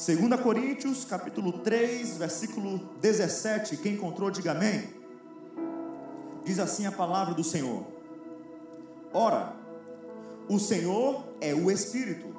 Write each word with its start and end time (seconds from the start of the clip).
2 0.00 0.40
Coríntios, 0.40 1.04
capítulo 1.04 1.52
3, 1.58 2.16
versículo 2.16 2.78
17. 3.02 3.76
Quem 3.76 3.92
encontrou, 3.92 4.30
diga 4.30 4.52
amém. 4.52 4.88
Diz 6.42 6.58
assim 6.58 6.86
a 6.86 6.90
palavra 6.90 7.34
do 7.34 7.44
Senhor: 7.44 7.84
Ora, 9.12 9.52
o 10.48 10.58
Senhor 10.58 11.22
é 11.38 11.52
o 11.52 11.70
Espírito, 11.70 12.34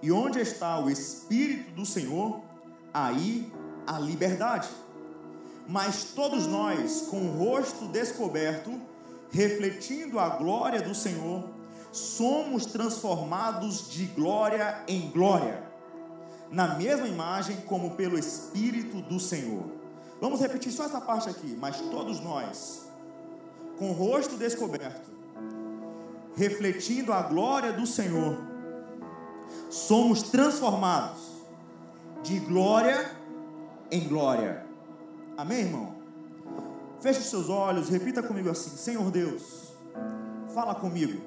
e 0.00 0.12
onde 0.12 0.38
está 0.38 0.78
o 0.78 0.88
Espírito 0.88 1.72
do 1.72 1.84
Senhor, 1.84 2.40
aí 2.94 3.52
a 3.84 3.98
liberdade. 3.98 4.68
Mas 5.66 6.04
todos 6.14 6.46
nós, 6.46 7.08
com 7.10 7.20
o 7.20 7.36
rosto 7.36 7.88
descoberto, 7.88 8.80
refletindo 9.32 10.20
a 10.20 10.28
glória 10.28 10.80
do 10.80 10.94
Senhor, 10.94 11.48
somos 11.90 12.64
transformados 12.66 13.90
de 13.90 14.06
glória 14.06 14.84
em 14.86 15.10
glória, 15.10 15.68
na 16.50 16.74
mesma 16.74 17.06
imagem 17.06 17.56
como 17.62 17.92
pelo 17.92 18.18
Espírito 18.18 19.00
do 19.02 19.20
Senhor. 19.20 19.64
Vamos 20.20 20.40
repetir 20.40 20.72
só 20.72 20.84
essa 20.84 21.00
parte 21.00 21.28
aqui, 21.28 21.56
mas 21.58 21.80
todos 21.80 22.20
nós, 22.20 22.86
com 23.78 23.90
o 23.90 23.92
rosto 23.92 24.36
descoberto, 24.36 25.10
refletindo 26.36 27.12
a 27.12 27.22
glória 27.22 27.72
do 27.72 27.86
Senhor, 27.86 28.36
somos 29.70 30.22
transformados 30.22 31.20
de 32.22 32.38
glória 32.40 33.10
em 33.90 34.06
glória. 34.06 34.66
Amém, 35.36 35.60
irmão? 35.60 35.94
Feche 37.00 37.22
seus 37.22 37.48
olhos, 37.48 37.88
repita 37.88 38.22
comigo 38.22 38.50
assim: 38.50 38.76
Senhor 38.76 39.10
Deus, 39.10 39.72
fala 40.52 40.74
comigo. 40.74 41.20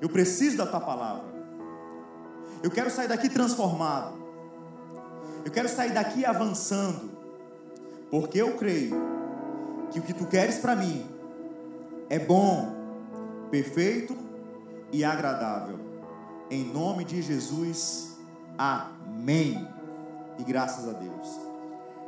Eu 0.00 0.08
preciso 0.08 0.56
da 0.56 0.66
tua 0.66 0.80
palavra. 0.80 1.24
Eu 2.62 2.70
quero 2.70 2.90
sair 2.90 3.08
daqui 3.08 3.28
transformado. 3.28 4.21
Eu 5.44 5.50
quero 5.50 5.68
sair 5.68 5.92
daqui 5.92 6.24
avançando. 6.24 7.10
Porque 8.10 8.38
eu 8.38 8.56
creio 8.56 8.94
que 9.90 9.98
o 9.98 10.02
que 10.02 10.12
tu 10.12 10.26
queres 10.26 10.58
para 10.58 10.76
mim 10.76 11.06
é 12.08 12.18
bom, 12.18 12.74
perfeito 13.50 14.16
e 14.92 15.02
agradável. 15.02 15.78
Em 16.50 16.64
nome 16.64 17.04
de 17.04 17.22
Jesus. 17.22 18.18
Amém. 18.58 19.66
E 20.38 20.44
graças 20.44 20.88
a 20.88 20.92
Deus. 20.92 21.40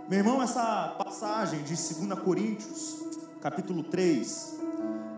Meu 0.09 0.19
irmão, 0.19 0.43
essa 0.43 0.95
passagem 0.99 1.63
de 1.63 1.75
2 1.75 2.19
Coríntios, 2.21 3.03
capítulo 3.41 3.83
3, 3.85 4.59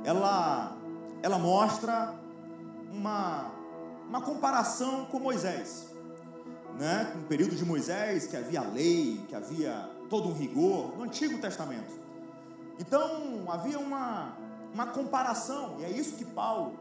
ela, 0.05 0.77
ela 1.23 1.39
mostra 1.39 2.15
uma, 2.93 3.51
uma 4.09 4.21
comparação 4.21 5.07
com 5.07 5.19
Moisés. 5.19 5.96
Né? 6.79 7.11
Com 7.13 7.21
o 7.21 7.23
período 7.25 7.57
de 7.57 7.65
Moisés, 7.65 8.27
que 8.27 8.37
havia 8.37 8.63
lei, 8.63 9.25
que 9.29 9.35
havia 9.35 9.89
todo 10.11 10.29
um 10.29 10.33
rigor, 10.33 10.97
no 10.97 11.05
Antigo 11.05 11.39
Testamento. 11.39 11.95
Então, 12.79 13.45
havia 13.49 13.79
uma, 13.79 14.37
uma 14.75 14.87
comparação, 14.87 15.77
e 15.81 15.85
é 15.85 15.91
isso 15.91 16.17
que 16.17 16.25
Paulo, 16.25 16.79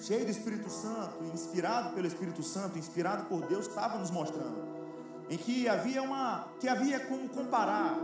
cheio 0.00 0.24
do 0.24 0.30
Espírito 0.30 0.68
Santo, 0.68 1.24
inspirado 1.32 1.94
pelo 1.94 2.06
Espírito 2.06 2.42
Santo, 2.42 2.78
inspirado 2.78 3.26
por 3.26 3.46
Deus, 3.46 3.66
estava 3.66 3.98
nos 3.98 4.10
mostrando 4.10 4.78
em 5.30 5.36
que 5.36 5.68
havia 5.68 6.02
uma 6.02 6.48
que 6.58 6.68
havia 6.68 7.00
como 7.00 7.28
comparar 7.28 7.98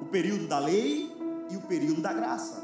o 0.00 0.04
período 0.06 0.46
da 0.46 0.58
lei 0.58 1.14
e 1.50 1.56
o 1.56 1.60
período 1.62 2.00
da 2.00 2.12
graça. 2.12 2.62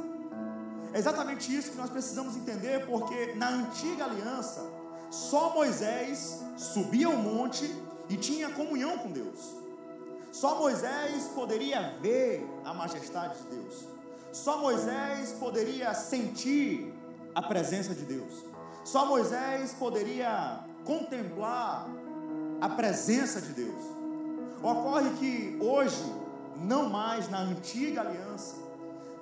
É 0.93 0.99
exatamente 0.99 1.55
isso 1.55 1.73
que 1.73 1.77
nós 1.77 1.91
precisamos 1.91 2.37
entender, 2.37 2.87
porque 2.87 3.35
na 3.35 3.49
antiga 3.51 4.05
aliança 4.05 4.65
só 5.11 5.53
Moisés 5.55 6.41
subia 6.57 7.07
ao 7.07 7.17
monte 7.17 7.67
e 8.09 8.17
tinha 8.17 8.51
comunhão 8.51 8.99
com 8.99 9.11
Deus. 9.11 9.57
Só 10.33 10.59
Moisés 10.59 11.25
poderia 11.35 11.97
ver 12.01 12.49
a 12.65 12.73
majestade 12.73 13.39
de 13.39 13.57
Deus. 13.57 13.85
Só 14.33 14.59
Moisés 14.59 15.33
poderia 15.33 15.95
sentir 15.95 16.93
a 17.35 17.43
presença 17.43 17.95
de 17.95 18.03
Deus. 18.03 18.45
Só 18.85 19.07
Moisés 19.07 19.75
poderia 19.75 20.61
contemplar 20.85 21.89
a 22.61 22.69
presença 22.69 23.41
de 23.41 23.53
Deus. 23.53 23.83
Ocorre 24.63 25.11
que 25.19 25.59
hoje, 25.61 26.05
não 26.57 26.89
mais 26.89 27.29
na 27.29 27.41
antiga 27.41 28.01
aliança, 28.01 28.57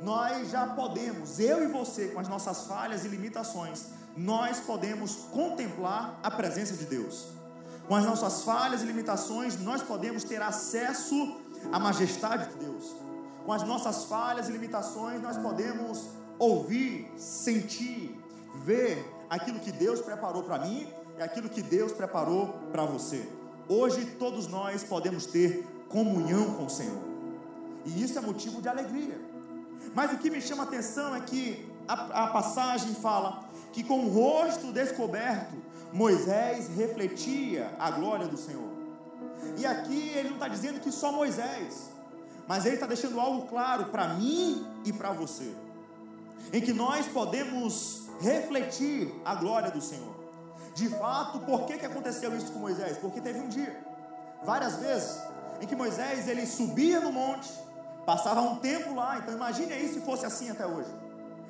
nós 0.01 0.51
já 0.51 0.67
podemos, 0.67 1.39
eu 1.39 1.63
e 1.63 1.67
você, 1.67 2.09
com 2.09 2.21
as 2.21 2.29
nossas 2.29 2.67
falhas 2.67 3.05
e 3.05 3.09
limitações, 3.09 3.87
nós 4.17 4.61
podemos 4.61 5.17
contemplar 5.33 6.19
a 6.23 6.31
presença 6.31 6.75
de 6.75 6.85
Deus. 6.85 7.36
Com 7.87 7.95
as 7.95 8.05
nossas 8.05 8.43
falhas 8.43 8.83
e 8.83 8.87
limitações, 8.87 9.59
nós 9.61 9.83
podemos 9.83 10.25
ter 10.25 10.43
acesso 10.43 11.37
à 11.73 11.79
majestade 11.79 12.53
de 12.53 12.65
Deus. 12.65 12.95
Com 13.45 13.53
as 13.53 13.63
nossas 13.63 14.05
falhas 14.05 14.49
e 14.49 14.53
limitações, 14.53 15.23
nós 15.23 15.37
podemos 15.37 16.09
ouvir, 16.39 17.09
sentir, 17.17 18.21
ver 18.65 19.09
aquilo 19.31 19.61
que 19.61 19.71
Deus 19.71 20.01
preparou 20.01 20.43
para 20.43 20.59
mim 20.59 20.89
e 21.17 21.23
aquilo 21.23 21.49
que 21.49 21.63
Deus 21.63 21.93
preparou 21.93 22.49
para 22.73 22.85
você. 22.85 23.29
Hoje 23.69 24.05
todos 24.19 24.49
nós 24.49 24.83
podemos 24.83 25.27
ter 25.27 25.65
comunhão 25.89 26.55
com 26.55 26.67
o 26.67 26.71
Senhor. 26.71 27.03
E 27.85 28.03
isso 28.03 28.19
é 28.19 28.21
motivo 28.21 28.61
de 28.61 28.69
alegria. 28.69 29.21
Mas 29.95 30.13
o 30.13 30.19
que 30.19 30.29
me 30.29 30.41
chama 30.41 30.65
a 30.65 30.67
atenção 30.67 31.15
é 31.15 31.21
que 31.21 31.73
a, 31.87 32.25
a 32.25 32.27
passagem 32.29 32.95
fala 32.95 33.46
que 33.77 33.85
com 33.85 34.07
o 34.07 34.09
rosto 34.09 34.73
descoberto, 34.73 35.55
Moisés 35.93 36.67
refletia 36.75 37.71
a 37.79 37.91
glória 37.91 38.27
do 38.27 38.39
Senhor. 38.39 38.71
E 39.59 39.67
aqui 39.67 40.13
ele 40.15 40.31
não 40.31 40.37
está 40.37 40.49
dizendo 40.49 40.81
que 40.81 40.91
só 40.91 41.13
Moisés, 41.13 41.91
mas 42.49 42.65
ele 42.65 42.77
está 42.77 42.87
deixando 42.87 43.21
algo 43.21 43.47
claro 43.47 43.85
para 43.89 44.15
mim 44.15 44.67
e 44.83 44.95
para 44.95 45.13
você, 45.13 45.55
em 46.55 46.63
que 46.63 46.73
nós 46.73 47.07
podemos 47.07 48.07
refletir 48.19 49.13
a 49.23 49.35
glória 49.35 49.71
do 49.71 49.83
Senhor. 49.83 50.17
De 50.75 50.89
fato, 50.89 51.41
por 51.41 51.67
que, 51.67 51.77
que 51.77 51.85
aconteceu 51.85 52.35
isso 52.35 52.53
com 52.53 52.61
Moisés? 52.61 52.97
Porque 52.97 53.21
teve 53.21 53.41
um 53.41 53.49
dia, 53.49 53.79
várias 54.43 54.77
vezes, 54.77 55.21
em 55.61 55.67
que 55.67 55.77
Moisés 55.77 56.29
ele 56.29 56.47
subia 56.47 56.99
no 56.99 57.13
monte, 57.13 57.53
passava 58.07 58.41
um 58.41 58.57
tempo 58.57 58.95
lá. 58.95 59.19
Então 59.19 59.35
imagine 59.35 59.71
aí 59.75 59.87
se 59.87 60.01
fosse 60.01 60.25
assim 60.25 60.49
até 60.49 60.67
hoje. 60.67 60.89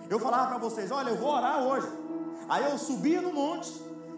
Eu 0.09 0.19
falava 0.19 0.49
para 0.49 0.59
vocês, 0.59 0.91
olha, 0.91 1.11
eu 1.11 1.17
vou 1.17 1.31
orar 1.31 1.63
hoje. 1.63 2.06
Aí 2.49 2.65
eu 2.65 2.79
subia 2.79 3.21
no 3.21 3.33
monte, 3.33 3.73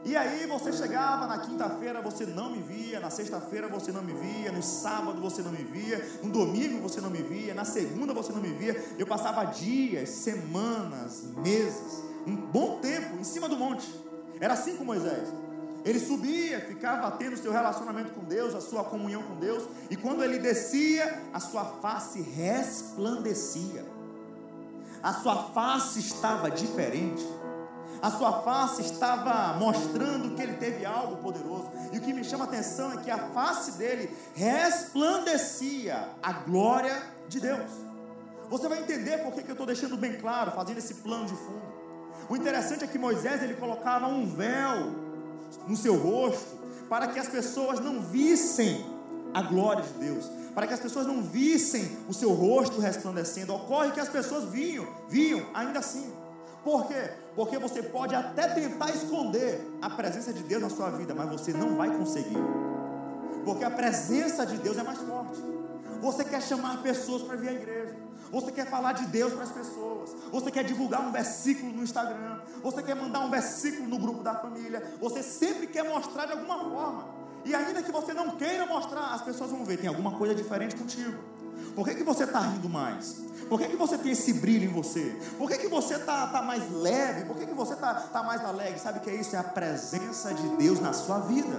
e 0.04 0.16
aí 0.16 0.46
você 0.46 0.72
chegava 0.72 1.26
na 1.26 1.38
quinta-feira, 1.38 2.00
você 2.00 2.24
não 2.24 2.50
me 2.50 2.62
via, 2.62 3.00
na 3.00 3.10
sexta-feira 3.10 3.68
você 3.68 3.90
não 3.90 4.02
me 4.02 4.12
via, 4.12 4.52
no 4.52 4.62
sábado 4.62 5.20
você 5.20 5.42
não 5.42 5.50
me 5.50 5.64
via, 5.64 6.02
no 6.22 6.30
domingo 6.30 6.80
você 6.80 7.00
não 7.00 7.10
me 7.10 7.22
via, 7.22 7.52
na 7.54 7.64
segunda 7.64 8.14
você 8.14 8.32
não 8.32 8.40
me 8.40 8.52
via. 8.52 8.74
Eu 8.96 9.06
passava 9.06 9.44
dias, 9.44 10.08
semanas, 10.08 11.24
meses, 11.36 12.02
um 12.26 12.36
bom 12.36 12.78
tempo 12.80 13.16
em 13.18 13.24
cima 13.24 13.48
do 13.48 13.56
monte. 13.56 13.88
Era 14.40 14.54
assim 14.54 14.76
com 14.76 14.84
Moisés. 14.84 15.28
Ele 15.84 15.98
subia, 15.98 16.60
ficava 16.60 17.10
tendo 17.12 17.36
seu 17.36 17.52
relacionamento 17.52 18.12
com 18.12 18.24
Deus, 18.24 18.54
a 18.54 18.60
sua 18.60 18.84
comunhão 18.84 19.22
com 19.22 19.36
Deus, 19.36 19.64
e 19.90 19.96
quando 19.96 20.22
ele 20.22 20.38
descia, 20.38 21.22
a 21.32 21.40
sua 21.40 21.64
face 21.64 22.20
resplandecia. 22.22 23.84
A 25.02 25.14
sua 25.14 25.50
face 25.50 26.00
estava 26.00 26.50
diferente. 26.50 27.24
A 28.00 28.10
sua 28.10 28.42
face 28.42 28.82
estava 28.82 29.58
mostrando 29.58 30.34
que 30.34 30.42
ele 30.42 30.54
teve 30.54 30.86
algo 30.86 31.16
poderoso. 31.16 31.70
E 31.92 31.98
o 31.98 32.00
que 32.00 32.12
me 32.12 32.22
chama 32.22 32.44
a 32.44 32.48
atenção 32.48 32.92
é 32.92 32.96
que 32.98 33.10
a 33.10 33.18
face 33.18 33.72
dele 33.72 34.16
resplandecia 34.34 36.08
a 36.22 36.32
glória 36.32 37.02
de 37.28 37.40
Deus. 37.40 37.70
Você 38.48 38.68
vai 38.68 38.78
entender 38.78 39.18
por 39.18 39.32
que 39.32 39.40
eu 39.46 39.52
estou 39.52 39.66
deixando 39.66 39.96
bem 39.96 40.14
claro, 40.14 40.52
fazendo 40.52 40.78
esse 40.78 40.94
plano 40.94 41.26
de 41.26 41.34
fundo. 41.34 41.68
O 42.28 42.36
interessante 42.36 42.84
é 42.84 42.86
que 42.86 42.98
Moisés 42.98 43.42
ele 43.42 43.54
colocava 43.54 44.06
um 44.06 44.26
véu 44.26 44.92
no 45.66 45.76
seu 45.76 45.96
rosto 45.96 46.56
para 46.88 47.08
que 47.08 47.18
as 47.18 47.28
pessoas 47.28 47.80
não 47.80 48.00
vissem 48.00 48.84
a 49.34 49.42
glória 49.42 49.82
de 49.82 49.92
Deus, 49.94 50.30
para 50.54 50.66
que 50.66 50.72
as 50.72 50.80
pessoas 50.80 51.06
não 51.06 51.22
vissem 51.22 51.98
o 52.08 52.14
seu 52.14 52.32
rosto 52.32 52.80
resplandecendo. 52.80 53.54
Ocorre 53.54 53.92
que 53.92 54.00
as 54.00 54.08
pessoas 54.08 54.44
viam, 54.44 54.86
viam 55.08 55.44
ainda 55.52 55.80
assim. 55.80 56.10
Por 56.64 56.86
quê? 56.86 57.10
Porque 57.38 57.56
você 57.56 57.84
pode 57.84 58.16
até 58.16 58.48
tentar 58.48 58.90
esconder 58.90 59.64
a 59.80 59.88
presença 59.88 60.32
de 60.32 60.42
Deus 60.42 60.60
na 60.60 60.68
sua 60.68 60.90
vida, 60.90 61.14
mas 61.14 61.30
você 61.30 61.52
não 61.52 61.76
vai 61.76 61.88
conseguir. 61.88 62.36
Porque 63.44 63.62
a 63.62 63.70
presença 63.70 64.44
de 64.44 64.56
Deus 64.56 64.76
é 64.76 64.82
mais 64.82 64.98
forte. 64.98 65.40
Você 66.00 66.24
quer 66.24 66.42
chamar 66.42 66.82
pessoas 66.82 67.22
para 67.22 67.36
vir 67.36 67.50
à 67.50 67.52
igreja. 67.52 67.94
Você 68.32 68.50
quer 68.50 68.68
falar 68.68 68.90
de 68.94 69.06
Deus 69.06 69.32
para 69.34 69.44
as 69.44 69.52
pessoas. 69.52 70.16
Você 70.32 70.50
quer 70.50 70.64
divulgar 70.64 71.00
um 71.00 71.12
versículo 71.12 71.72
no 71.72 71.84
Instagram. 71.84 72.40
Você 72.60 72.82
quer 72.82 72.96
mandar 72.96 73.20
um 73.20 73.30
versículo 73.30 73.88
no 73.88 74.00
grupo 74.00 74.24
da 74.24 74.34
família. 74.34 74.82
Você 75.00 75.22
sempre 75.22 75.68
quer 75.68 75.84
mostrar 75.84 76.26
de 76.26 76.32
alguma 76.32 76.58
forma. 76.58 77.06
E 77.44 77.54
ainda 77.54 77.84
que 77.84 77.92
você 77.92 78.12
não 78.12 78.30
queira 78.32 78.66
mostrar, 78.66 79.14
as 79.14 79.22
pessoas 79.22 79.52
vão 79.52 79.64
ver, 79.64 79.76
tem 79.76 79.88
alguma 79.88 80.18
coisa 80.18 80.34
diferente 80.34 80.74
contigo. 80.74 81.16
Por 81.78 81.86
que, 81.86 81.94
que 81.94 82.02
você 82.02 82.24
está 82.24 82.40
rindo 82.40 82.68
mais? 82.68 83.18
Por 83.48 83.60
que, 83.60 83.68
que 83.68 83.76
você 83.76 83.96
tem 83.96 84.10
esse 84.10 84.32
brilho 84.32 84.64
em 84.64 84.72
você? 84.72 85.16
Por 85.38 85.48
que, 85.48 85.58
que 85.58 85.68
você 85.68 85.94
está 85.94 86.26
tá 86.26 86.42
mais 86.42 86.68
leve? 86.72 87.24
Por 87.24 87.36
que, 87.36 87.46
que 87.46 87.54
você 87.54 87.74
está 87.74 87.94
tá 87.94 88.20
mais 88.20 88.44
alegre? 88.44 88.80
Sabe 88.80 88.98
o 88.98 89.00
que 89.00 89.08
é 89.08 89.14
isso? 89.14 89.36
É 89.36 89.38
a 89.38 89.44
presença 89.44 90.34
de 90.34 90.48
Deus 90.56 90.80
na 90.80 90.92
sua 90.92 91.20
vida. 91.20 91.56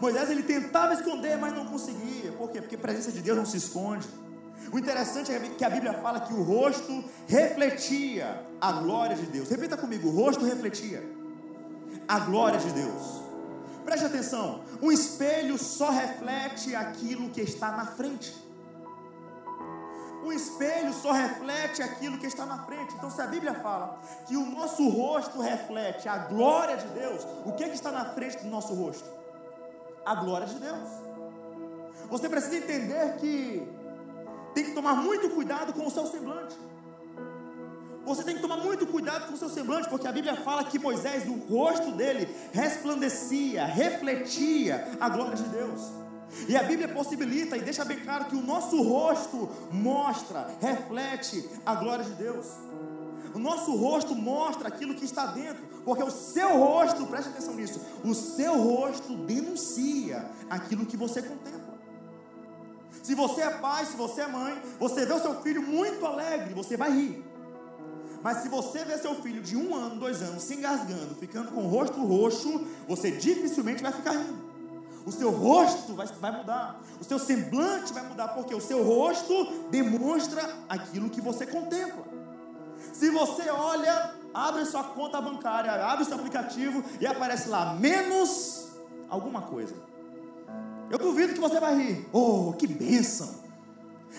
Moisés 0.00 0.28
ele 0.30 0.42
tentava 0.42 0.94
esconder, 0.94 1.38
mas 1.38 1.54
não 1.54 1.64
conseguia. 1.66 2.32
Por 2.32 2.50
quê? 2.50 2.60
Porque 2.60 2.74
a 2.74 2.78
presença 2.78 3.12
de 3.12 3.20
Deus 3.20 3.38
não 3.38 3.46
se 3.46 3.56
esconde. 3.56 4.08
O 4.72 4.76
interessante 4.80 5.30
é 5.30 5.38
que 5.38 5.64
a 5.64 5.70
Bíblia 5.70 5.92
fala 6.02 6.18
que 6.18 6.34
o 6.34 6.42
rosto 6.42 7.04
refletia 7.28 8.44
a 8.60 8.72
glória 8.72 9.14
de 9.14 9.26
Deus. 9.26 9.48
Repita 9.48 9.76
comigo: 9.76 10.08
o 10.08 10.10
rosto 10.10 10.44
refletia 10.44 11.08
a 12.08 12.18
glória 12.18 12.58
de 12.58 12.72
Deus. 12.72 13.22
Preste 13.84 14.06
atenção: 14.06 14.64
um 14.82 14.90
espelho 14.90 15.56
só 15.56 15.90
reflete 15.90 16.74
aquilo 16.74 17.30
que 17.30 17.42
está 17.42 17.70
na 17.70 17.86
frente. 17.86 18.41
Um 20.24 20.32
espelho 20.32 20.92
só 20.92 21.12
reflete 21.12 21.82
aquilo 21.82 22.16
que 22.16 22.26
está 22.26 22.46
na 22.46 22.64
frente. 22.64 22.94
Então, 22.94 23.10
se 23.10 23.20
a 23.20 23.26
Bíblia 23.26 23.54
fala 23.54 24.00
que 24.26 24.36
o 24.36 24.46
nosso 24.46 24.88
rosto 24.88 25.40
reflete 25.40 26.08
a 26.08 26.18
glória 26.18 26.76
de 26.76 26.86
Deus, 26.88 27.26
o 27.44 27.52
que, 27.52 27.64
é 27.64 27.68
que 27.68 27.74
está 27.74 27.90
na 27.90 28.04
frente 28.04 28.38
do 28.38 28.48
nosso 28.48 28.72
rosto? 28.74 29.08
A 30.06 30.14
glória 30.14 30.46
de 30.46 30.54
Deus. 30.54 30.88
Você 32.08 32.28
precisa 32.28 32.56
entender 32.56 33.16
que 33.16 33.66
tem 34.54 34.64
que 34.64 34.72
tomar 34.72 34.94
muito 34.94 35.30
cuidado 35.30 35.72
com 35.72 35.86
o 35.86 35.90
seu 35.90 36.06
semblante. 36.06 36.56
Você 38.04 38.22
tem 38.24 38.34
que 38.34 38.42
tomar 38.42 38.56
muito 38.56 38.86
cuidado 38.86 39.28
com 39.28 39.34
o 39.34 39.36
seu 39.36 39.48
semblante, 39.48 39.88
porque 39.88 40.06
a 40.08 40.12
Bíblia 40.12 40.36
fala 40.36 40.64
que 40.64 40.78
Moisés, 40.78 41.26
o 41.28 41.34
rosto 41.34 41.92
dele, 41.92 42.28
resplandecia, 42.52 43.64
refletia 43.64 44.88
a 45.00 45.08
glória 45.08 45.36
de 45.36 45.44
Deus. 45.44 46.02
E 46.48 46.56
a 46.56 46.62
Bíblia 46.62 46.88
possibilita 46.88 47.56
e 47.56 47.60
deixa 47.60 47.84
bem 47.84 48.00
claro 48.00 48.26
que 48.26 48.36
o 48.36 48.42
nosso 48.42 48.82
rosto 48.82 49.48
mostra, 49.70 50.48
reflete 50.60 51.48
a 51.64 51.74
glória 51.74 52.04
de 52.04 52.12
Deus. 52.12 52.46
O 53.34 53.38
nosso 53.38 53.74
rosto 53.76 54.14
mostra 54.14 54.68
aquilo 54.68 54.94
que 54.94 55.04
está 55.04 55.26
dentro, 55.26 55.62
porque 55.84 56.02
o 56.02 56.10
seu 56.10 56.58
rosto, 56.58 57.06
preste 57.06 57.28
atenção 57.28 57.54
nisso, 57.54 57.80
o 58.04 58.14
seu 58.14 58.56
rosto 58.56 59.16
denuncia 59.16 60.30
aquilo 60.50 60.84
que 60.84 60.96
você 60.96 61.22
contempla. 61.22 61.72
Se 63.02 63.14
você 63.14 63.40
é 63.42 63.50
pai, 63.50 63.84
se 63.86 63.96
você 63.96 64.20
é 64.22 64.28
mãe, 64.28 64.60
você 64.78 65.04
vê 65.06 65.12
o 65.12 65.20
seu 65.20 65.40
filho 65.42 65.62
muito 65.62 66.04
alegre, 66.06 66.54
você 66.54 66.76
vai 66.76 66.92
rir. 66.92 67.24
Mas 68.22 68.38
se 68.38 68.48
você 68.48 68.84
vê 68.84 68.96
seu 68.98 69.14
filho 69.16 69.42
de 69.42 69.56
um 69.56 69.74
ano, 69.74 69.98
dois 69.98 70.22
anos, 70.22 70.44
se 70.44 70.54
engasgando, 70.54 71.14
ficando 71.16 71.50
com 71.50 71.64
o 71.64 71.68
rosto 71.68 72.04
roxo, 72.04 72.64
você 72.86 73.10
dificilmente 73.10 73.82
vai 73.82 73.92
ficar 73.92 74.12
rindo. 74.12 74.51
O 75.04 75.10
seu 75.10 75.30
rosto 75.30 75.94
vai, 75.94 76.06
vai 76.06 76.36
mudar, 76.36 76.80
o 77.00 77.04
seu 77.04 77.18
semblante 77.18 77.92
vai 77.92 78.08
mudar, 78.08 78.28
porque 78.28 78.54
o 78.54 78.60
seu 78.60 78.84
rosto 78.84 79.66
demonstra 79.70 80.48
aquilo 80.68 81.10
que 81.10 81.20
você 81.20 81.46
contempla. 81.46 82.04
Se 82.92 83.10
você 83.10 83.50
olha, 83.50 84.14
abre 84.32 84.64
sua 84.64 84.84
conta 84.84 85.20
bancária, 85.20 85.72
abre 85.72 86.04
seu 86.04 86.16
aplicativo 86.16 86.84
e 87.00 87.06
aparece 87.06 87.48
lá 87.48 87.74
menos 87.74 88.68
alguma 89.08 89.42
coisa. 89.42 89.74
Eu 90.90 90.98
duvido 90.98 91.32
que 91.32 91.40
você 91.40 91.58
vai 91.58 91.74
rir. 91.74 92.08
Oh, 92.12 92.52
que 92.52 92.66
bênção! 92.66 93.42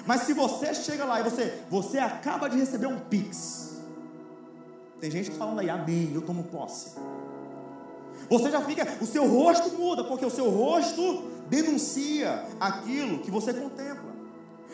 Mas 0.06 0.22
se 0.22 0.34
você 0.34 0.74
chega 0.74 1.06
lá 1.06 1.20
e 1.20 1.24
você, 1.24 1.62
você 1.70 2.00
acaba 2.00 2.50
de 2.50 2.58
receber 2.58 2.88
um 2.88 3.00
pix. 3.00 3.82
Tem 5.00 5.12
gente 5.12 5.32
falando 5.32 5.60
aí, 5.60 5.70
amém, 5.70 6.12
eu 6.14 6.22
tomo 6.22 6.44
posse. 6.46 6.96
Você 8.30 8.50
já 8.50 8.62
fica, 8.62 8.88
o 9.02 9.06
seu 9.06 9.28
rosto 9.28 9.70
muda, 9.78 10.04
porque 10.04 10.26
o 10.26 10.30
seu 10.30 10.50
rosto 10.50 11.24
denuncia 11.50 12.46
aquilo 12.60 13.20
que 13.20 13.30
você 13.30 13.54
contempla. 13.54 14.14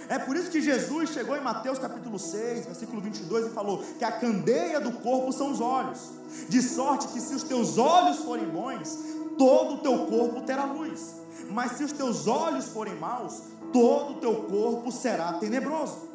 É 0.08 0.18
por 0.18 0.36
isso 0.36 0.50
que 0.50 0.62
Jesus 0.62 1.10
chegou 1.12 1.36
em 1.36 1.42
Mateus 1.42 1.78
capítulo 1.78 2.18
6, 2.18 2.66
versículo 2.66 3.02
22 3.02 3.48
e 3.48 3.50
falou 3.50 3.84
que 3.98 4.04
a 4.04 4.12
candeia 4.12 4.80
do 4.80 4.92
corpo 4.94 5.32
são 5.32 5.52
os 5.52 5.62
olhos. 5.62 6.10
De 6.48 6.62
sorte 6.62 7.08
que 7.10 7.20
se 7.20 7.36
os 7.36 7.44
teus 7.44 7.78
olhos 7.78 8.18
forem 8.18 8.48
bons, 8.48 8.98
todo 9.38 9.76
o 9.76 9.78
teu 9.78 10.06
corpo 10.08 10.42
terá 10.42 10.66
luz. 10.66 11.16
Mas 11.52 11.74
se 11.74 11.84
os 11.84 11.92
teus 11.92 12.28
olhos 12.28 12.66
forem 12.66 12.96
maus, 12.96 13.42
todo 13.72 14.14
o 14.14 14.16
teu 14.16 14.36
corpo 14.44 14.92
será 14.92 15.34
tenebroso. 15.34 16.09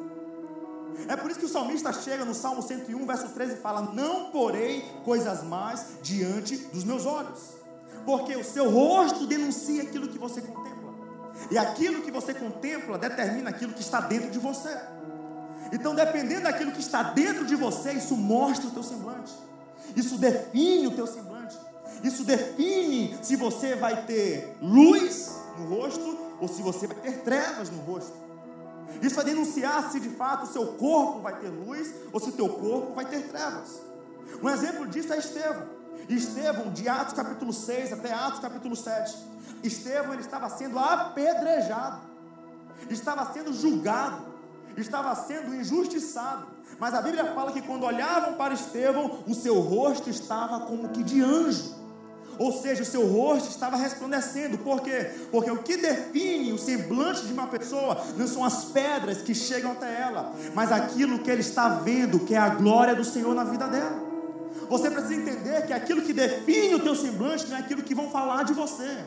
É 1.07 1.15
por 1.15 1.29
isso 1.29 1.39
que 1.39 1.45
o 1.45 1.49
salmista 1.49 1.91
chega 1.93 2.25
no 2.25 2.33
Salmo 2.33 2.61
101, 2.61 3.05
verso 3.05 3.29
13 3.29 3.53
e 3.53 3.57
fala: 3.57 3.81
Não 3.93 4.31
porei 4.31 4.83
coisas 5.03 5.43
más 5.43 5.87
diante 6.01 6.57
dos 6.57 6.83
meus 6.83 7.05
olhos, 7.05 7.39
porque 8.05 8.35
o 8.35 8.43
seu 8.43 8.69
rosto 8.69 9.27
denuncia 9.27 9.83
aquilo 9.83 10.07
que 10.07 10.17
você 10.17 10.41
contempla, 10.41 10.93
e 11.51 11.57
aquilo 11.57 12.01
que 12.01 12.11
você 12.11 12.33
contempla 12.33 12.97
determina 12.97 13.49
aquilo 13.49 13.73
que 13.73 13.81
está 13.81 13.99
dentro 13.99 14.31
de 14.31 14.39
você. 14.39 14.75
Então, 15.71 15.95
dependendo 15.95 16.43
daquilo 16.43 16.71
que 16.71 16.79
está 16.79 17.03
dentro 17.03 17.45
de 17.45 17.55
você, 17.55 17.93
isso 17.93 18.15
mostra 18.15 18.67
o 18.67 18.71
teu 18.71 18.83
semblante, 18.83 19.33
isso 19.95 20.17
define 20.17 20.87
o 20.87 20.91
teu 20.91 21.07
semblante. 21.07 21.35
Isso 22.03 22.23
define 22.23 23.17
se 23.21 23.35
você 23.35 23.75
vai 23.75 24.05
ter 24.05 24.57
luz 24.61 25.33
no 25.57 25.67
rosto 25.67 26.17
ou 26.39 26.47
se 26.47 26.61
você 26.61 26.87
vai 26.87 26.97
ter 26.97 27.21
trevas 27.21 27.69
no 27.69 27.79
rosto. 27.81 28.24
Isso 29.01 29.15
vai 29.15 29.25
denunciar 29.25 29.91
se 29.91 29.99
de 29.99 30.09
fato 30.09 30.43
o 30.43 30.47
seu 30.47 30.67
corpo 30.73 31.19
vai 31.19 31.39
ter 31.39 31.49
luz 31.49 31.93
ou 32.11 32.19
se 32.19 32.29
o 32.29 32.33
teu 32.33 32.49
corpo 32.49 32.93
vai 32.93 33.05
ter 33.05 33.27
trevas. 33.27 33.81
Um 34.41 34.49
exemplo 34.49 34.87
disso 34.87 35.13
é 35.13 35.17
Estevão. 35.17 35.67
Estevão, 36.07 36.71
de 36.71 36.87
Atos 36.87 37.13
capítulo 37.13 37.51
6 37.51 37.93
até 37.93 38.13
Atos 38.13 38.39
capítulo 38.39 38.75
7. 38.75 39.15
Estevão 39.63 40.13
ele 40.13 40.21
estava 40.21 40.49
sendo 40.49 40.77
apedrejado, 40.77 42.01
estava 42.89 43.31
sendo 43.33 43.53
julgado, 43.53 44.23
estava 44.77 45.15
sendo 45.15 45.55
injustiçado. 45.55 46.47
Mas 46.79 46.93
a 46.93 47.01
Bíblia 47.01 47.33
fala 47.33 47.51
que 47.51 47.61
quando 47.61 47.83
olhavam 47.83 48.33
para 48.33 48.53
Estevão, 48.53 49.23
o 49.27 49.33
seu 49.33 49.59
rosto 49.59 50.09
estava 50.09 50.61
como 50.61 50.89
que 50.89 51.03
de 51.03 51.21
anjo. 51.21 51.74
Ou 52.37 52.51
seja, 52.51 52.83
o 52.83 52.85
seu 52.85 53.05
rosto 53.07 53.49
estava 53.49 53.77
resplandecendo. 53.77 54.57
Por 54.57 54.81
quê? 54.81 55.11
Porque 55.31 55.51
o 55.51 55.57
que 55.57 55.77
define 55.77 56.53
o 56.53 56.57
semblante 56.57 57.25
de 57.25 57.33
uma 57.33 57.47
pessoa 57.47 58.03
não 58.17 58.27
são 58.27 58.43
as 58.43 58.65
pedras 58.65 59.21
que 59.21 59.33
chegam 59.33 59.71
até 59.71 60.01
ela, 60.01 60.33
mas 60.53 60.71
aquilo 60.71 61.19
que 61.19 61.29
ele 61.29 61.41
está 61.41 61.69
vendo, 61.69 62.19
que 62.19 62.33
é 62.33 62.37
a 62.37 62.49
glória 62.49 62.95
do 62.95 63.03
Senhor 63.03 63.33
na 63.33 63.43
vida 63.43 63.67
dela. 63.67 64.03
Você 64.69 64.89
precisa 64.89 65.15
entender 65.15 65.65
que 65.67 65.73
aquilo 65.73 66.01
que 66.01 66.13
define 66.13 66.75
o 66.75 66.79
teu 66.79 66.95
semblante 66.95 67.47
não 67.47 67.57
é 67.57 67.59
aquilo 67.59 67.83
que 67.83 67.93
vão 67.93 68.09
falar 68.09 68.43
de 68.43 68.53
você. 68.53 68.97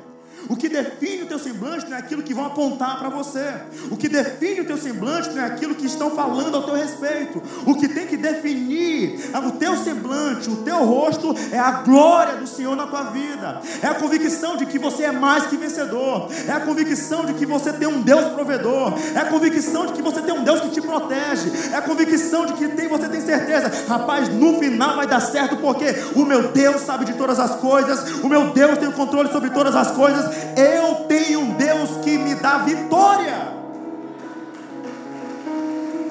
O 0.48 0.56
que 0.56 0.68
define 0.68 1.22
o 1.22 1.26
teu 1.26 1.38
semblante 1.38 1.88
não 1.88 1.96
é 1.96 2.00
aquilo 2.00 2.22
que 2.22 2.34
vão 2.34 2.46
apontar 2.46 2.98
para 2.98 3.08
você. 3.08 3.54
O 3.90 3.96
que 3.96 4.08
define 4.08 4.60
o 4.60 4.64
teu 4.64 4.76
semblante 4.76 5.30
não 5.30 5.42
é 5.42 5.46
aquilo 5.46 5.74
que 5.74 5.86
estão 5.86 6.10
falando 6.10 6.54
ao 6.54 6.62
teu 6.62 6.74
respeito. 6.74 7.42
O 7.66 7.74
que 7.74 7.88
tem 7.88 8.06
que 8.06 8.16
definir 8.16 9.30
o 9.34 9.52
teu 9.52 9.76
semblante, 9.76 10.48
o 10.50 10.56
teu 10.56 10.84
rosto, 10.84 11.34
é 11.52 11.58
a 11.58 11.82
glória 11.82 12.36
do 12.36 12.46
Senhor 12.46 12.76
na 12.76 12.86
tua 12.86 13.04
vida. 13.04 13.60
É 13.82 13.86
a 13.88 13.94
convicção 13.94 14.56
de 14.56 14.66
que 14.66 14.78
você 14.78 15.04
é 15.04 15.12
mais 15.12 15.46
que 15.46 15.56
vencedor. 15.56 16.28
É 16.46 16.52
a 16.52 16.60
convicção 16.60 17.24
de 17.24 17.34
que 17.34 17.44
você 17.44 17.72
tem 17.72 17.88
um 17.88 18.00
Deus 18.00 18.32
provedor. 18.32 18.94
É 19.14 19.18
a 19.18 19.26
convicção 19.26 19.86
de 19.86 19.92
que 19.92 20.02
você 20.02 20.22
tem 20.22 20.34
um 20.34 20.44
Deus 20.44 20.60
que 20.60 20.70
te 20.70 20.80
protege. 20.80 21.50
É 21.72 21.76
a 21.76 21.82
convicção 21.82 22.46
de 22.46 22.54
que 22.54 22.68
tem, 22.68 22.88
você 22.88 23.08
tem 23.08 23.20
certeza, 23.20 23.70
rapaz, 23.88 24.28
no 24.28 24.58
final 24.58 24.96
vai 24.96 25.06
dar 25.06 25.20
certo 25.20 25.56
porque 25.56 25.86
o 26.14 26.24
meu 26.24 26.48
Deus 26.48 26.82
sabe 26.82 27.04
de 27.04 27.14
todas 27.14 27.38
as 27.38 27.54
coisas. 27.56 28.22
O 28.22 28.28
meu 28.28 28.50
Deus 28.50 28.78
tem 28.78 28.88
o 28.88 28.92
controle 28.92 29.30
sobre 29.30 29.50
todas 29.50 29.74
as 29.74 29.90
coisas 29.90 30.27
eu 30.56 31.06
tenho 31.06 31.40
um 31.40 31.54
Deus 31.54 32.04
que 32.04 32.18
me 32.18 32.34
dá 32.34 32.58
vitória. 32.58 33.56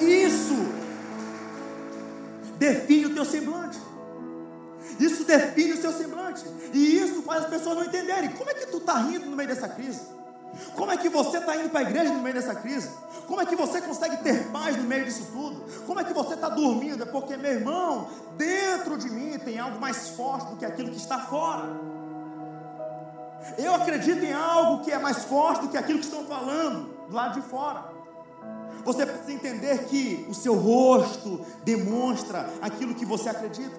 Isso 0.00 0.54
define 2.58 3.06
o 3.06 3.14
teu 3.14 3.24
semblante. 3.24 3.78
Isso 4.98 5.24
define 5.24 5.72
o 5.72 5.80
seu 5.80 5.92
semblante. 5.92 6.44
E 6.72 6.98
isso 6.98 7.22
faz 7.22 7.44
as 7.44 7.50
pessoas 7.50 7.76
não 7.76 7.84
entenderem. 7.84 8.30
Como 8.30 8.50
é 8.50 8.54
que 8.54 8.66
tu 8.66 8.78
está 8.78 8.94
rindo 8.98 9.26
no 9.26 9.36
meio 9.36 9.48
dessa 9.48 9.68
crise? 9.68 10.00
Como 10.74 10.90
é 10.90 10.96
que 10.96 11.08
você 11.08 11.38
está 11.38 11.56
indo 11.56 11.68
para 11.70 11.80
a 11.80 11.82
igreja 11.82 12.12
no 12.12 12.20
meio 12.20 12.34
dessa 12.34 12.54
crise? 12.54 12.88
Como 13.26 13.40
é 13.40 13.46
que 13.46 13.54
você 13.54 13.80
consegue 13.80 14.16
ter 14.18 14.48
paz 14.48 14.76
no 14.76 14.84
meio 14.84 15.04
disso 15.04 15.28
tudo? 15.32 15.62
Como 15.86 16.00
é 16.00 16.04
que 16.04 16.12
você 16.12 16.34
está 16.34 16.48
dormindo? 16.48 17.02
É 17.02 17.06
porque, 17.06 17.36
meu 17.36 17.52
irmão, 17.52 18.08
dentro 18.36 18.96
de 18.96 19.10
mim 19.10 19.38
tem 19.38 19.58
algo 19.58 19.78
mais 19.78 20.08
forte 20.10 20.46
do 20.50 20.56
que 20.56 20.64
aquilo 20.64 20.90
que 20.90 20.96
está 20.96 21.18
fora. 21.18 21.68
Eu 23.56 23.74
acredito 23.74 24.24
em 24.24 24.32
algo 24.32 24.84
que 24.84 24.90
é 24.90 24.98
mais 24.98 25.24
forte 25.24 25.62
do 25.62 25.68
que 25.68 25.76
aquilo 25.76 25.98
que 25.98 26.04
estão 26.04 26.24
falando 26.24 26.94
do 27.08 27.14
lado 27.14 27.40
de 27.40 27.48
fora. 27.48 27.98
Você 28.84 29.04
precisa 29.04 29.32
entender 29.32 29.84
que 29.84 30.26
o 30.28 30.34
seu 30.34 30.54
rosto 30.54 31.44
demonstra 31.64 32.48
aquilo 32.60 32.94
que 32.94 33.04
você 33.04 33.28
acredita. 33.28 33.76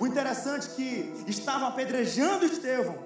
O 0.00 0.06
interessante 0.06 0.68
é 0.68 0.74
que 0.74 1.24
estavam 1.26 1.68
apedrejando 1.68 2.44
Estevão. 2.44 2.96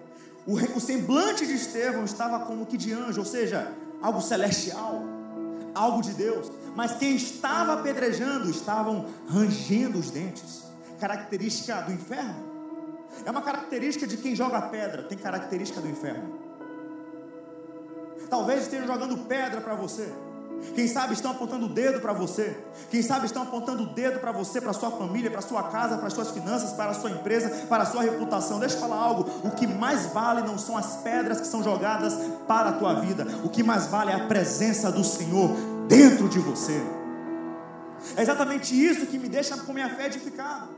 O, 0.47 0.54
o 0.54 0.80
semblante 0.80 1.47
de 1.47 1.54
Estevão 1.54 2.04
estava 2.04 2.40
como 2.40 2.66
que 2.66 2.76
de 2.76 2.92
anjo, 2.92 3.21
ou 3.21 3.26
seja, 3.26 3.73
algo 4.00 4.21
celestial, 4.21 5.02
algo 5.75 6.00
de 6.00 6.12
Deus. 6.12 6.50
Mas 6.75 6.92
quem 6.92 7.16
estava 7.16 7.75
apedrejando 7.75 8.49
estavam 8.50 9.06
rangendo 9.28 9.99
os 9.99 10.11
dentes, 10.11 10.62
característica 11.00 11.80
do 11.83 11.92
inferno. 11.92 12.55
É 13.25 13.30
uma 13.30 13.42
característica 13.42 14.06
de 14.06 14.16
quem 14.16 14.35
joga 14.35 14.61
pedra, 14.62 15.02
tem 15.02 15.16
característica 15.18 15.80
do 15.80 15.88
inferno. 15.88 16.38
Talvez 18.28 18.62
esteja 18.62 18.87
jogando 18.87 19.16
pedra 19.26 19.61
para 19.61 19.75
você. 19.75 20.12
Quem 20.75 20.88
sabe 20.88 21.12
estão 21.12 21.30
apontando 21.30 21.66
o 21.66 21.68
dedo 21.68 22.00
para 22.00 22.12
você. 22.12 22.56
Quem 22.90 23.02
sabe 23.02 23.26
estão 23.26 23.42
apontando 23.42 23.82
o 23.82 23.87
dedo 23.87 24.18
para 24.20 24.32
você, 24.32 24.61
para 24.61 24.73
sua 24.73 24.90
família, 24.90 25.30
para 25.30 25.42
sua 25.42 25.64
casa, 25.64 25.99
para 25.99 26.11
suas 26.11 26.30
finanças, 26.30 26.73
para 26.73 26.94
sua 26.94 27.11
empresa, 27.11 27.66
para 27.66 27.85
sua 27.85 28.02
reputação. 28.02 28.58
Deixa 28.58 28.76
eu 28.76 28.80
falar 28.80 28.96
algo. 28.96 29.30
O 29.44 29.50
que 29.50 29.66
mais 29.66 30.06
vale 30.06 30.42
não 30.42 30.58
são 30.58 30.76
as 30.76 30.96
pedras 30.96 31.40
que 31.40 31.46
são 31.46 31.62
jogadas 31.62 32.14
para 32.49 32.70
a 32.70 32.73
tua 32.73 32.94
vida. 32.94 33.26
O 33.44 33.49
que 33.49 33.62
mais 33.62 33.87
vale 33.87 34.11
é 34.11 34.14
a 34.14 34.26
presença 34.26 34.90
do 34.90 35.04
Senhor 35.04 35.50
dentro 35.88 36.28
de 36.28 36.38
você. 36.38 36.80
É 38.16 38.23
exatamente 38.23 38.75
isso 38.75 39.06
que 39.06 39.18
me 39.18 39.28
deixa 39.28 39.56
com 39.56 39.73
minha 39.73 39.94
fé 39.94 40.06
edificada. 40.06 40.68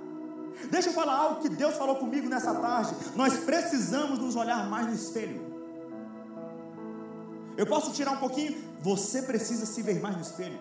Deixa 0.70 0.90
eu 0.90 0.92
falar 0.92 1.14
algo 1.14 1.40
que 1.40 1.48
Deus 1.48 1.74
falou 1.76 1.96
comigo 1.96 2.28
nessa 2.28 2.54
tarde. 2.54 2.94
Nós 3.14 3.36
precisamos 3.38 4.18
nos 4.18 4.36
olhar 4.36 4.68
mais 4.68 4.86
no 4.86 4.94
espelho. 4.94 5.48
Eu 7.56 7.66
posso 7.66 7.92
tirar 7.92 8.12
um 8.12 8.18
pouquinho? 8.18 8.56
Você 8.82 9.22
precisa 9.22 9.66
se 9.66 9.82
ver 9.82 10.00
mais 10.00 10.14
no 10.16 10.22
espelho. 10.22 10.58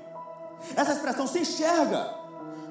Essa 0.75 0.93
expressão 0.93 1.27
se 1.27 1.39
enxerga, 1.39 2.13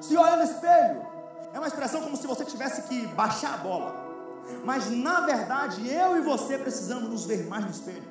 se 0.01 0.17
olha 0.17 0.35
no 0.37 0.43
espelho. 0.43 1.05
É 1.53 1.57
uma 1.57 1.67
expressão 1.67 2.01
como 2.01 2.17
se 2.17 2.27
você 2.27 2.43
tivesse 2.43 2.81
que 2.83 3.07
baixar 3.07 3.53
a 3.53 3.57
bola. 3.57 3.95
Mas 4.65 4.89
na 4.89 5.21
verdade, 5.21 5.87
eu 5.87 6.17
e 6.17 6.21
você 6.21 6.57
precisamos 6.57 7.09
nos 7.09 7.25
ver 7.25 7.47
mais 7.47 7.63
no 7.63 7.71
espelho. 7.71 8.03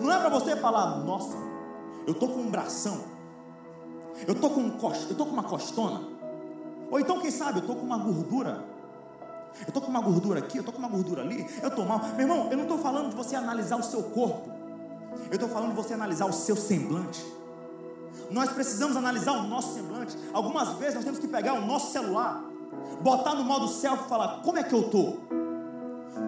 Não 0.00 0.12
é 0.12 0.18
para 0.18 0.28
você 0.28 0.56
falar, 0.56 0.98
nossa, 0.98 1.36
eu 2.06 2.14
tô 2.14 2.28
com 2.28 2.40
um 2.40 2.50
bração. 2.50 3.04
Eu 4.26 4.34
tô 4.34 4.50
com 4.50 4.60
um 4.60 4.70
cost... 4.78 5.14
com 5.14 5.24
uma 5.24 5.42
costona. 5.42 6.11
Ou 6.92 7.00
então, 7.00 7.18
quem 7.20 7.30
sabe, 7.30 7.60
eu 7.60 7.66
tô 7.66 7.74
com 7.74 7.86
uma 7.86 7.96
gordura. 7.96 8.62
Eu 9.66 9.72
tô 9.72 9.80
com 9.80 9.88
uma 9.88 10.02
gordura 10.02 10.40
aqui, 10.40 10.58
eu 10.58 10.62
tô 10.62 10.70
com 10.70 10.78
uma 10.78 10.88
gordura 10.88 11.22
ali, 11.22 11.46
eu 11.62 11.70
tô 11.70 11.86
mal. 11.86 12.00
Meu 12.16 12.20
irmão, 12.20 12.48
eu 12.50 12.56
não 12.56 12.64
estou 12.64 12.76
falando 12.76 13.08
de 13.08 13.16
você 13.16 13.34
analisar 13.34 13.76
o 13.76 13.82
seu 13.82 14.02
corpo. 14.02 14.50
Eu 15.30 15.34
estou 15.34 15.48
falando 15.48 15.70
de 15.70 15.76
você 15.76 15.94
analisar 15.94 16.26
o 16.26 16.32
seu 16.34 16.54
semblante. 16.54 17.24
Nós 18.30 18.52
precisamos 18.52 18.94
analisar 18.94 19.32
o 19.32 19.44
nosso 19.44 19.72
semblante. 19.72 20.14
Algumas 20.34 20.74
vezes 20.74 20.96
nós 20.96 21.04
temos 21.04 21.18
que 21.18 21.26
pegar 21.26 21.54
o 21.54 21.64
nosso 21.64 21.92
celular, 21.92 22.44
botar 23.00 23.36
no 23.36 23.44
modo 23.44 23.68
selfie 23.68 24.04
e 24.04 24.08
falar: 24.08 24.42
como 24.42 24.58
é 24.58 24.62
que 24.62 24.74
eu 24.74 24.82
estou? 24.82 25.18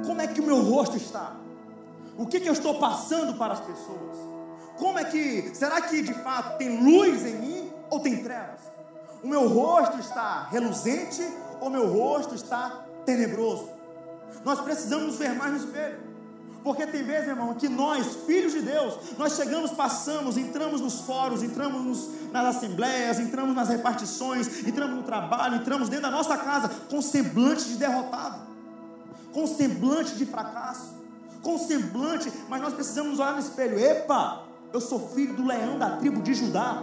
Como 0.06 0.22
é 0.22 0.26
que 0.26 0.40
o 0.40 0.46
meu 0.46 0.62
rosto 0.62 0.96
está? 0.96 1.36
O 2.16 2.24
que, 2.26 2.40
que 2.40 2.48
eu 2.48 2.54
estou 2.54 2.76
passando 2.76 3.34
para 3.34 3.52
as 3.52 3.60
pessoas? 3.60 4.16
Como 4.78 4.98
é 4.98 5.04
que, 5.04 5.54
será 5.54 5.82
que 5.82 6.00
de 6.00 6.14
fato 6.14 6.56
tem 6.56 6.82
luz 6.82 7.26
em 7.26 7.34
mim 7.34 7.72
ou 7.90 8.00
tem 8.00 8.22
trevas? 8.22 8.53
O 9.24 9.26
meu 9.26 9.48
rosto 9.48 9.98
está 9.98 10.48
reluzente 10.50 11.26
ou 11.58 11.70
meu 11.70 11.90
rosto 11.90 12.34
está 12.34 12.84
tenebroso? 13.06 13.70
Nós 14.44 14.60
precisamos 14.60 15.16
ver 15.16 15.34
mais 15.34 15.52
no 15.52 15.58
espelho. 15.66 15.98
Porque 16.62 16.86
tem 16.86 17.02
vezes, 17.02 17.28
irmão, 17.28 17.54
que 17.54 17.66
nós, 17.66 18.06
filhos 18.26 18.52
de 18.52 18.60
Deus, 18.60 18.98
nós 19.16 19.34
chegamos, 19.34 19.70
passamos, 19.70 20.36
entramos 20.36 20.82
nos 20.82 21.00
fóruns, 21.00 21.42
entramos 21.42 21.82
nos, 21.82 22.30
nas 22.32 22.56
assembleias, 22.56 23.18
entramos 23.18 23.56
nas 23.56 23.70
repartições, 23.70 24.66
entramos 24.66 24.94
no 24.94 25.02
trabalho, 25.02 25.56
entramos 25.56 25.88
dentro 25.88 26.04
da 26.04 26.10
nossa 26.10 26.36
casa 26.36 26.70
com 26.90 27.00
semblante 27.00 27.64
de 27.64 27.76
derrotado, 27.76 28.42
com 29.32 29.46
semblante 29.46 30.16
de 30.16 30.26
fracasso, 30.26 30.94
com 31.42 31.58
semblante, 31.58 32.30
mas 32.48 32.60
nós 32.60 32.74
precisamos 32.74 33.18
olhar 33.18 33.32
no 33.32 33.40
espelho. 33.40 33.78
Epa, 33.78 34.44
eu 34.70 34.82
sou 34.82 35.08
filho 35.10 35.34
do 35.34 35.46
leão 35.46 35.78
da 35.78 35.96
tribo 35.96 36.20
de 36.20 36.34
Judá. 36.34 36.82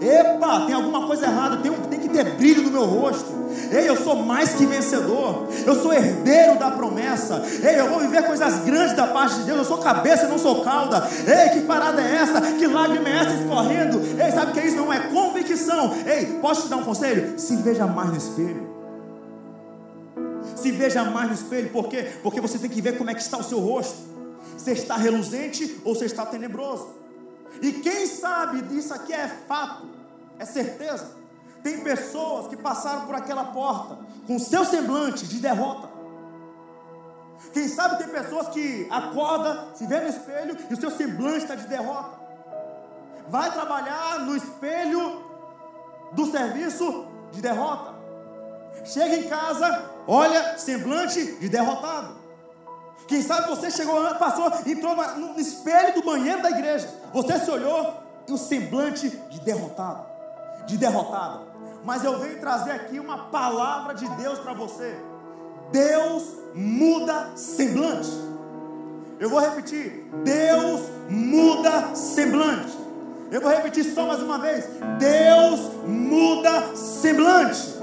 Epa, 0.00 0.66
tem 0.66 0.74
alguma 0.74 1.06
coisa 1.06 1.26
errada, 1.26 1.56
tem, 1.58 1.72
tem 1.72 2.00
que 2.00 2.08
ter 2.08 2.36
brilho 2.36 2.62
no 2.62 2.70
meu 2.70 2.84
rosto. 2.84 3.46
Ei, 3.70 3.88
eu 3.88 3.96
sou 3.96 4.16
mais 4.16 4.54
que 4.54 4.66
vencedor. 4.66 5.48
Eu 5.64 5.74
sou 5.80 5.92
herdeiro 5.92 6.58
da 6.58 6.70
promessa. 6.70 7.42
Ei, 7.62 7.80
eu 7.80 7.88
vou 7.88 8.00
viver 8.00 8.22
coisas 8.24 8.58
grandes 8.64 8.94
da 8.94 9.06
parte 9.06 9.36
de 9.36 9.44
Deus. 9.44 9.58
Eu 9.58 9.64
sou 9.64 9.78
cabeça, 9.78 10.28
não 10.28 10.38
sou 10.38 10.62
cauda. 10.62 11.08
Ei, 11.26 11.50
que 11.50 11.66
parada 11.66 12.00
é 12.00 12.16
essa? 12.16 12.40
Que 12.40 12.66
lágrima 12.66 13.08
é 13.08 13.16
essa 13.16 13.34
escorrendo? 13.34 14.00
Ei, 14.22 14.30
sabe 14.32 14.50
o 14.50 14.54
que 14.54 14.60
é 14.60 14.66
isso? 14.66 14.76
Não 14.76 14.92
é 14.92 14.98
convicção. 15.08 15.94
Ei, 16.06 16.38
posso 16.40 16.62
te 16.62 16.68
dar 16.68 16.76
um 16.76 16.84
conselho? 16.84 17.38
Se 17.38 17.56
veja 17.56 17.86
mais 17.86 18.10
no 18.10 18.16
espelho. 18.16 18.76
Se 20.54 20.70
veja 20.70 21.04
mais 21.04 21.28
no 21.28 21.34
espelho, 21.34 21.70
por 21.70 21.88
quê? 21.88 22.06
Porque 22.22 22.40
você 22.40 22.58
tem 22.58 22.70
que 22.70 22.80
ver 22.80 22.96
como 22.96 23.10
é 23.10 23.14
que 23.14 23.22
está 23.22 23.38
o 23.38 23.42
seu 23.42 23.58
rosto. 23.58 23.96
Você 24.56 24.72
está 24.72 24.96
reluzente 24.96 25.80
ou 25.84 25.94
você 25.94 26.06
está 26.06 26.24
tenebroso? 26.24 27.05
E 27.60 27.72
quem 27.72 28.06
sabe 28.06 28.62
disso 28.62 28.92
aqui 28.94 29.12
é 29.12 29.28
fato, 29.28 29.88
é 30.38 30.44
certeza. 30.44 31.10
Tem 31.62 31.80
pessoas 31.82 32.48
que 32.48 32.56
passaram 32.56 33.06
por 33.06 33.14
aquela 33.14 33.46
porta 33.46 33.98
com 34.26 34.38
seu 34.38 34.64
semblante 34.64 35.26
de 35.26 35.38
derrota. 35.38 35.88
Quem 37.52 37.68
sabe 37.68 37.98
tem 37.98 38.08
pessoas 38.08 38.48
que 38.48 38.86
acorda, 38.90 39.68
se 39.74 39.86
vê 39.86 40.00
no 40.00 40.08
espelho 40.08 40.56
e 40.70 40.74
o 40.74 40.80
seu 40.80 40.90
semblante 40.90 41.38
está 41.38 41.54
de 41.54 41.66
derrota. 41.66 42.18
Vai 43.28 43.50
trabalhar 43.50 44.20
no 44.20 44.36
espelho 44.36 45.24
do 46.12 46.30
serviço 46.30 47.06
de 47.32 47.40
derrota. 47.40 47.94
Chega 48.84 49.16
em 49.16 49.28
casa, 49.28 49.90
olha 50.06 50.58
semblante 50.58 51.36
de 51.36 51.48
derrotado. 51.48 52.25
Quem 53.06 53.22
sabe 53.22 53.48
você 53.48 53.70
chegou, 53.70 54.02
passou, 54.16 54.50
entrou 54.66 54.96
no 55.16 55.38
espelho 55.38 55.94
do 55.94 56.02
banheiro 56.02 56.42
da 56.42 56.50
igreja. 56.50 56.88
Você 57.12 57.38
se 57.38 57.50
olhou 57.50 57.94
e 58.26 58.32
o 58.32 58.36
semblante 58.38 59.08
de 59.08 59.40
derrotado, 59.40 60.04
de 60.66 60.76
derrotada. 60.76 61.40
Mas 61.84 62.02
eu 62.02 62.18
venho 62.18 62.40
trazer 62.40 62.72
aqui 62.72 62.98
uma 62.98 63.26
palavra 63.26 63.94
de 63.94 64.08
Deus 64.16 64.40
para 64.40 64.52
você. 64.52 64.96
Deus 65.70 66.24
muda 66.52 67.30
semblante. 67.36 68.10
Eu 69.20 69.30
vou 69.30 69.38
repetir: 69.38 70.04
Deus 70.24 70.80
muda 71.08 71.94
semblante. 71.94 72.76
Eu 73.30 73.40
vou 73.40 73.50
repetir 73.50 73.84
só 73.84 74.06
mais 74.06 74.20
uma 74.20 74.38
vez: 74.38 74.64
Deus 74.98 75.60
muda 75.86 76.74
semblante. 76.74 77.75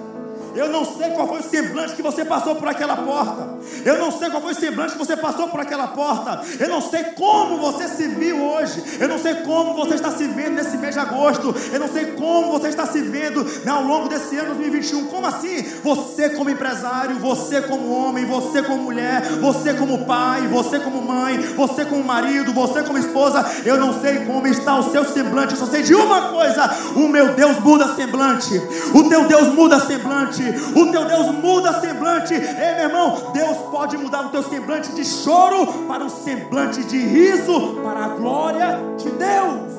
Eu 0.55 0.69
não 0.69 0.85
sei 0.85 1.09
qual 1.11 1.27
foi 1.27 1.39
o 1.39 1.43
semblante 1.43 1.95
que 1.95 2.01
você 2.01 2.23
passou 2.23 2.55
por 2.55 2.67
aquela 2.67 2.95
porta. 2.95 3.57
Eu 3.83 3.97
não 3.97 4.11
sei 4.11 4.29
qual 4.29 4.41
foi 4.41 4.51
o 4.51 4.55
semblante 4.55 4.93
que 4.93 4.99
você 4.99 5.17
passou 5.17 5.47
por 5.49 5.59
aquela 5.59 5.87
porta. 5.87 6.41
Eu 6.59 6.69
não 6.69 6.81
sei 6.81 7.03
como 7.15 7.57
você 7.57 7.87
se 7.87 8.07
viu 8.07 8.41
hoje. 8.41 8.83
Eu 8.99 9.07
não 9.07 9.17
sei 9.17 9.35
como 9.35 9.73
você 9.73 9.95
está 9.95 10.11
se 10.11 10.27
vendo 10.27 10.55
nesse 10.55 10.77
mês 10.77 10.93
de 10.93 10.99
agosto. 10.99 11.55
Eu 11.71 11.79
não 11.79 11.87
sei 11.87 12.07
como 12.13 12.51
você 12.51 12.67
está 12.67 12.85
se 12.85 13.01
vendo 13.01 13.45
ao 13.67 13.83
longo 13.83 14.07
desse 14.07 14.37
ano 14.37 14.49
2021. 14.49 15.07
Como 15.07 15.25
assim? 15.25 15.63
Você 15.83 16.29
como 16.29 16.49
empresário, 16.49 17.17
você 17.17 17.61
como 17.61 17.91
homem, 17.91 18.25
você 18.25 18.61
como 18.61 18.83
mulher, 18.83 19.21
você 19.41 19.73
como 19.73 20.05
pai, 20.05 20.47
você 20.47 20.79
como 20.79 21.01
mãe, 21.01 21.37
você 21.55 21.85
como 21.85 22.03
marido, 22.03 22.53
você 22.53 22.83
como 22.83 22.97
esposa. 22.97 23.43
Eu 23.65 23.77
não 23.77 23.99
sei 24.01 24.19
como 24.25 24.47
está 24.47 24.77
o 24.77 24.91
seu 24.91 25.03
semblante. 25.05 25.53
Eu 25.53 25.59
só 25.59 25.65
sei 25.65 25.81
de 25.81 25.95
uma 25.95 26.29
coisa: 26.29 26.69
o 26.95 27.07
meu 27.07 27.33
Deus 27.33 27.59
muda 27.59 27.95
semblante. 27.95 28.61
O 28.93 29.09
teu 29.09 29.27
Deus 29.27 29.47
muda 29.53 29.79
semblante 29.79 30.42
semblante, 30.43 30.79
o 30.79 30.91
teu 30.91 31.05
Deus 31.05 31.31
muda 31.31 31.79
semblante. 31.79 32.33
Ei, 32.33 32.75
meu 32.75 32.85
irmão, 32.85 33.31
Deus 33.31 33.57
pode 33.69 33.97
mudar 33.97 34.25
o 34.25 34.29
teu 34.29 34.43
semblante 34.43 34.91
de 34.93 35.05
choro 35.05 35.85
para 35.87 36.03
um 36.03 36.09
semblante 36.09 36.83
de 36.83 36.97
riso, 36.97 37.75
para 37.81 38.05
a 38.05 38.07
glória 38.09 38.79
de 38.97 39.09
Deus. 39.11 39.73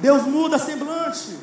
Deus 0.00 0.22
muda 0.22 0.58
semblante. 0.58 1.38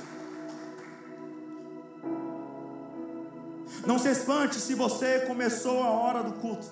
Não 3.85 3.99
se 3.99 4.09
espante 4.09 4.55
se 4.55 4.73
você 4.73 5.19
começou 5.21 5.83
a 5.83 5.89
hora 5.89 6.23
do 6.23 6.33
culto, 6.33 6.65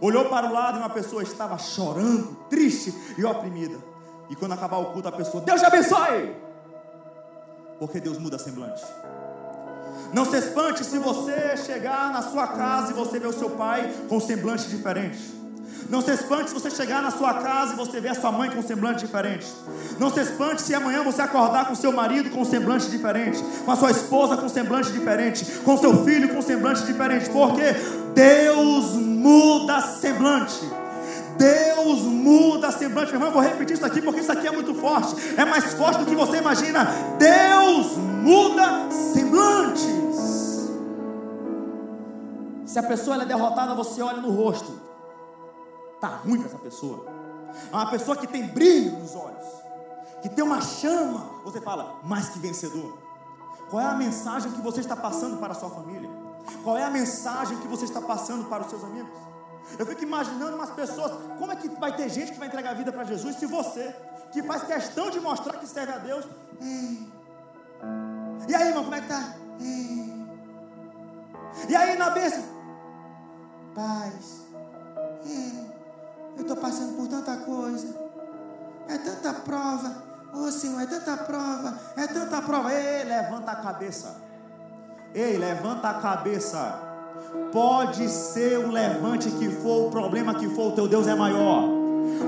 olhou 0.00 0.26
para 0.26 0.46
o 0.46 0.52
lado 0.52 0.76
e 0.76 0.80
uma 0.80 0.90
pessoa 0.90 1.22
estava 1.22 1.56
chorando, 1.56 2.36
triste 2.50 2.92
e 3.16 3.24
oprimida. 3.24 3.78
E 4.28 4.36
quando 4.36 4.52
acabar 4.52 4.78
o 4.78 4.86
culto, 4.92 5.08
a 5.08 5.12
pessoa, 5.12 5.42
Deus 5.42 5.60
te 5.60 5.66
abençoe 5.66 6.41
porque 7.82 7.98
Deus 7.98 8.16
muda 8.16 8.38
semblante. 8.38 8.80
Não 10.14 10.24
se 10.24 10.36
espante 10.36 10.84
se 10.84 10.98
você 11.00 11.56
chegar 11.56 12.12
na 12.12 12.22
sua 12.22 12.46
casa 12.46 12.92
e 12.92 12.94
você 12.94 13.18
ver 13.18 13.26
o 13.26 13.32
seu 13.32 13.50
pai 13.50 13.92
com 14.08 14.20
semblante 14.20 14.68
diferente. 14.68 15.18
Não 15.90 16.00
se 16.00 16.12
espante 16.12 16.50
se 16.50 16.54
você 16.54 16.70
chegar 16.70 17.02
na 17.02 17.10
sua 17.10 17.34
casa 17.42 17.72
e 17.72 17.76
você 17.76 18.00
ver 18.00 18.10
a 18.10 18.14
sua 18.14 18.30
mãe 18.30 18.50
com 18.50 18.62
semblante 18.62 19.04
diferente. 19.04 19.48
Não 19.98 20.12
se 20.12 20.20
espante 20.20 20.62
se 20.62 20.72
amanhã 20.72 21.02
você 21.02 21.22
acordar 21.22 21.66
com 21.66 21.74
seu 21.74 21.90
marido 21.90 22.30
com 22.30 22.44
semblante 22.44 22.88
diferente, 22.88 23.42
com 23.64 23.72
a 23.72 23.76
sua 23.76 23.90
esposa 23.90 24.36
com 24.36 24.48
semblante 24.48 24.92
diferente, 24.92 25.44
com 25.64 25.76
seu 25.76 26.04
filho 26.04 26.32
com 26.32 26.40
semblante 26.40 26.84
diferente, 26.84 27.30
porque 27.30 27.64
Deus 28.14 28.92
muda 28.92 29.80
semblante. 29.80 30.81
Deus 31.42 32.02
muda 32.02 32.68
a 32.68 32.72
semblante. 32.72 33.12
Irmão, 33.12 33.28
eu 33.28 33.32
vou 33.32 33.42
repetir 33.42 33.74
isso 33.74 33.84
aqui 33.84 34.00
porque 34.00 34.20
isso 34.20 34.30
aqui 34.30 34.46
é 34.46 34.52
muito 34.52 34.72
forte. 34.74 35.16
É 35.36 35.44
mais 35.44 35.74
forte 35.74 35.98
do 35.98 36.06
que 36.06 36.14
você 36.14 36.36
imagina. 36.36 36.84
Deus 37.18 37.96
muda 37.96 38.88
semblantes. 39.12 39.90
Se 42.64 42.78
a 42.78 42.82
pessoa 42.84 43.20
é 43.20 43.24
derrotada, 43.24 43.74
você 43.74 44.00
olha 44.00 44.22
no 44.22 44.30
rosto. 44.30 44.72
Tá 46.00 46.20
ruim 46.24 46.44
essa 46.44 46.58
pessoa. 46.58 47.06
É 47.72 47.74
uma 47.74 47.90
pessoa 47.90 48.16
que 48.16 48.28
tem 48.28 48.46
brilho 48.46 48.92
nos 49.00 49.14
olhos, 49.16 49.46
que 50.22 50.28
tem 50.28 50.44
uma 50.44 50.60
chama. 50.60 51.28
Você 51.44 51.60
fala, 51.60 51.96
mais 52.04 52.28
que 52.28 52.38
vencedor. 52.38 52.96
Qual 53.68 53.82
é 53.82 53.86
a 53.86 53.94
mensagem 53.94 54.52
que 54.52 54.60
você 54.60 54.78
está 54.78 54.94
passando 54.94 55.38
para 55.38 55.52
a 55.52 55.56
sua 55.56 55.70
família? 55.70 56.08
Qual 56.62 56.78
é 56.78 56.84
a 56.84 56.90
mensagem 56.90 57.58
que 57.58 57.66
você 57.66 57.84
está 57.84 58.00
passando 58.00 58.44
para 58.44 58.62
os 58.62 58.70
seus 58.70 58.84
amigos? 58.84 59.31
Eu 59.78 59.86
fico 59.86 60.02
imaginando 60.02 60.56
umas 60.56 60.70
pessoas, 60.70 61.12
como 61.38 61.52
é 61.52 61.56
que 61.56 61.68
vai 61.68 61.94
ter 61.94 62.08
gente 62.08 62.32
que 62.32 62.38
vai 62.38 62.48
entregar 62.48 62.70
a 62.70 62.74
vida 62.74 62.92
para 62.92 63.04
Jesus 63.04 63.36
se 63.36 63.46
você, 63.46 63.94
que 64.32 64.42
faz 64.42 64.62
questão 64.64 65.10
de 65.10 65.20
mostrar 65.20 65.58
que 65.58 65.66
serve 65.66 65.92
a 65.92 65.98
Deus, 65.98 66.24
e 68.48 68.54
aí, 68.54 68.68
irmão, 68.68 68.84
como 68.84 68.94
é 68.94 69.00
que 69.00 69.08
tá? 69.08 69.34
E 71.68 71.76
aí, 71.76 71.96
na 71.96 72.10
bênção? 72.10 72.44
Paz. 73.74 74.42
Eu 76.36 76.42
estou 76.42 76.56
passando 76.56 76.96
por 76.96 77.08
tanta 77.08 77.36
coisa. 77.38 77.94
É 78.88 78.98
tanta 78.98 79.32
prova. 79.32 80.02
Oh, 80.34 80.50
Senhor, 80.50 80.80
é 80.80 80.86
tanta 80.86 81.16
prova. 81.16 81.78
É 81.96 82.06
tanta 82.06 82.42
prova. 82.42 82.72
Ei, 82.72 83.04
levanta 83.04 83.52
a 83.52 83.56
cabeça. 83.56 84.16
Ei, 85.14 85.38
levanta 85.38 85.90
a 85.90 86.00
cabeça. 86.00 86.91
Pode 87.52 88.08
ser 88.08 88.58
o 88.58 88.70
levante 88.70 89.30
que 89.30 89.48
for, 89.48 89.88
o 89.88 89.90
problema 89.90 90.34
que 90.34 90.48
for, 90.48 90.68
o 90.68 90.72
teu 90.72 90.88
Deus 90.88 91.06
é 91.06 91.14
maior. 91.14 91.68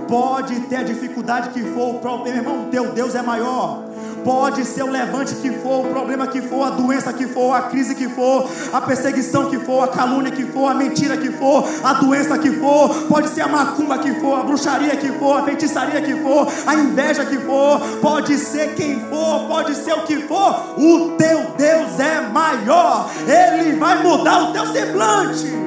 Pode 0.09 0.61
ter 0.63 0.77
a 0.77 0.83
dificuldade 0.83 1.51
que 1.51 1.63
for, 1.63 1.97
o 1.97 1.99
problema, 1.99 2.39
irmão, 2.39 2.67
o 2.67 2.71
teu 2.71 2.93
Deus 2.93 3.15
é 3.15 3.23
maior. 3.23 3.85
Pode 4.25 4.65
ser 4.65 4.83
o 4.83 4.91
levante 4.91 5.35
que 5.35 5.51
for, 5.51 5.87
o 5.87 5.91
problema 5.91 6.27
que 6.27 6.41
for, 6.41 6.67
a 6.67 6.71
doença 6.71 7.13
que 7.13 7.27
for, 7.27 7.55
a 7.55 7.63
crise 7.63 7.95
que 7.95 8.09
for, 8.09 8.51
a 8.73 8.81
perseguição 8.81 9.51
que 9.51 9.59
for, 9.59 9.85
a 9.85 9.89
calúnia 9.89 10.33
que 10.33 10.45
for, 10.47 10.71
a 10.71 10.75
mentira 10.75 11.17
que 11.17 11.31
for, 11.31 11.69
a 11.83 11.93
doença 11.95 12.39
que 12.39 12.51
for, 12.53 12.89
pode 13.07 13.29
ser 13.29 13.43
a 13.43 13.49
macumba 13.49 13.99
que 13.99 14.15
for, 14.15 14.41
a 14.41 14.43
bruxaria 14.43 14.97
que 14.97 15.13
for, 15.13 15.39
a 15.39 15.43
feitiçaria 15.45 16.01
que 16.01 16.17
for, 16.17 16.49
a 16.67 16.75
inveja 16.75 17.25
que 17.27 17.37
for, 17.39 17.81
pode 18.01 18.39
ser 18.39 18.75
quem 18.75 19.01
for, 19.01 19.47
pode 19.47 19.75
ser 19.75 19.93
o 19.93 20.03
que 20.03 20.17
for, 20.23 20.79
o 20.79 21.11
teu 21.17 21.53
Deus 21.57 22.01
é 22.01 22.21
maior, 22.23 23.11
ele 23.27 23.77
vai 23.77 24.03
mudar 24.03 24.45
o 24.45 24.53
teu 24.53 24.67
semblante. 24.67 25.64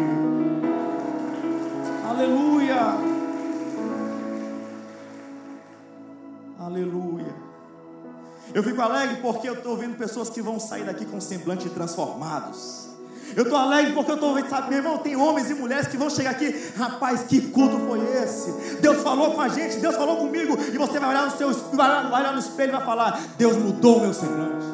Eu 8.58 8.64
fico 8.64 8.82
alegre 8.82 9.18
porque 9.18 9.48
eu 9.48 9.54
estou 9.54 9.78
vendo 9.78 9.96
pessoas 9.96 10.32
que 10.32 10.42
vão 10.42 10.60
sair 10.60 10.84
daqui 10.84 11.06
com 11.06 11.22
semblante 11.22 11.70
transformados. 11.70 12.88
Eu 13.36 13.44
estou 13.44 13.56
alegre 13.56 13.94
porque 13.94 14.10
eu 14.10 14.16
estou 14.16 14.34
vendo, 14.34 14.50
sabe, 14.50 14.70
meu 14.70 14.80
irmão, 14.80 14.98
tem 14.98 15.16
homens 15.16 15.52
e 15.52 15.54
mulheres 15.54 15.88
que 15.88 15.96
vão 15.96 16.10
chegar 16.10 16.32
aqui, 16.32 16.72
rapaz, 16.76 17.22
que 17.22 17.40
culto 17.52 17.78
foi 17.78 18.00
esse? 18.16 18.52
Deus 18.82 19.04
falou 19.04 19.36
com 19.36 19.42
a 19.42 19.48
gente, 19.48 19.78
Deus 19.78 19.96
falou 19.96 20.18
comigo, 20.18 20.58
e 20.74 20.76
você 20.76 21.00
vai 21.00 21.08
olhar 21.08 21.26
no 21.28 21.38
seu 21.38 21.54
vai 21.54 22.08
olhar 22.08 22.34
no 22.34 22.40
espelho 22.40 22.72
e 22.72 22.76
vai 22.78 22.84
falar, 22.84 23.22
Deus 23.38 23.56
mudou 23.58 23.98
o 23.98 24.02
meu 24.02 24.14
semblante. 24.16 24.66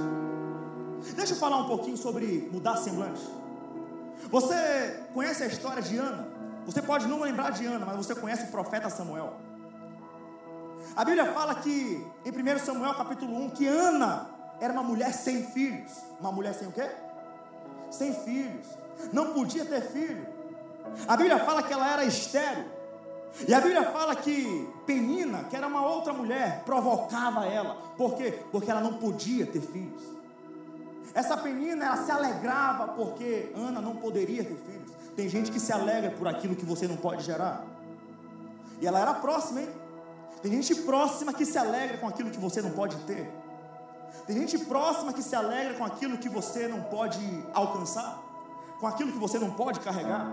Deixa 1.18 1.34
eu 1.34 1.38
falar 1.38 1.58
um 1.58 1.68
pouquinho 1.68 1.98
sobre 1.98 2.50
mudar 2.54 2.78
semblante. 2.78 3.20
Você 4.32 5.02
conhece 5.14 5.44
a 5.44 5.48
história 5.48 5.82
de 5.82 5.98
Ana? 5.98 6.26
Você 6.66 6.82
pode 6.82 7.06
não 7.06 7.20
lembrar 7.20 7.50
de 7.50 7.66
Ana, 7.66 7.86
mas 7.86 7.98
você 7.98 8.16
conhece 8.16 8.46
o 8.46 8.48
profeta 8.48 8.90
Samuel. 8.90 9.34
A 10.96 11.04
Bíblia 11.04 11.32
fala 11.34 11.56
que, 11.56 12.06
em 12.26 12.30
1 12.30 12.60
Samuel 12.60 12.94
capítulo 12.96 13.36
1, 13.46 13.50
que 13.52 13.68
Ana 13.68 14.30
era 14.60 14.72
uma 14.72 14.84
mulher 14.84 15.14
sem 15.14 15.44
filhos. 15.46 15.92
Uma 16.20 16.32
mulher 16.32 16.54
sem 16.54 16.68
o 16.68 16.72
quê? 16.72 16.90
Sem 17.90 18.14
filhos. 18.14 18.68
Não 19.12 19.34
podia 19.34 19.66
ter 19.66 19.82
filho. 19.82 20.26
A 21.08 21.18
Bíblia 21.18 21.40
fala 21.40 21.64
que 21.64 21.74
ela 21.74 21.92
era 21.92 22.06
estéril. 22.06 22.66
E 23.48 23.54
a 23.54 23.60
Bíblia 23.60 23.84
fala 23.92 24.16
que 24.16 24.70
Penina, 24.86 25.46
que 25.46 25.56
era 25.56 25.68
uma 25.68 25.86
outra 25.86 26.14
mulher, 26.14 26.62
provocava 26.66 27.46
ela. 27.46 27.76
Por 27.98 28.16
quê? 28.16 28.40
Porque 28.52 28.70
ela 28.70 28.82
não 28.82 28.94
podia 28.94 29.46
ter 29.46 29.62
filhos. 29.62 30.04
Essa 31.14 31.36
Penina, 31.38 31.86
ela 31.86 31.98
se 31.98 32.12
alegrava 32.12 32.90
porque 32.90 33.52
Ana 33.56 33.82
não 33.82 33.96
poderia 33.96 34.44
ter 34.44 34.56
filhos. 34.56 34.92
Tem 35.16 35.28
gente 35.30 35.52
que 35.52 35.60
se 35.60 35.72
alegra 35.72 36.12
por 36.12 36.28
aquilo 36.28 36.56
que 36.56 36.66
você 36.66 36.88
não 36.88 36.98
pode 36.98 37.24
gerar. 37.24 37.66
E 38.80 38.88
ela 38.88 39.00
era 39.00 39.14
próxima, 39.14 39.62
hein? 39.62 39.70
Tem 40.42 40.52
gente 40.52 40.76
próxima 40.76 41.34
que 41.34 41.46
se 41.46 41.58
alegra 41.58 41.98
com 41.98 42.08
aquilo 42.08 42.30
que 42.30 42.40
você 42.40 42.62
não 42.62 42.72
pode 42.72 42.96
ter. 43.06 43.32
Tem 44.26 44.38
gente 44.38 44.58
próxima 44.60 45.12
que 45.12 45.22
se 45.22 45.36
alegra 45.36 45.74
com 45.74 45.86
aquilo 45.86 46.18
que 46.18 46.30
você 46.30 46.68
não 46.68 46.82
pode 46.84 47.20
alcançar, 47.54 48.22
com 48.80 48.88
aquilo 48.88 49.12
que 49.12 49.18
você 49.18 49.38
não 49.38 49.52
pode 49.52 49.80
carregar. 49.80 50.28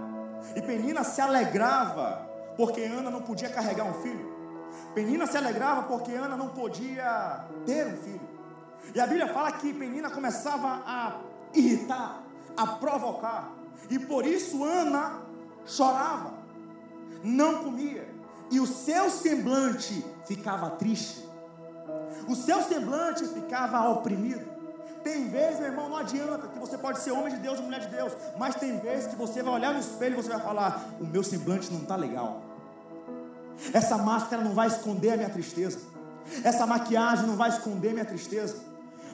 E 0.55 0.63
Penina 0.63 1.05
se 1.05 1.21
alegrava 1.21 2.29
porque 2.57 2.83
Ana 2.83 3.11
não 3.11 3.23
podia 3.23 3.49
carregar 3.49 3.85
um 3.85 3.95
filho. 3.95 4.31
Penina 4.95 5.27
se 5.27 5.37
alegrava 5.37 5.85
porque 5.85 6.13
Ana 6.13 6.37
não 6.37 6.49
podia 6.49 7.45
ter 7.67 7.87
um 7.87 7.97
filho. 7.97 8.29
E 8.95 9.01
a 9.01 9.07
Bíblia 9.07 9.33
fala 9.33 9.53
que 9.53 9.73
Penina 9.73 10.11
começava 10.11 10.83
a 10.87 11.21
irritar, 11.55 12.23
a 12.57 12.67
provocar. 12.67 13.51
E 13.89 13.99
por 13.99 14.27
isso 14.27 14.65
Ana 14.65 15.23
chorava, 15.67 16.35
não 17.23 17.65
comia, 17.65 18.09
e 18.51 18.61
o 18.61 18.67
seu 18.67 19.11
semblante 19.11 20.05
ficava 20.27 20.71
triste, 20.71 21.29
o 22.29 22.35
seu 22.35 22.63
semblante 22.63 23.25
ficava 23.27 23.89
oprimido. 23.89 24.49
Tem 25.03 25.29
vezes, 25.29 25.61
meu 25.61 25.69
irmão, 25.69 25.89
não 25.89 25.97
adianta 25.97 26.47
que 26.49 26.59
você 26.59 26.77
pode 26.77 26.99
ser 27.01 27.13
homem 27.13 27.35
de 27.35 27.41
Deus 27.41 27.59
ou 27.59 27.65
mulher 27.65 27.81
de 27.81 27.89
Deus, 27.89 28.13
mas 28.39 28.55
tem 28.57 28.79
vezes 28.79 29.07
que 29.07 29.17
você 29.17 29.43
vai 29.43 29.55
olhar 29.55 29.73
no 29.73 29.81
espelho 29.81 30.13
e 30.19 30.23
você 30.23 30.29
vai 30.29 30.41
falar: 30.41 30.85
o 31.01 31.07
meu 31.07 31.23
semblante 31.23 31.73
não 31.73 31.81
está 31.81 31.97
legal. 31.97 32.43
Essa 33.73 33.97
máscara 33.97 34.43
não 34.43 34.53
vai 34.53 34.67
esconder 34.67 35.13
a 35.13 35.17
minha 35.17 35.31
tristeza. 35.31 35.79
Essa 36.45 36.67
maquiagem 36.67 37.27
não 37.27 37.37
vai 37.37 37.49
esconder 37.49 37.93
minha 37.93 38.05
tristeza. 38.05 38.57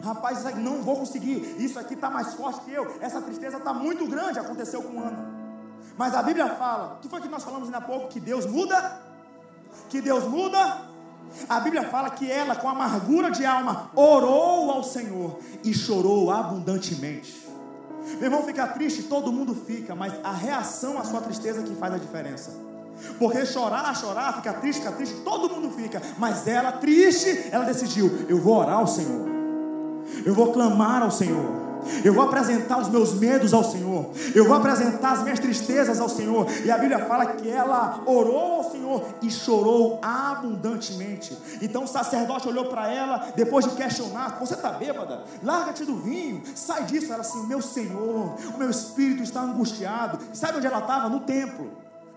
Rapaz, 0.02 0.44
não 0.56 0.82
vou 0.82 0.96
conseguir. 0.96 1.56
Isso 1.58 1.78
aqui 1.78 1.94
está 1.94 2.10
mais 2.10 2.34
forte 2.34 2.60
que 2.60 2.72
eu. 2.72 2.96
Essa 3.00 3.20
tristeza 3.22 3.56
está 3.56 3.72
muito 3.72 4.06
grande. 4.06 4.38
Aconteceu 4.38 4.82
com 4.82 5.00
Ana. 5.00 5.36
Mas 5.96 6.14
a 6.14 6.22
Bíblia 6.22 6.48
fala, 6.56 6.98
que 7.00 7.08
foi 7.08 7.20
que 7.20 7.28
nós 7.28 7.42
falamos 7.42 7.68
ainda 7.68 7.78
há 7.78 7.80
pouco, 7.80 8.08
que 8.08 8.20
Deus 8.20 8.44
muda 8.44 9.00
que 9.88 10.00
Deus 10.00 10.24
muda? 10.24 10.86
A 11.48 11.60
Bíblia 11.60 11.84
fala 11.88 12.10
que 12.10 12.30
ela, 12.30 12.56
com 12.56 12.68
amargura 12.68 13.30
de 13.30 13.44
alma, 13.44 13.90
orou 13.94 14.70
ao 14.70 14.82
Senhor 14.82 15.38
e 15.62 15.74
chorou 15.74 16.30
abundantemente. 16.30 17.46
Meu 18.14 18.24
irmão 18.24 18.42
fica 18.42 18.66
triste, 18.68 19.02
todo 19.04 19.32
mundo 19.32 19.54
fica, 19.54 19.94
mas 19.94 20.14
a 20.22 20.32
reação 20.32 20.98
à 20.98 21.04
sua 21.04 21.20
tristeza 21.20 21.62
que 21.62 21.74
faz 21.74 21.92
a 21.92 21.98
diferença. 21.98 22.52
Porque 23.18 23.44
chorar, 23.44 23.94
chorar, 23.94 24.36
ficar 24.36 24.54
triste, 24.54 24.80
ficar 24.80 24.94
triste, 24.94 25.16
todo 25.22 25.54
mundo 25.54 25.70
fica. 25.70 26.00
Mas 26.16 26.46
ela, 26.46 26.72
triste, 26.72 27.48
ela 27.50 27.64
decidiu: 27.64 28.26
eu 28.28 28.40
vou 28.40 28.56
orar 28.56 28.78
ao 28.78 28.86
Senhor, 28.86 29.28
eu 30.24 30.34
vou 30.34 30.52
clamar 30.52 31.02
ao 31.02 31.10
Senhor. 31.10 31.66
Eu 32.04 32.14
vou 32.14 32.24
apresentar 32.24 32.80
os 32.80 32.88
meus 32.88 33.14
medos 33.14 33.52
ao 33.52 33.64
Senhor. 33.64 34.10
Eu 34.34 34.44
vou 34.44 34.56
apresentar 34.56 35.12
as 35.12 35.22
minhas 35.22 35.38
tristezas 35.38 36.00
ao 36.00 36.08
Senhor. 36.08 36.46
E 36.64 36.70
a 36.70 36.78
Bíblia 36.78 37.06
fala 37.06 37.26
que 37.26 37.50
ela 37.50 38.02
orou 38.06 38.56
ao 38.56 38.70
Senhor 38.70 39.04
e 39.22 39.30
chorou 39.30 39.98
abundantemente. 40.02 41.36
Então 41.60 41.84
o 41.84 41.88
sacerdote 41.88 42.48
olhou 42.48 42.66
para 42.66 42.90
ela, 42.90 43.32
depois 43.34 43.64
de 43.64 43.72
questionar: 43.72 44.38
Você 44.40 44.54
está 44.54 44.70
bêbada? 44.70 45.24
Larga-te 45.42 45.84
do 45.84 45.96
vinho, 45.96 46.42
sai 46.54 46.84
disso. 46.84 47.12
Ela 47.12 47.22
assim: 47.22 47.46
Meu 47.46 47.62
Senhor, 47.62 48.36
o 48.54 48.58
meu 48.58 48.70
espírito 48.70 49.22
está 49.22 49.40
angustiado. 49.40 50.18
Sabe 50.32 50.58
onde 50.58 50.66
ela 50.66 50.78
estava? 50.78 51.08
No 51.08 51.20
templo, 51.20 51.70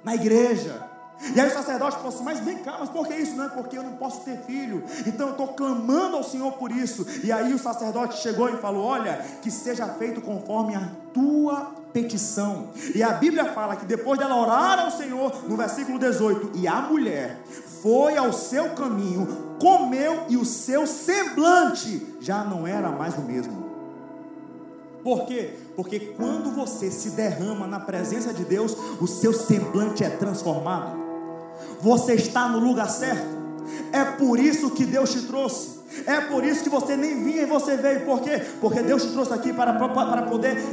na 0.03 0.15
igreja. 0.15 0.88
E 1.35 1.39
aí 1.39 1.47
o 1.47 1.53
sacerdote 1.53 1.97
falou 1.97 2.09
assim: 2.09 2.23
Mas 2.23 2.39
vem 2.39 2.57
cá, 2.59 2.77
mas 2.79 2.89
por 2.89 3.07
que 3.07 3.13
isso? 3.13 3.35
Não 3.35 3.45
é 3.45 3.49
porque 3.49 3.77
eu 3.77 3.83
não 3.83 3.93
posso 3.93 4.21
ter 4.21 4.37
filho. 4.39 4.83
Então 5.05 5.27
eu 5.27 5.31
estou 5.31 5.49
clamando 5.49 6.15
ao 6.15 6.23
Senhor 6.23 6.51
por 6.53 6.71
isso. 6.71 7.05
E 7.23 7.31
aí 7.31 7.53
o 7.53 7.59
sacerdote 7.59 8.17
chegou 8.17 8.49
e 8.49 8.57
falou: 8.57 8.85
Olha, 8.85 9.23
que 9.41 9.51
seja 9.51 9.85
feito 9.87 10.21
conforme 10.21 10.75
a 10.75 10.89
tua 11.13 11.71
petição. 11.91 12.69
E 12.95 13.03
a 13.03 13.13
Bíblia 13.13 13.45
fala 13.53 13.75
que 13.75 13.85
depois 13.85 14.19
dela 14.19 14.35
orar 14.35 14.79
ao 14.79 14.91
Senhor, 14.91 15.47
no 15.47 15.57
versículo 15.57 15.99
18, 15.99 16.51
e 16.55 16.67
a 16.67 16.81
mulher 16.81 17.39
foi 17.81 18.17
ao 18.17 18.31
seu 18.31 18.71
caminho, 18.71 19.55
comeu 19.59 20.23
e 20.29 20.37
o 20.37 20.45
seu 20.45 20.85
semblante 20.85 22.15
já 22.19 22.43
não 22.43 22.67
era 22.67 22.89
mais 22.91 23.15
o 23.17 23.21
mesmo. 23.21 23.69
Por 25.03 25.25
quê? 25.25 25.53
Porque 25.75 25.99
quando 25.99 26.51
você 26.51 26.91
se 26.91 27.11
derrama 27.11 27.65
na 27.65 27.79
presença 27.79 28.33
de 28.33 28.43
Deus, 28.43 28.75
o 28.99 29.07
seu 29.07 29.33
semblante 29.33 30.03
é 30.03 30.09
transformado 30.09 30.98
você 31.79 32.13
está 32.13 32.47
no 32.47 32.59
lugar 32.59 32.89
certo. 32.89 33.39
É 33.91 34.03
por 34.03 34.39
isso 34.39 34.71
que 34.71 34.85
Deus 34.85 35.11
te 35.11 35.21
trouxe. 35.23 35.79
É 36.05 36.21
por 36.21 36.43
isso 36.43 36.63
que 36.63 36.69
você 36.69 36.95
nem 36.95 37.23
vinha 37.23 37.43
e 37.43 37.45
você 37.45 37.75
veio. 37.75 38.05
Por 38.05 38.21
quê? 38.21 38.41
Porque 38.61 38.81
Deus 38.81 39.03
te 39.03 39.11
trouxe 39.11 39.33
aqui 39.33 39.51
para, 39.51 39.73
para, 39.73 39.89
para 39.89 40.21
poder 40.23 40.63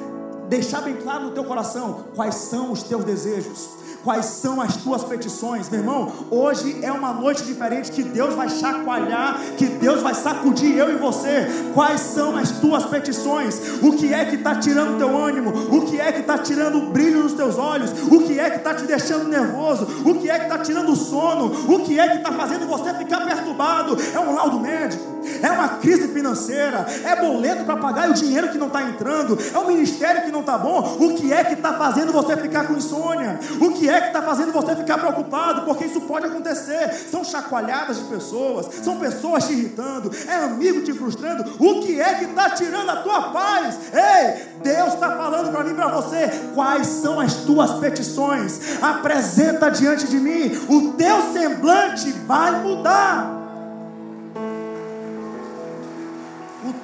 deixar 0.48 0.82
bem 0.82 0.96
claro 0.96 1.24
no 1.24 1.30
teu 1.32 1.44
coração 1.44 2.06
quais 2.14 2.34
são 2.34 2.72
os 2.72 2.82
teus 2.82 3.04
desejos 3.04 3.85
quais 4.06 4.26
são 4.26 4.60
as 4.60 4.76
tuas 4.76 5.02
petições, 5.02 5.68
meu 5.68 5.80
irmão. 5.80 6.12
Hoje 6.30 6.78
é 6.80 6.92
uma 6.92 7.12
noite 7.12 7.42
diferente 7.42 7.90
que 7.90 8.04
Deus 8.04 8.34
vai 8.34 8.48
chacoalhar, 8.48 9.36
que 9.58 9.66
Deus 9.66 10.00
vai 10.00 10.14
sacudir 10.14 10.78
eu 10.78 10.92
e 10.92 10.96
você. 10.96 11.48
Quais 11.74 12.02
são 12.02 12.36
as 12.36 12.52
tuas 12.60 12.86
petições? 12.86 13.60
O 13.82 13.96
que 13.96 14.14
é 14.14 14.24
que 14.24 14.36
está 14.36 14.54
tirando 14.54 14.96
teu 14.96 15.18
ânimo? 15.18 15.50
O 15.76 15.84
que 15.86 15.98
é 16.00 16.12
que 16.12 16.20
está 16.20 16.38
tirando 16.38 16.78
o 16.78 16.90
brilho 16.92 17.24
nos 17.24 17.32
teus 17.32 17.58
olhos? 17.58 17.90
O 18.08 18.20
que 18.20 18.38
é 18.38 18.48
que 18.48 18.58
está 18.58 18.74
te 18.74 18.84
deixando 18.84 19.26
nervoso? 19.26 19.88
O 20.08 20.14
que 20.14 20.30
é 20.30 20.38
que 20.38 20.44
está 20.44 20.58
tirando 20.58 20.92
o 20.92 20.96
sono? 20.96 21.46
O 21.66 21.80
que 21.80 21.98
é 21.98 22.08
que 22.08 22.18
está 22.18 22.30
fazendo 22.30 22.64
você 22.68 22.94
ficar 22.94 23.26
perturbado? 23.26 23.96
É 24.14 24.20
um 24.20 24.36
laudo 24.36 24.60
médico? 24.60 25.15
É 25.46 25.50
uma 25.52 25.68
crise 25.68 26.08
financeira, 26.08 26.86
é 27.04 27.16
boleto 27.16 27.64
para 27.64 27.76
pagar 27.76 28.08
e 28.08 28.10
o 28.10 28.14
dinheiro 28.14 28.48
que 28.48 28.58
não 28.58 28.66
está 28.66 28.82
entrando, 28.82 29.38
é 29.54 29.58
o 29.58 29.66
ministério 29.66 30.24
que 30.24 30.32
não 30.32 30.40
está 30.40 30.58
bom. 30.58 30.96
O 31.00 31.14
que 31.14 31.32
é 31.32 31.44
que 31.44 31.54
está 31.54 31.74
fazendo 31.74 32.12
você 32.12 32.36
ficar 32.36 32.66
com 32.66 32.74
insônia? 32.74 33.38
O 33.60 33.72
que 33.72 33.88
é 33.88 34.00
que 34.00 34.06
está 34.08 34.22
fazendo 34.22 34.52
você 34.52 34.74
ficar 34.74 34.98
preocupado? 34.98 35.62
Porque 35.62 35.84
isso 35.84 36.00
pode 36.02 36.26
acontecer. 36.26 36.92
São 37.10 37.24
chacoalhadas 37.24 37.98
de 37.98 38.04
pessoas, 38.04 38.66
são 38.82 38.96
pessoas 38.98 39.46
te 39.46 39.52
irritando, 39.52 40.10
é 40.28 40.34
amigo 40.34 40.82
te 40.82 40.92
frustrando. 40.92 41.44
O 41.58 41.80
que 41.80 42.00
é 42.00 42.14
que 42.14 42.24
está 42.24 42.50
tirando 42.50 42.90
a 42.90 42.96
tua 42.96 43.22
paz? 43.30 43.78
Ei, 43.92 44.46
Deus 44.62 44.94
está 44.94 45.10
falando 45.16 45.50
para 45.52 45.64
mim 45.64 45.74
para 45.74 45.88
você 45.88 46.28
quais 46.54 46.86
são 46.86 47.20
as 47.20 47.34
tuas 47.34 47.72
petições. 47.78 48.82
Apresenta 48.82 49.70
diante 49.70 50.06
de 50.08 50.18
mim, 50.18 50.50
o 50.68 50.92
teu 50.92 51.32
semblante 51.32 52.10
vai 52.26 52.62
mudar. 52.62 53.35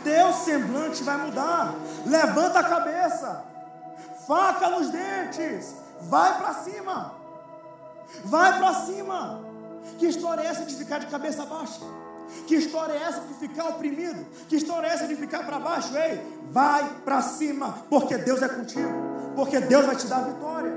Teu 0.03 0.33
semblante 0.33 1.03
vai 1.03 1.17
mudar. 1.17 1.75
Levanta 2.07 2.61
a 2.61 2.65
cabeça, 2.65 3.45
faca 4.27 4.71
nos 4.71 4.91
dentes, 4.91 5.75
vai 6.03 6.39
para 6.39 6.55
cima, 6.55 7.15
vai 8.25 8.59
para 8.59 8.75
cima. 8.75 9.41
Que 9.99 10.07
história 10.07 10.43
é 10.43 10.47
essa 10.47 10.65
de 10.65 10.75
ficar 10.75 10.99
de 10.99 11.07
cabeça 11.07 11.45
baixa? 11.45 11.81
Que 12.47 12.55
história 12.57 12.95
é 12.95 13.03
essa 13.03 13.21
de 13.21 13.35
ficar 13.35 13.69
oprimido? 13.69 14.25
Que 14.49 14.57
história 14.57 14.87
é 14.87 14.91
essa 14.91 15.07
de 15.07 15.17
ficar 15.17 15.45
para 15.45 15.59
baixo? 15.59 15.97
Ei, 15.97 16.21
vai 16.51 17.01
para 17.05 17.21
cima, 17.21 17.79
porque 17.91 18.17
Deus 18.17 18.43
é 18.43 18.49
contigo, 18.49 18.93
porque 19.37 19.61
Deus 19.61 19.87
vai 19.87 19.97
te 19.97 20.07
dar 20.07 20.21
vitória. 20.21 20.73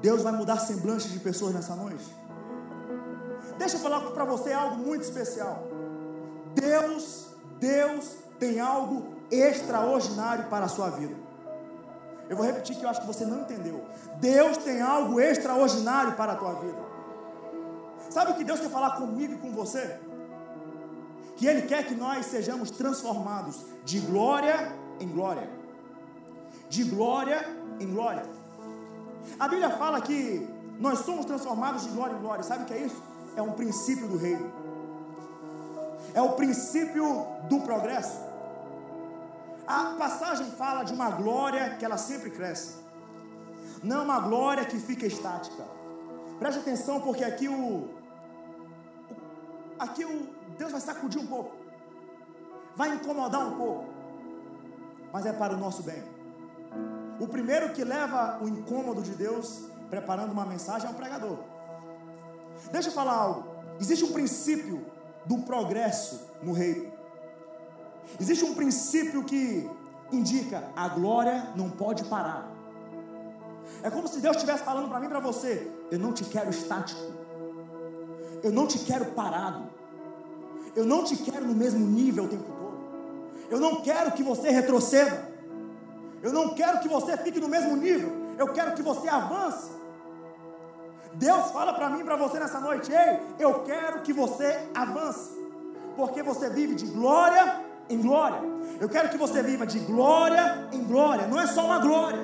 Deus 0.00 0.22
vai 0.22 0.32
mudar 0.32 0.58
semblante 0.58 1.08
de 1.08 1.18
pessoas 1.18 1.52
nessa 1.52 1.74
noite. 1.74 2.04
Deixa 3.58 3.76
eu 3.76 3.80
falar 3.80 4.00
para 4.00 4.24
você 4.24 4.52
algo 4.52 4.76
muito 4.76 5.02
especial. 5.02 5.62
Deus, 6.54 7.28
Deus 7.58 8.16
tem 8.38 8.60
algo 8.60 9.14
extraordinário 9.30 10.44
para 10.48 10.64
a 10.66 10.68
sua 10.68 10.90
vida. 10.90 11.14
Eu 12.28 12.36
vou 12.36 12.46
repetir 12.46 12.76
que 12.76 12.84
eu 12.84 12.88
acho 12.88 13.00
que 13.00 13.06
você 13.06 13.24
não 13.24 13.40
entendeu. 13.40 13.84
Deus 14.20 14.56
tem 14.58 14.80
algo 14.80 15.20
extraordinário 15.20 16.12
para 16.12 16.32
a 16.32 16.36
tua 16.36 16.54
vida. 16.54 16.78
Sabe 18.08 18.32
o 18.32 18.34
que 18.34 18.44
Deus 18.44 18.60
quer 18.60 18.70
falar 18.70 18.96
comigo 18.96 19.34
e 19.34 19.38
com 19.38 19.52
você? 19.52 20.00
Que 21.36 21.46
Ele 21.46 21.62
quer 21.62 21.86
que 21.86 21.94
nós 21.94 22.26
sejamos 22.26 22.70
transformados 22.70 23.64
de 23.84 23.98
glória 24.00 24.72
em 25.00 25.08
glória. 25.08 25.50
De 26.68 26.84
glória 26.84 27.44
em 27.80 27.92
glória. 27.92 28.24
A 29.38 29.48
Bíblia 29.48 29.70
fala 29.70 30.00
que 30.00 30.48
nós 30.78 31.00
somos 31.00 31.24
transformados 31.24 31.82
de 31.82 31.90
glória 31.90 32.14
em 32.14 32.20
glória. 32.20 32.42
Sabe 32.42 32.64
o 32.64 32.66
que 32.66 32.74
é 32.74 32.78
isso? 32.78 33.02
É 33.36 33.42
um 33.42 33.52
princípio 33.52 34.06
do 34.06 34.16
reino. 34.16 34.52
É 36.14 36.20
o 36.20 36.32
princípio 36.32 37.26
do 37.48 37.60
progresso. 37.60 38.18
A 39.66 39.94
passagem 39.96 40.50
fala 40.50 40.82
de 40.82 40.92
uma 40.92 41.10
glória 41.10 41.76
que 41.76 41.84
ela 41.84 41.96
sempre 41.96 42.30
cresce. 42.30 42.74
Não 43.82 44.04
uma 44.04 44.20
glória 44.20 44.64
que 44.64 44.78
fica 44.78 45.06
estática. 45.06 45.64
Preste 46.38 46.58
atenção 46.58 47.00
porque 47.00 47.22
aqui 47.24 47.48
o 47.48 47.88
aqui 49.78 50.04
o 50.04 50.28
Deus 50.58 50.72
vai 50.72 50.80
sacudir 50.80 51.20
um 51.20 51.26
pouco. 51.26 51.56
Vai 52.76 52.94
incomodar 52.94 53.46
um 53.46 53.56
pouco. 53.56 53.84
Mas 55.12 55.24
é 55.26 55.32
para 55.32 55.54
o 55.54 55.56
nosso 55.56 55.82
bem. 55.82 56.02
O 57.18 57.26
primeiro 57.28 57.72
que 57.72 57.84
leva 57.84 58.38
o 58.42 58.48
incômodo 58.48 59.02
de 59.02 59.12
Deus 59.12 59.66
preparando 59.88 60.32
uma 60.32 60.46
mensagem 60.46 60.88
é 60.88 60.90
o 60.90 60.94
pregador. 60.94 61.38
Deixa 62.70 62.88
eu 62.88 62.92
falar 62.92 63.14
algo. 63.14 63.44
Existe 63.78 64.04
um 64.04 64.12
princípio 64.12 64.84
do 65.24 65.38
progresso 65.38 66.28
no 66.42 66.52
reino. 66.52 66.92
Existe 68.18 68.44
um 68.44 68.54
princípio 68.54 69.24
que 69.24 69.68
indica 70.12 70.64
a 70.74 70.88
glória 70.88 71.48
não 71.54 71.70
pode 71.70 72.04
parar. 72.04 72.50
É 73.82 73.90
como 73.90 74.08
se 74.08 74.20
Deus 74.20 74.36
estivesse 74.36 74.64
falando 74.64 74.88
para 74.88 74.98
mim 74.98 75.06
e 75.06 75.08
para 75.08 75.20
você: 75.20 75.70
eu 75.90 75.98
não 75.98 76.12
te 76.12 76.24
quero 76.24 76.50
estático, 76.50 77.00
eu 78.42 78.50
não 78.50 78.66
te 78.66 78.78
quero 78.80 79.06
parado, 79.06 79.64
eu 80.74 80.84
não 80.84 81.04
te 81.04 81.16
quero 81.16 81.46
no 81.46 81.54
mesmo 81.54 81.86
nível 81.86 82.24
o 82.24 82.28
tempo 82.28 82.44
todo, 82.44 82.78
eu 83.48 83.60
não 83.60 83.80
quero 83.82 84.12
que 84.12 84.22
você 84.22 84.50
retroceda, 84.50 85.28
eu 86.22 86.32
não 86.32 86.54
quero 86.54 86.80
que 86.80 86.88
você 86.88 87.16
fique 87.16 87.40
no 87.40 87.48
mesmo 87.48 87.76
nível, 87.76 88.10
eu 88.38 88.52
quero 88.52 88.74
que 88.74 88.82
você 88.82 89.08
avance. 89.08 89.79
Deus 91.14 91.50
fala 91.50 91.72
para 91.72 91.90
mim 91.90 92.04
para 92.04 92.16
você 92.16 92.38
nessa 92.38 92.60
noite: 92.60 92.90
ei, 92.92 93.20
eu 93.38 93.60
quero 93.60 94.00
que 94.00 94.12
você 94.12 94.68
avance, 94.74 95.30
porque 95.96 96.22
você 96.22 96.48
vive 96.50 96.74
de 96.74 96.86
glória 96.86 97.60
em 97.88 98.00
glória. 98.00 98.40
Eu 98.80 98.88
quero 98.88 99.08
que 99.08 99.16
você 99.16 99.42
viva 99.42 99.66
de 99.66 99.78
glória 99.80 100.68
em 100.72 100.82
glória. 100.84 101.26
Não 101.26 101.40
é 101.40 101.46
só 101.46 101.66
uma 101.66 101.78
glória, 101.78 102.20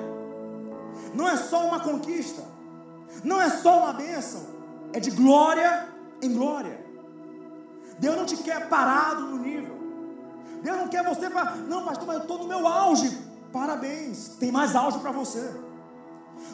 não 1.13 1.27
é 1.27 1.35
só 1.35 1.65
uma 1.65 1.79
conquista, 1.79 2.41
não 3.23 3.41
é 3.41 3.49
só 3.49 3.79
uma 3.79 3.93
bênção, 3.93 4.45
é 4.93 4.99
de 4.99 5.11
glória 5.11 5.87
em 6.21 6.33
glória. 6.33 6.85
Deus 7.99 8.15
não 8.15 8.25
te 8.25 8.37
quer 8.37 8.69
parado 8.69 9.21
no 9.21 9.37
nível. 9.37 9.75
Deus 10.61 10.77
não 10.77 10.87
quer 10.87 11.03
você 11.03 11.29
para. 11.29 11.55
Não, 11.55 11.85
pastor, 11.85 12.07
mas 12.07 12.17
eu 12.17 12.21
estou 12.23 12.39
no 12.39 12.47
meu 12.47 12.65
auge. 12.67 13.25
Parabéns, 13.51 14.29
tem 14.39 14.51
mais 14.51 14.75
auge 14.75 14.99
para 14.99 15.11
você. 15.11 15.66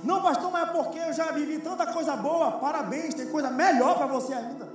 Não, 0.04 0.22
pastor, 0.22 0.52
mas 0.52 0.70
é 0.70 0.72
porque 0.72 1.00
eu 1.00 1.14
já 1.14 1.32
vivi 1.32 1.60
tanta 1.60 1.86
coisa 1.88 2.16
boa. 2.16 2.54
Parabéns, 2.54 3.14
tem 3.14 3.28
coisa 3.28 3.50
melhor 3.50 3.98
para 3.98 4.08
você 4.08 4.34
ainda. 4.34 4.68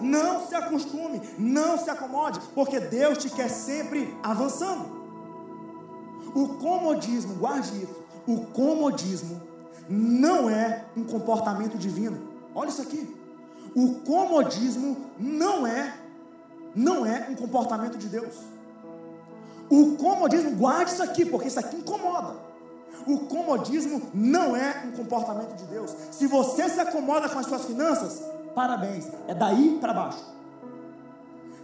Não 0.00 0.46
se 0.46 0.54
acostume, 0.54 1.22
não 1.38 1.78
se 1.78 1.88
acomode, 1.88 2.40
porque 2.54 2.78
Deus 2.78 3.18
te 3.18 3.30
quer 3.30 3.48
sempre 3.48 4.14
avançando. 4.22 4.98
O 6.34 6.56
comodismo, 6.56 7.34
guarde 7.34 7.82
isso. 7.82 8.04
O 8.26 8.46
comodismo 8.46 9.40
não 9.88 10.50
é 10.50 10.84
um 10.96 11.04
comportamento 11.04 11.78
divino. 11.78 12.18
Olha 12.54 12.68
isso 12.68 12.82
aqui. 12.82 13.16
O 13.74 14.00
comodismo 14.00 14.96
não 15.18 15.66
é 15.66 15.94
não 16.74 17.04
é 17.04 17.26
um 17.28 17.34
comportamento 17.34 17.98
de 17.98 18.08
Deus. 18.08 18.34
O 19.68 19.96
comodismo, 19.96 20.52
guarde 20.52 20.92
isso 20.92 21.02
aqui, 21.02 21.24
porque 21.24 21.48
isso 21.48 21.58
aqui 21.58 21.76
incomoda. 21.76 22.47
O 23.06 23.20
comodismo 23.20 24.02
não 24.12 24.56
é 24.56 24.84
um 24.86 24.92
comportamento 24.92 25.54
de 25.56 25.64
Deus. 25.64 25.94
Se 26.10 26.26
você 26.26 26.68
se 26.68 26.80
acomoda 26.80 27.28
com 27.28 27.38
as 27.38 27.46
suas 27.46 27.64
finanças, 27.64 28.22
parabéns, 28.54 29.06
é 29.26 29.34
daí 29.34 29.78
para 29.80 29.94
baixo. 29.94 30.24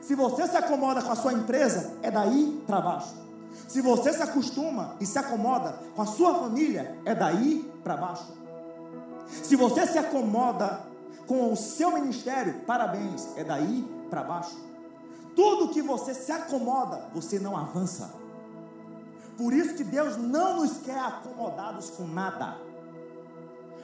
Se 0.01 0.15
você 0.15 0.47
se 0.47 0.57
acomoda 0.57 1.03
com 1.03 1.13
a 1.13 1.17
sua 1.17 1.33
empresa, 1.33 1.93
é 2.03 2.11
daí 2.11 2.63
para 2.67 2.81
baixo. 2.81 3.15
Se 3.69 3.81
você 3.81 4.13
se 4.13 4.23
acostuma 4.23 4.97
e 5.01 5.07
se 5.07 5.19
acomoda 5.19 5.79
com 5.97 6.03
a 6.03 6.07
sua 6.07 6.35
família, 6.35 6.99
é 7.05 7.15
daí 7.15 7.71
para 7.83 7.97
baixo. 7.97 8.33
Se 9.43 9.57
você 9.57 9.87
se 9.87 9.99
acomoda 9.99 10.81
com 11.27 11.53
o 11.53 11.57
seu 11.57 11.93
ministério, 11.93 12.61
parabéns, 12.67 13.29
é 13.37 13.45
daí 13.45 13.89
para 14.11 14.23
baixo. 14.23 14.57
Tudo 15.35 15.71
que 15.71 15.83
você 15.83 16.15
se 16.15 16.31
acomoda, 16.31 17.09
você 17.13 17.39
não 17.39 17.57
avança. 17.57 18.11
Por 19.37 19.53
isso 19.53 19.75
que 19.75 19.85
Deus 19.85 20.17
não 20.17 20.61
nos 20.61 20.79
quer 20.79 20.99
acomodados 20.99 21.91
com 21.91 22.07
nada. 22.07 22.57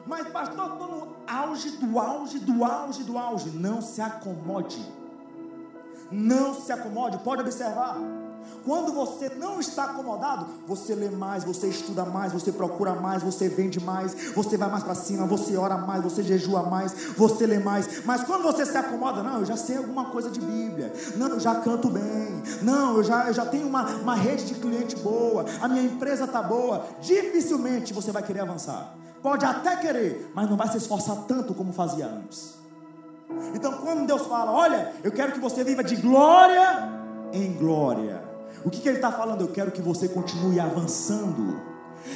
Mas, 0.07 0.29
pastor, 0.29 0.73
estou 0.73 0.89
no 0.89 1.17
auge 1.27 1.71
do 1.77 1.99
auge 1.99 2.39
do 2.39 2.65
auge 2.65 3.03
do 3.05 3.19
auge. 3.19 3.51
Não 3.51 3.83
se 3.83 4.01
acomode. 4.01 4.81
Não 6.11 6.55
se 6.55 6.73
acomode. 6.73 7.19
Pode 7.19 7.43
observar. 7.43 7.97
Quando 8.65 8.93
você 8.93 9.29
não 9.31 9.59
está 9.59 9.85
acomodado, 9.85 10.47
você 10.67 10.95
lê 10.95 11.09
mais, 11.09 11.45
você 11.45 11.69
estuda 11.69 12.05
mais, 12.05 12.33
você 12.33 12.53
procura 12.53 12.95
mais, 12.95 13.23
você 13.23 13.49
vende 13.49 13.81
mais, 13.81 14.33
você 14.35 14.57
vai 14.57 14.71
mais 14.71 14.85
para 14.85 14.95
cima, 14.95 15.27
você 15.27 15.57
ora 15.57 15.79
mais, 15.79 16.03
você 16.03 16.23
jejua 16.23 16.63
mais, 16.65 16.93
você 17.17 17.47
lê 17.47 17.59
mais. 17.59 18.05
Mas 18.05 18.23
quando 18.25 18.43
você 18.43 18.67
se 18.67 18.77
acomoda, 18.77 19.23
não, 19.23 19.41
eu 19.41 19.47
já 19.47 19.57
sei 19.57 19.77
alguma 19.77 20.07
coisa 20.07 20.31
de 20.31 20.41
Bíblia, 20.41 20.93
não, 21.17 21.29
eu 21.29 21.41
já 21.41 21.55
canto 21.57 21.89
bem, 21.89 22.43
não, 22.63 22.97
eu 22.97 23.03
já, 23.03 23.29
eu 23.29 23.33
já 23.33 23.47
tenho 23.47 23.67
uma, 23.67 23.87
uma 23.97 24.15
rede 24.15 24.45
de 24.47 24.55
cliente 24.55 24.97
boa, 24.97 25.45
a 25.61 25.69
minha 25.69 25.83
empresa 25.83 26.25
está 26.25 26.43
boa, 26.43 26.85
dificilmente 27.01 27.93
você 27.93 28.13
vai 28.13 28.23
querer 28.23 28.41
avançar. 28.41 28.95
Pode 29.23 29.45
até 29.45 29.77
querer, 29.77 30.31
mas 30.35 30.49
não 30.49 30.57
vai 30.57 30.69
se 30.69 30.79
esforçar 30.79 31.17
tanto 31.29 31.55
como 31.55 31.73
fazia 31.73 32.07
antes. 32.07 32.59
Então, 33.55 33.73
quando 33.79 34.07
Deus 34.07 34.23
fala, 34.23 34.51
olha, 34.51 34.93
eu 35.05 35.13
quero 35.13 35.33
que 35.33 35.41
você 35.41 35.63
viva 35.63 35.85
de 35.85 35.97
glória 35.97 36.89
em 37.33 37.53
glória. 37.55 38.30
O 38.65 38.71
que, 38.71 38.81
que 38.81 38.89
ele 38.89 38.99
está 38.99 39.11
falando? 39.11 39.43
Eu 39.43 39.49
quero 39.49 39.71
que 39.71 39.81
você 39.81 40.09
continue 40.09 40.61
avançando. 40.61 41.61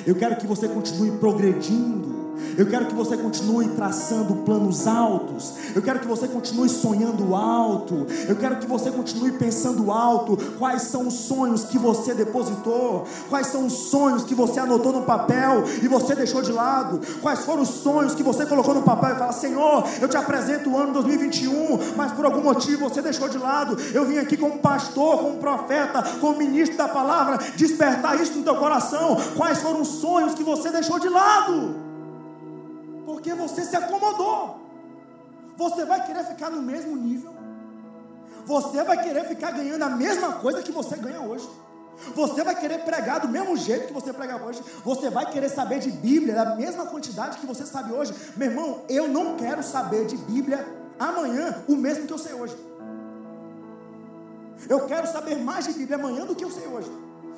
Eu 0.07 0.15
quero 0.15 0.37
que 0.37 0.47
você 0.47 0.69
continue 0.69 1.19
progredindo. 1.19 2.14
Eu 2.57 2.67
quero 2.67 2.87
que 2.87 2.95
você 2.95 3.17
continue 3.17 3.69
traçando 3.71 4.35
planos 4.37 4.87
altos. 4.87 5.55
Eu 5.75 5.83
quero 5.83 6.01
que 6.01 6.07
você 6.07 6.29
continue 6.29 6.69
sonhando 6.69 7.35
alto. 7.35 8.07
Eu 8.29 8.37
quero 8.37 8.57
que 8.57 8.67
você 8.67 8.91
continue 8.91 9.33
pensando 9.33 9.91
alto. 9.91 10.37
Quais 10.59 10.83
são 10.83 11.09
os 11.09 11.15
sonhos 11.15 11.65
que 11.65 11.79
você 11.79 12.15
depositou? 12.15 13.07
Quais 13.29 13.49
são 13.49 13.67
os 13.67 13.73
sonhos 13.73 14.25
que 14.25 14.35
você 14.35 14.61
anotou 14.61 14.93
no 14.93 15.03
papel 15.03 15.65
e 15.83 15.89
você 15.89 16.15
deixou 16.15 16.43
de 16.43 16.53
lado? 16.53 17.01
Quais 17.21 17.41
foram 17.41 17.63
os 17.63 17.71
sonhos 17.71 18.15
que 18.15 18.23
você 18.23 18.47
colocou 18.47 18.75
no 18.75 18.83
papel 18.83 19.15
e 19.15 19.19
fala: 19.19 19.33
Senhor, 19.33 19.85
eu 20.01 20.09
te 20.09 20.17
apresento 20.17 20.71
o 20.71 20.79
ano 20.79 20.93
2021, 20.93 21.95
mas 21.97 22.13
por 22.13 22.25
algum 22.25 22.43
motivo 22.43 22.89
você 22.89 23.03
deixou 23.03 23.29
de 23.29 23.39
lado. 23.39 23.77
Eu 23.93 24.05
vim 24.05 24.19
aqui 24.19 24.37
como 24.37 24.59
pastor, 24.59 25.19
como 25.19 25.39
profeta, 25.39 26.03
como 26.21 26.39
ministro 26.39 26.77
da 26.77 26.89
palavra, 26.89 27.39
despertar 27.57 28.21
isso 28.21 28.39
no 28.39 28.45
teu 28.45 28.57
coração. 28.57 29.17
Quais 29.37 29.59
foram 29.59 29.83
os 29.83 29.89
sonhos 29.89 30.35
que 30.35 30.43
você 30.43 30.71
deixou 30.71 30.99
de 30.99 31.09
lado? 31.09 31.94
Porque 33.05 33.35
você 33.35 33.65
se 33.65 33.77
acomodou. 33.77 34.63
Você 35.57 35.85
vai 35.85 36.05
querer 36.05 36.25
ficar 36.25 36.51
no 36.51 36.63
mesmo 36.63 36.97
nível. 36.97 37.33
Você 38.47 38.83
vai 38.83 39.03
querer 39.03 39.25
ficar 39.27 39.53
ganhando 39.53 39.83
a 39.83 39.91
mesma 39.91 40.33
coisa 40.33 40.63
que 40.63 40.73
você 40.73 40.97
ganha 40.97 41.21
hoje. 41.21 41.49
Você 42.15 42.43
vai 42.43 42.55
querer 42.59 42.85
pregar 42.85 43.21
do 43.21 43.29
mesmo 43.29 43.57
jeito 43.57 43.87
que 43.87 43.93
você 43.93 44.13
prega 44.13 44.43
hoje. 44.43 44.63
Você 44.85 45.09
vai 45.11 45.31
querer 45.31 45.49
saber 45.49 45.79
de 45.79 45.91
Bíblia 45.91 46.35
da 46.35 46.57
mesma 46.57 46.87
quantidade 46.87 47.39
que 47.39 47.47
você 47.47 47.65
sabe 47.65 47.93
hoje. 47.93 48.15
Meu 48.37 48.51
irmão, 48.51 48.83
eu 48.89 49.09
não 49.09 49.37
quero 49.37 49.63
saber 49.63 50.07
de 50.07 50.17
Bíblia 50.17 50.67
amanhã 50.99 51.63
o 51.69 51.77
mesmo 51.77 52.07
que 52.07 52.13
eu 52.13 52.19
sei 52.19 52.35
hoje. 52.35 52.57
Eu 54.69 54.87
quero 54.87 55.07
saber 55.07 55.37
mais 55.37 55.67
de 55.67 55.73
Bíblia 55.73 55.99
amanhã 55.99 56.25
do 56.25 56.35
que 56.35 56.45
eu 56.45 56.51
sei 56.51 56.67
hoje. 56.67 56.91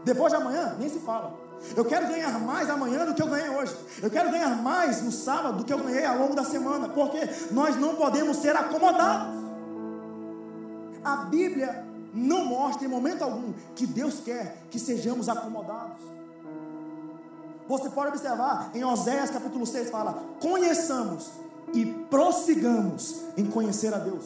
Depois 0.07 0.33
de 0.33 0.37
amanhã, 0.37 0.77
nem 0.79 0.88
se 0.88 1.01
fala. 1.01 1.35
Eu 1.75 1.85
quero 1.85 2.07
ganhar 2.07 2.38
mais 2.38 2.71
amanhã 2.71 3.05
do 3.05 3.12
que 3.12 3.21
eu 3.21 3.27
ganhei 3.27 3.49
hoje. 3.49 3.75
Eu 4.01 4.09
quero 4.09 4.31
ganhar 4.31 4.62
mais 4.62 5.03
no 5.03 5.11
sábado 5.11 5.59
do 5.59 5.64
que 5.64 5.73
eu 5.73 5.79
ganhei 5.79 6.05
ao 6.05 6.16
longo 6.16 6.37
da 6.37 6.45
semana. 6.45 6.88
Porque 6.88 7.19
nós 7.51 7.75
não 7.75 7.97
podemos 7.97 8.37
ser 8.37 8.55
acomodados. 8.55 9.35
A 11.03 11.16
Bíblia 11.25 11.85
não 12.14 12.45
mostra 12.45 12.87
em 12.87 12.88
momento 12.88 13.23
algum 13.23 13.53
que 13.75 13.85
Deus 13.85 14.21
quer 14.21 14.59
que 14.71 14.79
sejamos 14.79 15.29
acomodados. 15.29 16.01
Você 17.66 17.90
pode 17.90 18.11
observar 18.11 18.71
em 18.75 18.85
Oséias 18.85 19.31
capítulo 19.31 19.66
6 19.66 19.90
fala: 19.90 20.23
"Conheçamos 20.40 21.33
e 21.75 21.85
prossigamos 21.85 23.23
em 23.37 23.45
conhecer 23.45 23.92
a 23.92 23.99
Deus". 23.99 24.25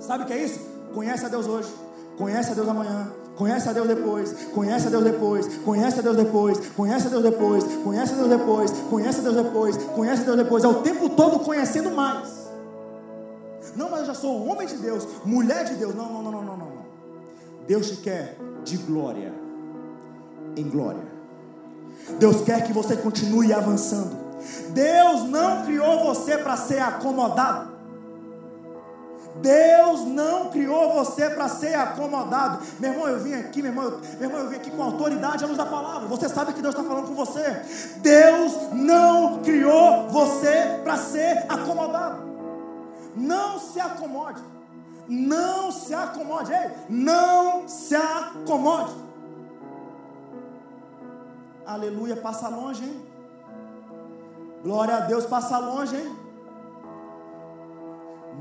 Sabe 0.00 0.24
o 0.24 0.26
que 0.26 0.32
é 0.32 0.42
isso? 0.42 0.58
Conhece 0.94 1.26
a 1.26 1.28
Deus 1.28 1.46
hoje, 1.46 1.70
conhece 2.16 2.52
a 2.52 2.54
Deus 2.54 2.68
amanhã, 2.68 3.12
Conhece 3.36 3.68
a 3.68 3.72
Deus 3.72 3.88
depois, 3.88 4.32
conhece 4.54 4.86
a 4.86 4.90
Deus 4.90 5.04
depois, 5.04 5.58
conhece 5.64 5.98
a 5.98 6.02
Deus 6.02 6.16
depois, 6.16 6.58
conhece 6.76 7.08
a 7.08 7.10
Deus 7.10 7.22
depois, 7.22 7.64
conhece 7.82 8.12
a 8.12 8.16
Deus 8.16 8.28
depois, 8.28 8.72
conhece 8.88 9.20
a 9.20 9.22
Deus 9.24 9.36
depois, 9.36 9.76
conhece 9.76 10.22
a 10.22 10.24
Deus 10.24 10.36
depois, 10.36 10.64
é 10.64 10.68
o 10.68 10.74
tempo 10.74 11.08
todo 11.10 11.40
conhecendo 11.40 11.90
mais. 11.90 12.44
Não, 13.74 13.90
mas 13.90 14.00
eu 14.00 14.06
já 14.06 14.14
sou 14.14 14.46
homem 14.46 14.68
de 14.68 14.76
Deus, 14.76 15.06
mulher 15.24 15.64
de 15.64 15.74
Deus. 15.74 15.94
Não, 15.94 16.12
não, 16.12 16.22
não, 16.22 16.30
não, 16.30 16.42
não, 16.44 16.56
não. 16.56 16.84
Deus 17.66 17.90
te 17.90 17.96
quer 17.96 18.36
de 18.62 18.76
glória 18.76 19.32
em 20.56 20.68
glória. 20.68 21.02
Deus 22.18 22.42
quer 22.42 22.64
que 22.64 22.72
você 22.72 22.96
continue 22.96 23.52
avançando. 23.52 24.16
Deus 24.70 25.24
não 25.24 25.64
criou 25.64 26.04
você 26.04 26.36
para 26.38 26.56
ser 26.56 26.80
acomodado. 26.80 27.73
Deus 29.36 30.04
não 30.04 30.50
criou 30.50 30.92
você 30.94 31.28
para 31.30 31.48
ser 31.48 31.74
acomodado. 31.74 32.64
Meu 32.78 32.92
irmão, 32.92 33.08
eu 33.08 33.18
vim 33.18 33.34
aqui, 33.34 33.60
meu 33.60 33.72
irmão, 33.72 33.84
eu, 33.84 33.98
meu 33.98 34.22
irmão, 34.22 34.40
eu 34.42 34.48
vim 34.48 34.56
aqui 34.56 34.70
com 34.70 34.82
autoridade 34.82 35.42
à 35.42 35.46
luz 35.46 35.58
da 35.58 35.66
palavra. 35.66 36.06
Você 36.08 36.28
sabe 36.28 36.52
que 36.52 36.62
Deus 36.62 36.74
está 36.74 36.86
falando 36.86 37.08
com 37.08 37.14
você. 37.14 37.62
Deus 37.96 38.72
não 38.72 39.42
criou 39.42 40.08
você 40.08 40.80
para 40.84 40.96
ser 40.96 41.44
acomodado. 41.48 42.22
Não 43.16 43.58
se 43.58 43.80
acomode. 43.80 44.42
Não 45.08 45.72
se 45.72 45.94
acomode. 45.94 46.52
Ei, 46.52 46.70
não 46.88 47.68
se 47.68 47.94
acomode. 47.96 48.94
Aleluia, 51.66 52.16
passa 52.16 52.48
longe, 52.48 52.84
hein? 52.84 53.06
Glória 54.62 54.96
a 54.96 55.00
Deus, 55.00 55.26
passa 55.26 55.58
longe, 55.58 55.96
hein? 55.96 56.23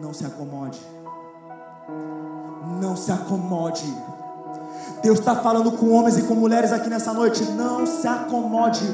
Não 0.01 0.13
se 0.13 0.25
acomode. 0.25 0.79
Não 2.81 2.95
se 2.95 3.11
acomode. 3.11 3.85
Deus 5.01 5.19
está 5.19 5.35
falando 5.35 5.71
com 5.73 5.91
homens 5.91 6.17
e 6.17 6.23
com 6.23 6.35
mulheres 6.35 6.71
aqui 6.71 6.89
nessa 6.89 7.13
noite. 7.13 7.43
Não 7.51 7.85
se 7.85 8.07
acomode. 8.07 8.85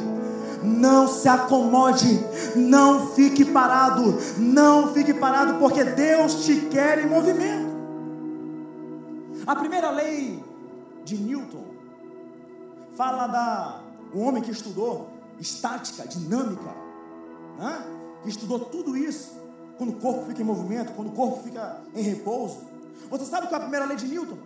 Não 0.64 1.08
se 1.08 1.28
acomode. 1.28 2.26
Não 2.56 3.08
fique 3.12 3.46
parado. 3.46 4.18
Não 4.38 4.94
fique 4.94 5.14
parado, 5.14 5.56
porque 5.56 5.84
Deus 5.84 6.46
te 6.46 6.56
quer 6.68 7.04
em 7.04 7.08
movimento. 7.08 7.70
A 9.46 9.56
primeira 9.56 9.90
lei 9.90 10.44
de 11.04 11.18
Newton 11.18 11.64
fala 12.96 13.28
da 13.28 13.82
um 14.14 14.22
homem 14.22 14.42
que 14.42 14.52
estudou 14.52 15.10
estática, 15.40 16.08
dinâmica, 16.08 16.76
né? 17.58 17.84
que 18.24 18.30
estudou 18.30 18.60
tudo 18.60 18.98
isso 18.98 19.39
quando 19.80 19.92
o 19.92 19.96
corpo 19.96 20.26
fica 20.26 20.42
em 20.42 20.46
movimento, 20.46 20.92
quando 20.92 21.08
o 21.08 21.14
corpo 21.14 21.42
fica 21.42 21.78
em 21.96 22.02
repouso. 22.02 22.60
Você 23.10 23.26
sabe 23.26 23.48
qual 23.48 23.54
é 23.54 23.58
a 23.60 23.62
primeira 23.62 23.86
lei 23.86 23.96
de 23.96 24.10
Newton? 24.10 24.38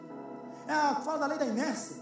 É 0.68 0.74
a 0.74 0.96
fala 0.98 1.18
da 1.18 1.26
lei 1.26 1.40
da 1.40 1.46
inércia. 1.48 1.98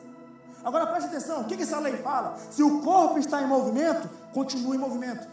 Agora 0.61 0.85
preste 0.87 1.07
atenção, 1.07 1.41
o 1.41 1.45
que, 1.45 1.55
essa 1.55 1.79
lei 1.79 1.95
fala? 1.95 2.37
Se 2.51 2.61
o 2.61 2.81
corpo 2.81 3.17
está 3.17 3.41
em 3.41 3.47
movimento, 3.47 4.09
continue 4.33 4.75
em 4.75 4.79
movimento. 4.79 5.25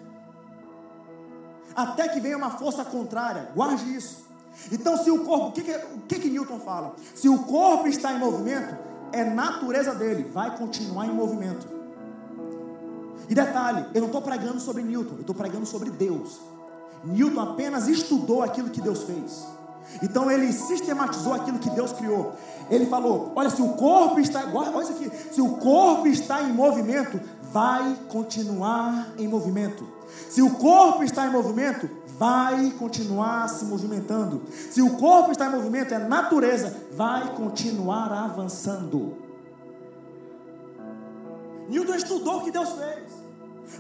Até 1.75 2.09
que 2.09 2.21
venha 2.21 2.37
uma 2.37 2.51
força 2.51 2.85
contrária, 2.85 3.51
guarde 3.53 3.93
isso. 3.93 4.25
Então, 4.71 4.97
se 4.97 5.11
o 5.11 5.25
corpo, 5.25 5.49
o 5.49 5.53
que, 5.53 5.63
que, 5.63 5.73
o 5.73 6.01
que, 6.09 6.19
que 6.21 6.31
Newton 6.31 6.61
fala? 6.61 6.95
Se 7.17 7.29
o 7.29 7.41
corpo 7.41 7.89
está 7.89 8.13
em 8.13 8.19
movimento, 8.19 8.77
é 9.11 9.25
natureza 9.25 9.93
dele, 9.93 10.23
vai 10.23 10.57
continuar 10.57 11.07
em 11.07 11.13
movimento. 11.13 11.67
E 13.29 13.35
detalhe, 13.35 13.87
eu 13.93 14.01
não 14.01 14.07
estou 14.07 14.23
pregando 14.23 14.61
sobre 14.61 14.85
Newton, 14.85 15.17
eu 15.17 15.21
estou 15.21 15.35
pregando 15.35 15.67
sobre 15.67 15.91
Deus. 15.91 16.41
Newton 17.05 17.41
apenas 17.41 17.89
estudou 17.89 18.43
aquilo 18.43 18.71
que 18.71 18.81
Deus 18.81 19.03
fez. 19.05 19.47
Então 20.03 20.31
ele 20.31 20.53
sistematizou 20.53 21.35
aquilo 21.35 21.59
que 21.59 21.71
Deus 21.71 21.93
criou. 21.93 22.35
Ele 22.71 22.87
falou: 22.87 23.33
olha, 23.35 23.51
se 23.51 23.63
o 23.63 23.71
corpo 23.71 24.21
está. 24.21 24.45
Olha 24.53 24.83
isso 24.83 24.93
aqui. 24.93 25.11
Se 25.33 25.41
o 25.41 25.57
corpo 25.57 26.07
está 26.07 26.43
em 26.43 26.53
movimento, 26.53 27.21
vai 27.51 27.97
continuar 28.09 29.09
em 29.19 29.27
movimento. 29.27 29.87
Se 30.29 30.43
o 30.43 30.51
corpo 30.51 31.03
está 31.03 31.27
em 31.27 31.31
movimento, 31.31 31.89
vai 32.19 32.71
continuar 32.79 33.49
se 33.49 33.65
movimentando. 33.65 34.43
Se 34.71 34.83
o 34.83 34.97
corpo 34.97 35.33
está 35.33 35.47
em 35.47 35.51
movimento, 35.51 35.95
é 35.95 35.99
natureza, 35.99 36.77
vai 36.93 37.35
continuar 37.35 38.13
avançando. 38.13 39.17
Newton 41.69 41.95
estudou 41.95 42.39
o 42.39 42.45
que 42.45 42.51
Deus 42.51 42.71
fez. 42.71 43.13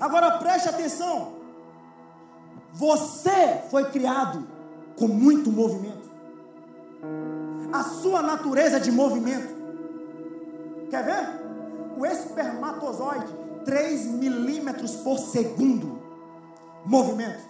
Agora 0.01 0.39
preste 0.39 0.69
atenção. 0.69 1.38
Você 2.73 3.63
foi 3.71 3.91
criado 3.91 4.47
com 4.97 5.09
muito 5.09 5.51
movimento. 5.51 6.09
A 7.73 7.83
sua 7.83 8.23
natureza 8.23 8.77
é 8.77 8.81
de 8.81 8.91
movimento. 8.91 9.57
Quer 10.91 11.05
ver? 11.05 11.39
O 11.99 12.07
espermatozoide, 12.07 13.33
3 13.65 14.07
milímetros 14.07 14.97
por 14.97 15.19
segundo. 15.19 15.99
Movimento. 16.85 17.43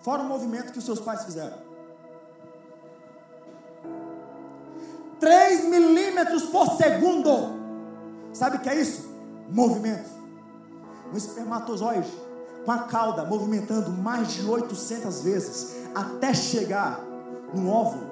Fora 0.00 0.22
o 0.22 0.26
movimento 0.26 0.72
que 0.72 0.78
os 0.78 0.84
seus 0.84 1.00
pais 1.00 1.24
fizeram. 1.24 1.58
3 5.18 5.64
milímetros 5.64 6.44
por 6.44 6.76
segundo. 6.76 7.54
Sabe 8.32 8.58
o 8.58 8.60
que 8.60 8.68
é 8.68 8.80
isso? 8.80 9.08
Movimento. 9.48 10.10
Um 11.12 11.16
espermatozoide 11.16 12.23
com 12.64 12.72
a 12.72 12.78
cauda 12.78 13.24
movimentando 13.24 13.90
mais 13.90 14.32
de 14.32 14.44
800 14.44 15.22
vezes 15.22 15.76
até 15.94 16.32
chegar 16.32 17.00
no 17.52 17.70
óvulo. 17.70 18.06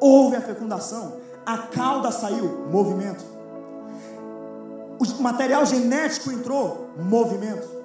Houve 0.00 0.36
a 0.36 0.40
fecundação, 0.40 1.16
a 1.44 1.58
cauda 1.58 2.10
saiu, 2.10 2.68
movimento. 2.70 3.24
O 4.98 5.22
material 5.22 5.64
genético 5.64 6.30
entrou, 6.30 6.90
movimento. 6.98 7.80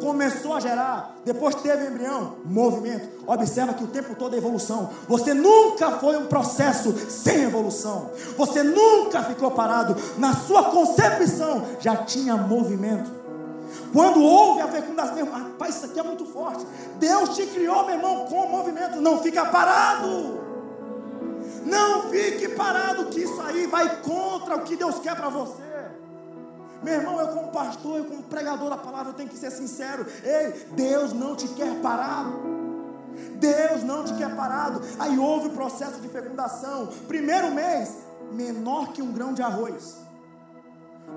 Começou 0.00 0.52
a 0.52 0.60
gerar, 0.60 1.16
depois 1.24 1.54
teve 1.54 1.86
embrião, 1.86 2.34
movimento. 2.44 3.08
Observa 3.26 3.72
que 3.72 3.84
o 3.84 3.86
tempo 3.86 4.14
todo 4.14 4.34
é 4.34 4.38
evolução. 4.38 4.90
Você 5.08 5.32
nunca 5.32 5.92
foi 5.92 6.16
um 6.16 6.26
processo 6.26 6.92
sem 7.08 7.44
evolução. 7.44 8.10
Você 8.36 8.62
nunca 8.62 9.22
ficou 9.22 9.50
parado. 9.50 9.96
Na 10.18 10.34
sua 10.34 10.64
concepção 10.64 11.64
já 11.80 11.96
tinha 11.96 12.36
movimento. 12.36 13.10
Quando 13.96 14.22
houve 14.22 14.60
a 14.60 14.68
fecundação, 14.68 15.14
meu 15.14 15.24
irmão, 15.24 15.40
rapaz, 15.40 15.76
isso 15.76 15.86
aqui 15.86 15.98
é 15.98 16.02
muito 16.02 16.26
forte. 16.26 16.66
Deus 16.98 17.34
te 17.34 17.46
criou, 17.46 17.86
meu 17.86 17.94
irmão, 17.94 18.26
com 18.26 18.46
movimento. 18.46 19.00
Não 19.00 19.22
fica 19.22 19.46
parado. 19.46 20.38
Não 21.64 22.10
fique 22.10 22.46
parado, 22.50 23.06
que 23.06 23.20
isso 23.20 23.40
aí 23.40 23.66
vai 23.66 24.02
contra 24.02 24.54
o 24.56 24.64
que 24.64 24.76
Deus 24.76 24.98
quer 24.98 25.16
para 25.16 25.30
você. 25.30 25.62
Meu 26.82 26.92
irmão, 26.92 27.18
eu 27.18 27.28
como 27.28 27.50
pastor, 27.50 27.96
eu 27.96 28.04
como 28.04 28.22
pregador 28.24 28.68
da 28.68 28.76
palavra, 28.76 29.12
eu 29.12 29.14
tenho 29.14 29.30
que 29.30 29.38
ser 29.38 29.50
sincero. 29.50 30.04
Ei, 30.22 30.66
Deus 30.72 31.14
não 31.14 31.34
te 31.34 31.48
quer 31.48 31.74
parado. 31.76 32.34
Deus 33.36 33.82
não 33.82 34.04
te 34.04 34.12
quer 34.12 34.36
parado. 34.36 34.82
Aí 34.98 35.18
houve 35.18 35.46
o 35.46 35.52
processo 35.52 36.02
de 36.02 36.08
fecundação. 36.08 36.90
Primeiro 37.08 37.50
mês, 37.50 37.94
menor 38.30 38.92
que 38.92 39.00
um 39.00 39.10
grão 39.10 39.32
de 39.32 39.40
arroz. 39.40 40.04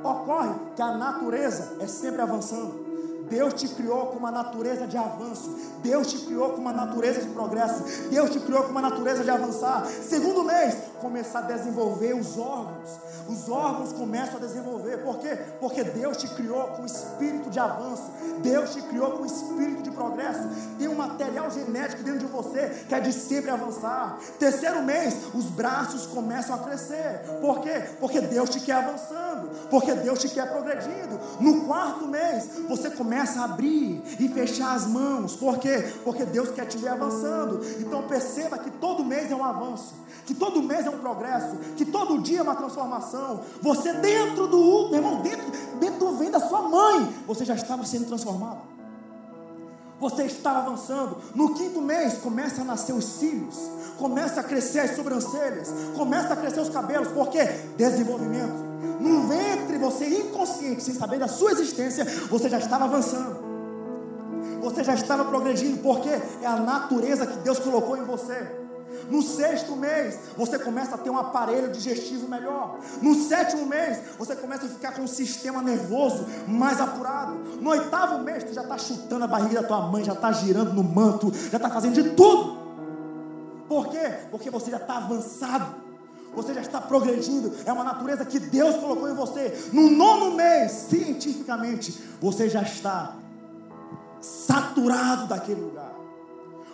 Ocorre 0.03 0.53
que 0.75 0.81
a 0.81 0.91
natureza 0.97 1.77
é 1.79 1.87
sempre 1.87 2.21
avançando. 2.21 2.89
Deus 3.29 3.53
te 3.53 3.67
criou 3.67 4.07
com 4.07 4.17
uma 4.17 4.31
natureza 4.31 4.87
de 4.87 4.97
avanço. 4.97 5.55
Deus 5.83 6.07
te 6.07 6.17
criou 6.25 6.49
com 6.53 6.61
uma 6.61 6.73
natureza 6.73 7.21
de 7.21 7.29
progresso. 7.29 7.83
Deus 8.09 8.31
te 8.31 8.39
criou 8.39 8.63
com 8.63 8.71
uma 8.71 8.81
natureza 8.81 9.23
de 9.23 9.29
avançar. 9.29 9.85
Segundo 9.85 10.43
mês, 10.43 10.75
começar 10.99 11.39
a 11.39 11.41
desenvolver 11.43 12.13
os 12.13 12.37
órgãos. 12.37 12.89
Os 13.27 13.49
órgãos 13.49 13.93
começam 13.93 14.37
a 14.37 14.39
desenvolver. 14.39 14.97
Por 15.03 15.19
quê? 15.19 15.37
Porque 15.59 15.83
Deus 15.83 16.17
te 16.17 16.27
criou 16.29 16.63
com 16.69 16.85
espírito 16.85 17.49
de 17.49 17.59
avanço. 17.59 18.11
Deus 18.41 18.73
te 18.73 18.81
criou 18.83 19.11
com 19.11 19.25
espírito 19.25 19.83
de 19.83 19.91
progresso. 19.91 20.47
Tem 20.77 20.87
um 20.87 20.95
material 20.95 21.51
genético 21.51 22.03
dentro 22.03 22.19
de 22.19 22.25
você 22.25 22.85
que 22.87 22.95
é 22.95 22.99
de 22.99 23.13
sempre 23.13 23.51
avançar. 23.51 24.17
Terceiro 24.37 24.83
mês, 24.83 25.15
os 25.33 25.45
braços 25.45 26.05
começam 26.07 26.55
a 26.55 26.59
crescer. 26.59 27.21
Por 27.41 27.61
quê? 27.61 27.83
Porque 27.99 28.21
Deus 28.21 28.49
te 28.49 28.59
quer 28.59 28.73
avançando. 28.73 29.49
Porque 29.69 29.93
Deus 29.93 30.19
te 30.19 30.29
quer 30.29 30.49
progredindo. 30.49 31.19
No 31.39 31.65
quarto 31.65 32.07
mês, 32.07 32.49
você 32.67 32.89
começa 32.89 33.41
a 33.41 33.45
abrir 33.45 34.01
e 34.19 34.27
fechar 34.29 34.73
as 34.73 34.85
mãos. 34.85 35.35
Por 35.35 35.57
quê? 35.59 35.93
Porque 36.03 36.25
Deus 36.25 36.49
quer 36.51 36.65
te 36.65 36.77
ver 36.77 36.89
avançando. 36.89 37.61
Então 37.79 38.03
perceba 38.07 38.57
que 38.57 38.71
todo 38.71 39.03
mês 39.03 39.31
é 39.31 39.35
um 39.35 39.43
avanço. 39.43 39.93
Que 40.29 40.35
todo 40.35 40.61
mês 40.61 40.85
é 40.85 40.91
um 40.91 40.99
progresso. 40.99 41.55
Que 41.75 41.83
todo 41.83 42.21
dia 42.21 42.37
é 42.37 42.41
uma 42.43 42.53
transformação. 42.53 43.41
Você 43.63 43.93
dentro 43.93 44.45
do, 44.45 44.89
meu 44.89 44.99
irmão, 44.99 45.21
dentro, 45.23 45.43
dentro 45.79 45.97
do 45.97 46.17
vem 46.17 46.29
da 46.29 46.39
sua 46.39 46.61
mãe, 46.69 47.11
você 47.25 47.43
já 47.43 47.55
estava 47.55 47.83
sendo 47.83 48.05
transformado. 48.05 48.59
Você 49.99 50.25
estava 50.25 50.59
avançando. 50.59 51.17
No 51.33 51.55
quinto 51.55 51.81
mês 51.81 52.19
começa 52.19 52.61
a 52.61 52.63
nascer 52.63 52.93
os 52.93 53.05
cílios, 53.05 53.57
começa 53.97 54.41
a 54.41 54.43
crescer 54.43 54.81
as 54.81 54.95
sobrancelhas, 54.95 55.73
começa 55.95 56.31
a 56.31 56.37
crescer 56.37 56.59
os 56.59 56.69
cabelos, 56.69 57.07
porque 57.07 57.43
desenvolvimento. 57.75 58.69
No 58.99 59.27
ventre, 59.27 59.79
você 59.79 60.05
inconsciente, 60.05 60.83
sem 60.83 60.93
saber 60.93 61.17
da 61.17 61.27
sua 61.27 61.53
existência, 61.53 62.05
você 62.29 62.47
já 62.47 62.59
estava 62.59 62.85
avançando. 62.85 63.49
Você 64.61 64.83
já 64.83 64.93
estava 64.93 65.25
progredindo, 65.25 65.79
porque 65.79 66.09
é 66.09 66.45
a 66.45 66.57
natureza 66.57 67.25
que 67.25 67.39
Deus 67.39 67.57
colocou 67.57 67.97
em 67.97 68.03
você. 68.03 68.68
No 69.09 69.21
sexto 69.21 69.75
mês, 69.75 70.19
você 70.37 70.59
começa 70.59 70.95
a 70.95 70.97
ter 70.97 71.09
um 71.09 71.17
aparelho 71.17 71.71
digestivo 71.71 72.27
melhor. 72.27 72.79
No 73.01 73.15
sétimo 73.15 73.65
mês, 73.65 73.99
você 74.17 74.35
começa 74.35 74.65
a 74.65 74.69
ficar 74.69 74.93
com 74.93 75.03
um 75.03 75.07
sistema 75.07 75.61
nervoso 75.61 76.25
mais 76.47 76.79
apurado. 76.79 77.33
No 77.59 77.71
oitavo 77.71 78.23
mês, 78.23 78.43
você 78.43 78.53
já 78.53 78.61
está 78.63 78.77
chutando 78.77 79.25
a 79.25 79.27
barriga 79.27 79.61
da 79.61 79.67
tua 79.67 79.81
mãe, 79.87 80.03
já 80.03 80.13
está 80.13 80.31
girando 80.31 80.73
no 80.73 80.83
manto, 80.83 81.33
já 81.51 81.57
está 81.57 81.69
fazendo 81.69 81.93
de 81.93 82.11
tudo. 82.11 82.59
Por 83.67 83.87
quê? 83.87 84.19
Porque 84.31 84.49
você 84.49 84.71
já 84.71 84.77
está 84.77 84.97
avançado. 84.97 85.89
Você 86.35 86.53
já 86.53 86.61
está 86.61 86.79
progredindo, 86.79 87.51
é 87.65 87.73
uma 87.73 87.83
natureza 87.83 88.23
que 88.23 88.39
Deus 88.39 88.77
colocou 88.77 89.09
em 89.09 89.15
você. 89.15 89.69
No 89.73 89.89
nono 89.89 90.35
mês, 90.35 90.71
cientificamente, 90.71 91.99
você 92.21 92.47
já 92.47 92.61
está 92.61 93.15
saturado 94.21 95.27
daquele 95.27 95.61
lugar. 95.61 95.98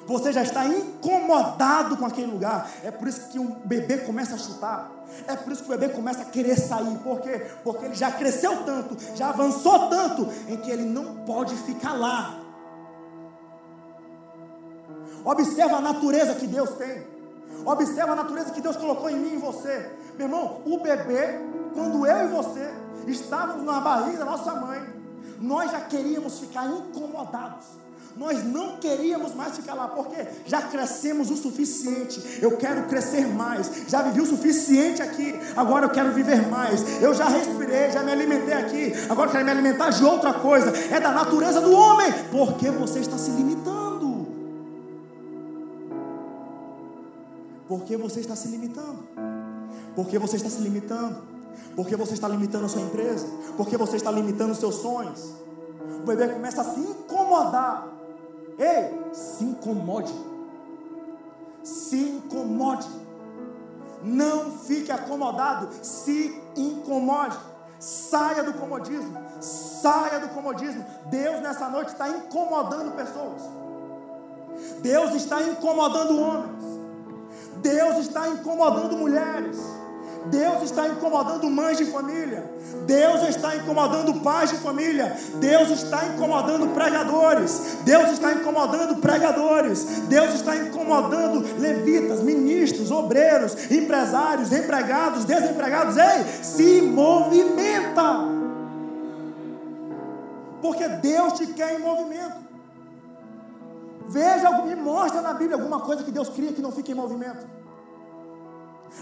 Você 0.07 0.31
já 0.31 0.43
está 0.43 0.65
incomodado 0.65 1.97
com 1.97 2.05
aquele 2.05 2.31
lugar. 2.31 2.69
É 2.83 2.91
por 2.91 3.07
isso 3.07 3.27
que 3.29 3.39
um 3.39 3.55
bebê 3.65 3.97
começa 3.97 4.35
a 4.35 4.37
chutar. 4.37 4.91
É 5.27 5.35
por 5.35 5.51
isso 5.51 5.63
que 5.63 5.73
o 5.73 5.77
bebê 5.77 5.93
começa 5.93 6.21
a 6.21 6.25
querer 6.25 6.57
sair. 6.57 6.97
Por 6.99 7.21
quê? 7.21 7.45
Porque 7.63 7.85
ele 7.85 7.95
já 7.95 8.11
cresceu 8.11 8.63
tanto, 8.63 8.95
já 9.15 9.29
avançou 9.29 9.89
tanto, 9.89 10.27
em 10.47 10.57
que 10.57 10.69
ele 10.69 10.83
não 10.83 11.25
pode 11.25 11.55
ficar 11.55 11.93
lá. 11.93 12.39
Observa 15.23 15.77
a 15.77 15.81
natureza 15.81 16.35
que 16.35 16.45
Deus 16.45 16.69
tem. 16.71 17.07
Observa 17.65 18.11
a 18.11 18.15
natureza 18.15 18.51
que 18.51 18.61
Deus 18.61 18.75
colocou 18.75 19.09
em 19.09 19.17
mim 19.17 19.29
e 19.29 19.35
em 19.35 19.39
você. 19.39 19.91
Meu 20.17 20.27
irmão, 20.27 20.61
o 20.65 20.79
bebê, 20.79 21.39
quando 21.73 22.05
eu 22.05 22.25
e 22.25 22.27
você 22.27 22.71
estávamos 23.07 23.63
na 23.63 23.79
barriga 23.79 24.19
da 24.19 24.25
nossa 24.25 24.53
mãe, 24.53 24.81
nós 25.39 25.71
já 25.71 25.81
queríamos 25.81 26.39
ficar 26.39 26.67
incomodados 26.67 27.84
nós 28.17 28.45
não 28.45 28.77
queríamos 28.77 29.35
mais 29.35 29.57
ficar 29.57 29.73
lá, 29.73 29.89
porque 29.89 30.15
já 30.45 30.61
crescemos 30.61 31.29
o 31.29 31.35
suficiente. 31.35 32.39
Eu 32.41 32.55
quero 32.55 32.83
crescer 32.83 33.27
mais. 33.27 33.69
Já 33.89 34.01
vivi 34.01 34.21
o 34.21 34.25
suficiente 34.25 35.01
aqui, 35.01 35.35
agora 35.55 35.85
eu 35.85 35.89
quero 35.89 36.13
viver 36.13 36.47
mais. 36.47 37.01
Eu 37.01 37.13
já 37.13 37.25
respirei, 37.25 37.91
já 37.91 38.01
me 38.03 38.11
alimentei 38.11 38.53
aqui, 38.53 38.93
agora 39.09 39.27
eu 39.27 39.31
quero 39.33 39.43
me 39.43 39.51
alimentar 39.51 39.89
de 39.89 40.03
outra 40.05 40.33
coisa. 40.33 40.71
É 40.93 40.99
da 40.99 41.11
natureza 41.11 41.59
do 41.59 41.73
homem, 41.73 42.11
porque 42.31 42.69
você 42.71 42.99
está 42.99 43.17
se 43.17 43.31
limitando. 43.31 44.25
Porque 47.67 47.97
você 47.97 48.21
está 48.21 48.35
se 48.35 48.47
limitando. 48.47 49.03
Porque 49.93 50.17
você 50.17 50.37
está 50.37 50.49
se 50.49 50.61
limitando. 50.61 51.17
Porque 51.75 51.97
você 51.97 52.13
está 52.13 52.29
limitando 52.29 52.65
a 52.65 52.69
sua 52.69 52.81
empresa. 52.81 53.27
Porque 53.57 53.75
você 53.75 53.97
está 53.97 54.11
limitando 54.11 54.51
os 54.51 54.59
seus 54.59 54.75
sonhos. 54.75 55.33
O 56.01 56.05
bebê 56.05 56.27
começa 56.27 56.61
a 56.61 56.63
se 56.63 56.79
incomodar 56.79 57.94
Ei, 58.57 59.13
se 59.13 59.43
incomode. 59.43 60.13
Se 61.63 61.97
incomode. 61.97 62.87
Não 64.03 64.51
fique 64.59 64.91
acomodado. 64.91 65.69
Se 65.81 66.41
incomode. 66.55 67.37
Saia 67.79 68.43
do 68.43 68.53
comodismo. 68.53 69.17
Saia 69.41 70.19
do 70.19 70.29
comodismo. 70.29 70.85
Deus 71.07 71.41
nessa 71.41 71.69
noite 71.69 71.89
está 71.89 72.07
incomodando 72.09 72.95
pessoas. 72.95 73.41
Deus 74.81 75.13
está 75.15 75.41
incomodando 75.41 76.19
homens. 76.19 76.63
Deus 77.57 77.97
está 77.97 78.27
incomodando 78.29 78.97
mulheres. 78.97 79.57
Deus 80.29 80.63
está 80.63 80.87
incomodando 80.87 81.49
mães 81.49 81.77
de 81.77 81.85
família. 81.85 82.49
Deus 82.85 83.27
está 83.29 83.55
incomodando 83.55 84.21
pais 84.21 84.49
de 84.49 84.57
família. 84.57 85.15
Deus 85.35 85.69
está 85.69 86.05
incomodando 86.05 86.73
pregadores. 86.73 87.77
Deus 87.83 88.11
está 88.11 88.33
incomodando 88.33 88.95
pregadores. 88.97 89.83
Deus 90.07 90.33
está 90.33 90.55
incomodando 90.55 91.45
levitas, 91.59 92.21
ministros, 92.21 92.91
obreiros, 92.91 93.71
empresários, 93.71 94.51
empregados, 94.51 95.25
desempregados. 95.25 95.95
Ei, 95.97 96.43
se 96.43 96.81
movimenta. 96.81 98.35
Porque 100.61 100.87
Deus 100.87 101.33
te 101.33 101.47
quer 101.47 101.79
em 101.79 101.83
movimento. 101.83 102.45
Veja, 104.07 104.51
me 104.63 104.75
mostra 104.75 105.21
na 105.21 105.33
Bíblia 105.33 105.57
alguma 105.57 105.79
coisa 105.79 106.03
que 106.03 106.11
Deus 106.11 106.29
cria 106.29 106.53
que 106.53 106.61
não 106.61 106.71
fica 106.71 106.91
em 106.91 106.95
movimento. 106.95 107.54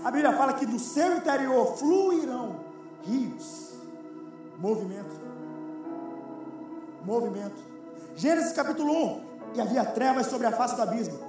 A 0.04 0.12
Bíblia 0.12 0.34
fala 0.34 0.54
que 0.54 0.66
do 0.66 0.80
seu 0.80 1.18
interior 1.18 1.78
fluirão 1.78 2.58
rios. 3.04 3.74
Movimento. 4.58 5.20
Movimento. 7.04 7.62
Gênesis 8.16 8.54
capítulo 8.54 8.92
1. 8.92 9.22
E 9.56 9.62
havia 9.62 9.86
trevas 9.86 10.28
sobre 10.28 10.48
a 10.48 10.52
face 10.52 10.76
do 10.76 10.82
abismo. 10.82 11.20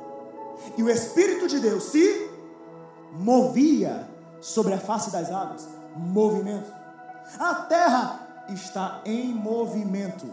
E 0.76 0.82
o 0.82 0.88
Espírito 0.88 1.48
de 1.48 1.58
Deus 1.60 1.84
se 1.84 2.30
movia 3.12 4.08
sobre 4.40 4.74
a 4.74 4.78
face 4.78 5.10
das 5.10 5.30
águas. 5.30 5.68
Movimento. 5.96 6.72
A 7.38 7.54
terra 7.54 8.44
está 8.48 9.00
em 9.04 9.32
movimento. 9.32 10.26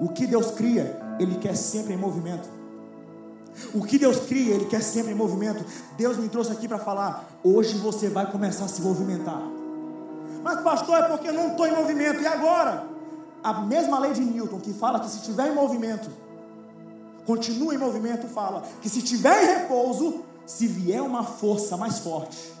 O 0.00 0.08
que 0.08 0.26
Deus 0.26 0.52
cria, 0.52 0.98
Ele 1.18 1.36
quer 1.36 1.54
sempre 1.54 1.94
em 1.94 1.96
movimento. 1.96 2.48
O 3.74 3.84
que 3.84 3.98
Deus 3.98 4.20
cria, 4.20 4.54
Ele 4.54 4.64
quer 4.64 4.82
sempre 4.82 5.12
em 5.12 5.14
movimento. 5.14 5.64
Deus 5.96 6.16
me 6.16 6.28
trouxe 6.28 6.52
aqui 6.52 6.66
para 6.66 6.78
falar: 6.78 7.28
hoje 7.42 7.76
você 7.78 8.08
vai 8.08 8.30
começar 8.30 8.64
a 8.64 8.68
se 8.68 8.82
movimentar. 8.82 9.42
Mas, 10.42 10.60
pastor, 10.60 10.98
é 10.98 11.02
porque 11.02 11.28
eu 11.28 11.34
não 11.34 11.48
estou 11.48 11.66
em 11.66 11.74
movimento. 11.74 12.20
E 12.20 12.26
agora? 12.26 12.84
A 13.42 13.54
mesma 13.54 13.98
lei 13.98 14.12
de 14.12 14.20
Newton, 14.20 14.60
que 14.60 14.72
fala 14.72 15.00
que 15.00 15.08
se 15.08 15.18
estiver 15.18 15.48
em 15.48 15.54
movimento, 15.54 16.08
continua 17.26 17.74
em 17.74 17.78
movimento, 17.78 18.28
fala 18.28 18.62
que 18.80 18.88
se 18.88 18.98
estiver 18.98 19.42
em 19.42 19.46
repouso, 19.46 20.22
se 20.46 20.66
vier 20.66 21.02
uma 21.02 21.24
força 21.24 21.76
mais 21.76 21.98
forte, 21.98 22.52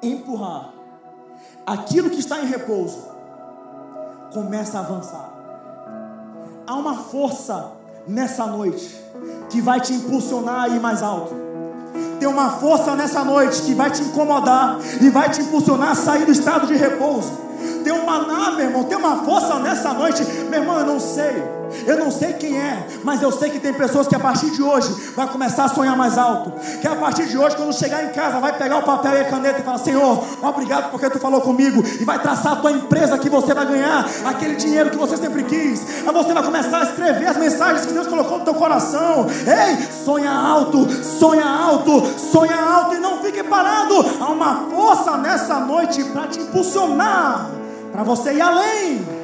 empurrar 0.00 0.72
aquilo 1.66 2.10
que 2.10 2.20
está 2.20 2.40
em 2.40 2.46
repouso, 2.46 3.04
começa 4.32 4.78
a 4.78 4.80
avançar. 4.80 5.32
Há 6.66 6.74
uma 6.74 6.96
força 6.96 7.72
nessa 8.06 8.46
noite 8.46 9.00
que 9.50 9.60
vai 9.60 9.80
te 9.80 9.92
impulsionar 9.92 10.64
a 10.64 10.68
ir 10.68 10.80
mais 10.80 11.02
alto. 11.02 11.34
Tem 12.18 12.28
uma 12.28 12.50
força 12.50 12.94
nessa 12.94 13.24
noite 13.24 13.62
que 13.62 13.74
vai 13.74 13.90
te 13.90 14.02
incomodar 14.02 14.78
e 15.00 15.10
vai 15.10 15.28
te 15.28 15.40
impulsionar 15.42 15.90
a 15.90 15.94
sair 15.94 16.24
do 16.24 16.32
estado 16.32 16.66
de 16.66 16.74
repouso. 16.74 17.32
Tem 17.84 17.92
um 17.92 18.06
maná, 18.06 18.52
meu 18.52 18.66
irmão, 18.66 18.84
tem 18.84 18.96
uma 18.96 19.24
força 19.24 19.58
nessa 19.58 19.92
noite. 19.92 20.24
Meu 20.48 20.60
irmão, 20.60 20.78
eu 20.78 20.86
não 20.86 21.00
sei. 21.00 21.61
Eu 21.86 21.98
não 21.98 22.10
sei 22.10 22.32
quem 22.34 22.58
é, 22.58 22.86
mas 23.04 23.22
eu 23.22 23.32
sei 23.32 23.50
que 23.50 23.58
tem 23.58 23.72
pessoas 23.72 24.06
que 24.06 24.14
a 24.14 24.20
partir 24.20 24.50
de 24.50 24.62
hoje 24.62 24.92
vai 25.14 25.26
começar 25.28 25.64
a 25.64 25.68
sonhar 25.68 25.96
mais 25.96 26.18
alto. 26.18 26.52
Que 26.80 26.86
a 26.86 26.96
partir 26.96 27.26
de 27.26 27.36
hoje, 27.36 27.56
quando 27.56 27.72
chegar 27.74 28.04
em 28.04 28.08
casa, 28.10 28.40
vai 28.40 28.56
pegar 28.56 28.78
o 28.78 28.82
papel 28.82 29.12
e 29.14 29.20
a 29.20 29.24
caneta 29.24 29.60
e 29.60 29.62
falar: 29.62 29.78
Senhor, 29.78 30.24
obrigado 30.42 30.90
porque 30.90 31.08
tu 31.10 31.18
falou 31.18 31.40
comigo. 31.40 31.82
E 32.00 32.04
vai 32.04 32.18
traçar 32.18 32.52
a 32.52 32.56
tua 32.56 32.72
empresa 32.72 33.18
que 33.18 33.28
você 33.28 33.54
vai 33.54 33.66
ganhar, 33.66 34.06
aquele 34.24 34.56
dinheiro 34.56 34.90
que 34.90 34.96
você 34.96 35.16
sempre 35.16 35.44
quis. 35.44 35.80
Aí 36.06 36.12
você 36.12 36.32
vai 36.32 36.42
começar 36.42 36.78
a 36.78 36.82
escrever 36.84 37.26
as 37.26 37.36
mensagens 37.36 37.86
que 37.86 37.92
Deus 37.92 38.06
colocou 38.06 38.38
no 38.38 38.44
teu 38.44 38.54
coração. 38.54 39.26
Ei, 39.46 39.86
sonha 40.04 40.30
alto, 40.30 40.86
sonha 41.02 41.46
alto, 41.46 42.02
sonha 42.18 42.56
alto 42.56 42.94
e 42.94 42.98
não 42.98 43.22
fique 43.22 43.42
parado. 43.42 43.94
Há 44.20 44.26
uma 44.26 44.66
força 44.70 45.16
nessa 45.16 45.60
noite 45.60 46.04
para 46.04 46.26
te 46.26 46.40
impulsionar, 46.40 47.50
para 47.92 48.02
você 48.02 48.32
ir 48.34 48.40
além. 48.40 49.21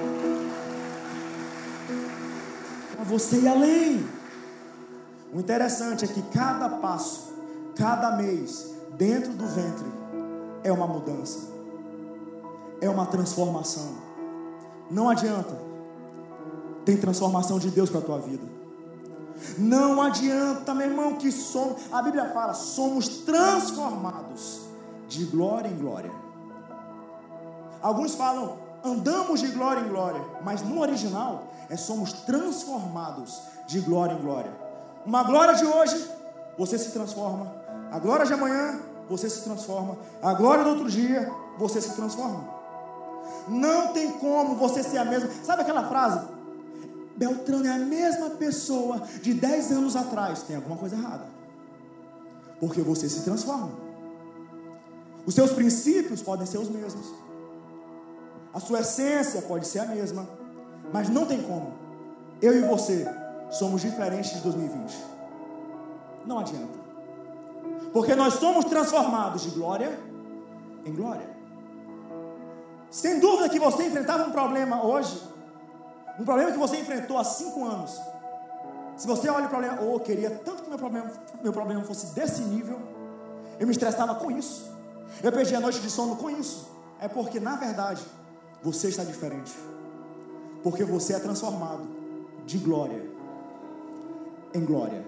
Você 3.09 3.39
ir 3.39 3.49
além. 3.49 4.07
O 5.33 5.41
interessante 5.41 6.05
é 6.05 6.09
que 6.09 6.23
cada 6.23 6.69
passo, 6.69 7.33
cada 7.75 8.17
mês, 8.17 8.75
dentro 8.97 9.33
do 9.33 9.47
ventre, 9.47 9.87
é 10.63 10.71
uma 10.71 10.87
mudança, 10.87 11.49
é 12.81 12.89
uma 12.89 13.07
transformação. 13.07 13.97
Não 14.91 15.09
adianta, 15.09 15.59
tem 16.85 16.97
transformação 16.97 17.59
de 17.59 17.71
Deus 17.71 17.91
para 17.91 18.01
a 18.01 18.03
tua 18.03 18.19
vida. 18.19 18.45
Não 19.57 20.01
adianta, 20.03 20.75
meu 20.75 20.89
irmão, 20.89 21.15
que 21.17 21.31
somos, 21.31 21.83
a 21.93 22.03
Bíblia 22.03 22.31
fala, 22.31 22.55
somos 22.55 23.09
transformados 23.09 24.63
de 25.09 25.25
glória 25.25 25.69
em 25.69 25.77
glória. 25.77 26.11
Alguns 27.81 28.15
falam, 28.15 28.59
andamos 28.85 29.41
de 29.41 29.49
glória 29.49 29.81
em 29.81 29.89
glória, 29.89 30.25
mas 30.43 30.63
no 30.63 30.81
original 30.81 31.45
é 31.69 31.77
somos 31.77 32.13
transformados 32.13 33.43
de 33.67 33.81
glória 33.81 34.15
em 34.15 34.21
glória. 34.21 34.51
Uma 35.05 35.23
glória 35.23 35.55
de 35.55 35.65
hoje, 35.65 36.09
você 36.57 36.79
se 36.79 36.91
transforma. 36.91 37.53
A 37.91 37.99
glória 37.99 38.27
de 38.27 38.33
amanhã, 38.33 38.81
você 39.09 39.29
se 39.29 39.43
transforma. 39.43 39.97
A 40.23 40.35
glória 40.35 40.65
do 40.65 40.71
outro 40.71 40.91
dia, 40.91 41.31
você 41.59 41.81
se 41.81 41.95
transforma. 41.95 42.45
Não 43.47 43.93
tem 43.93 44.13
como 44.13 44.55
você 44.55 44.83
ser 44.83 44.99
a 44.99 45.05
mesma. 45.05 45.31
Sabe 45.43 45.63
aquela 45.63 45.89
frase? 45.89 46.27
Beltrano 47.17 47.67
é 47.67 47.73
a 47.73 47.79
mesma 47.79 48.31
pessoa 48.31 49.03
de 49.23 49.35
10 49.35 49.73
anos 49.73 49.97
atrás. 49.97 50.43
Tem 50.43 50.57
alguma 50.57 50.77
coisa 50.77 50.97
errada. 50.97 51.27
Porque 52.61 52.81
você 52.81 53.09
se 53.09 53.23
transforma. 53.23 53.71
Os 55.27 55.35
seus 55.35 55.53
princípios 55.53 56.23
podem 56.23 56.47
ser 56.47 56.59
os 56.59 56.69
mesmos. 56.69 57.07
A 58.59 58.61
sua 58.61 58.81
essência 58.81 59.41
pode 59.43 59.69
ser 59.69 59.79
a 59.79 59.87
mesma. 59.87 60.29
Mas 60.93 61.09
não 61.09 61.25
tem 61.25 61.41
como. 61.41 61.75
Eu 62.43 62.57
e 62.57 62.63
você 62.63 63.07
somos 63.51 63.81
diferentes 63.81 64.33
de 64.33 64.41
2020. 64.41 64.97
Não 66.27 66.41
adianta. 66.41 66.77
Porque 67.93 68.17
nós 68.17 68.35
somos 68.35 68.65
transformados 68.65 69.43
de 69.43 69.51
glória 69.51 69.97
em 70.85 70.93
glória. 70.93 71.31
Sem 72.91 73.21
dúvida 73.21 73.49
que 73.49 73.61
você 73.61 73.87
enfrentava 73.87 74.25
um 74.25 74.33
problema 74.33 74.85
hoje, 74.85 75.23
um 76.19 76.25
problema 76.25 76.51
que 76.51 76.59
você 76.59 76.79
enfrentou 76.79 77.17
há 77.17 77.23
cinco 77.23 77.65
anos. 77.65 77.97
Se 78.97 79.07
você 79.07 79.29
olha 79.29 79.47
o 79.47 79.49
problema, 79.49 79.81
oh, 79.83 80.01
queria 80.01 80.31
tanto 80.31 80.65
que 80.65 80.69
meu 80.69 80.79
problema, 80.79 81.13
meu 81.45 81.53
problema 81.53 81.85
fosse 81.85 82.07
desse 82.13 82.43
nível, 82.43 82.81
eu 83.61 83.69
me 83.69 83.73
estressava 83.73 84.17
com 84.17 84.33
isso, 84.33 84.69
eu 85.23 85.31
perdi 85.31 85.55
a 85.55 85.61
noite 85.61 85.79
de 85.79 85.89
sono 85.89 86.17
com 86.17 86.29
isso. 86.29 86.69
É 87.01 87.07
porque, 87.07 87.39
na 87.39 87.55
verdade, 87.55 88.03
você 88.63 88.89
está 88.89 89.05
diferente 89.05 89.53
porque 90.63 90.85
você 90.85 91.15
é 91.15 91.19
transformado 91.19 91.87
de 92.45 92.59
glória 92.59 93.03
em 94.55 94.65
glória. 94.65 95.05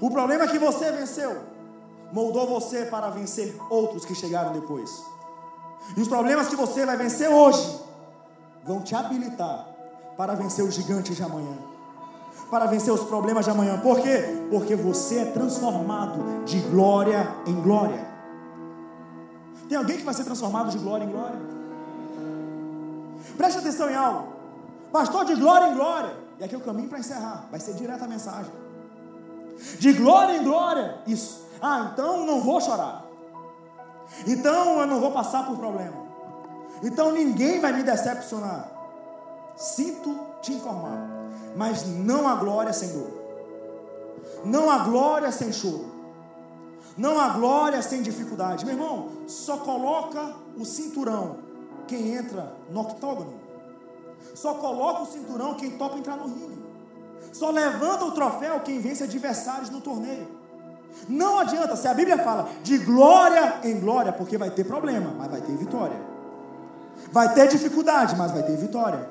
O 0.00 0.10
problema 0.10 0.44
é 0.44 0.48
que 0.48 0.58
você 0.58 0.90
venceu, 0.92 1.38
moldou 2.12 2.46
você 2.46 2.86
para 2.86 3.10
vencer 3.10 3.54
outros 3.68 4.04
que 4.04 4.14
chegaram 4.14 4.52
depois. 4.52 4.90
E 5.96 6.00
os 6.00 6.08
problemas 6.08 6.48
que 6.48 6.56
você 6.56 6.84
vai 6.84 6.96
vencer 6.96 7.28
hoje 7.28 7.80
vão 8.64 8.80
te 8.82 8.94
habilitar 8.94 9.66
para 10.16 10.34
vencer 10.34 10.64
os 10.64 10.74
gigantes 10.74 11.16
de 11.16 11.22
amanhã. 11.22 11.56
Para 12.50 12.66
vencer 12.66 12.92
os 12.92 13.04
problemas 13.04 13.44
de 13.44 13.50
amanhã. 13.50 13.78
Por 13.78 14.00
quê? 14.00 14.46
Porque 14.50 14.74
você 14.74 15.20
é 15.20 15.24
transformado 15.26 16.44
de 16.44 16.58
glória 16.60 17.26
em 17.46 17.60
glória. 17.62 18.06
Tem 19.68 19.78
alguém 19.78 19.98
que 19.98 20.04
vai 20.04 20.14
ser 20.14 20.24
transformado 20.24 20.70
de 20.70 20.78
glória 20.78 21.04
em 21.04 21.10
glória? 21.10 21.59
Preste 23.40 23.58
atenção 23.58 23.88
em 23.88 23.94
algo. 23.94 24.34
Pastor, 24.92 25.24
de 25.24 25.34
glória 25.34 25.68
em 25.68 25.74
glória. 25.74 26.14
E 26.38 26.44
aqui 26.44 26.54
é 26.54 26.58
o 26.58 26.60
caminho 26.60 26.90
para 26.90 26.98
encerrar. 26.98 27.46
Vai 27.50 27.58
ser 27.58 27.72
direto 27.72 28.04
a 28.04 28.06
mensagem. 28.06 28.52
De 29.78 29.94
glória 29.94 30.36
em 30.36 30.44
glória. 30.44 30.98
Isso. 31.06 31.42
Ah, 31.58 31.90
então 31.90 32.26
não 32.26 32.42
vou 32.42 32.60
chorar. 32.60 33.02
Então 34.26 34.80
eu 34.80 34.86
não 34.86 35.00
vou 35.00 35.10
passar 35.10 35.46
por 35.46 35.56
problema. 35.56 35.96
Então 36.82 37.12
ninguém 37.12 37.60
vai 37.60 37.72
me 37.72 37.82
decepcionar. 37.82 38.70
Sinto 39.56 40.20
te 40.42 40.52
informar. 40.52 41.08
Mas 41.56 41.86
não 41.86 42.28
há 42.28 42.34
glória 42.34 42.74
sem 42.74 42.90
dor. 42.90 43.10
Não 44.44 44.68
há 44.68 44.80
glória 44.80 45.32
sem 45.32 45.50
choro. 45.50 45.90
Não 46.94 47.18
há 47.18 47.30
glória 47.30 47.80
sem 47.80 48.02
dificuldade. 48.02 48.66
Meu 48.66 48.74
irmão, 48.74 49.08
só 49.26 49.56
coloca 49.56 50.34
o 50.58 50.66
cinturão 50.66 51.49
quem 51.86 52.14
entra 52.14 52.52
no 52.70 52.80
octógono. 52.80 53.34
Só 54.34 54.54
coloca 54.54 55.02
o 55.02 55.06
cinturão 55.06 55.54
quem 55.54 55.72
topa 55.72 55.98
entrar 55.98 56.16
no 56.16 56.26
ringue. 56.26 56.58
Só 57.32 57.50
levanta 57.50 58.04
o 58.04 58.12
troféu 58.12 58.60
quem 58.60 58.80
vence 58.80 59.04
adversários 59.04 59.70
no 59.70 59.80
torneio. 59.80 60.28
Não 61.08 61.38
adianta, 61.38 61.76
se 61.76 61.86
a 61.86 61.94
Bíblia 61.94 62.18
fala 62.18 62.48
de 62.62 62.78
glória 62.78 63.60
em 63.62 63.78
glória, 63.78 64.12
porque 64.12 64.36
vai 64.36 64.50
ter 64.50 64.64
problema, 64.64 65.12
mas 65.16 65.30
vai 65.30 65.40
ter 65.40 65.56
vitória. 65.56 65.96
Vai 67.12 67.32
ter 67.32 67.48
dificuldade, 67.48 68.16
mas 68.16 68.32
vai 68.32 68.42
ter 68.42 68.56
vitória. 68.56 69.08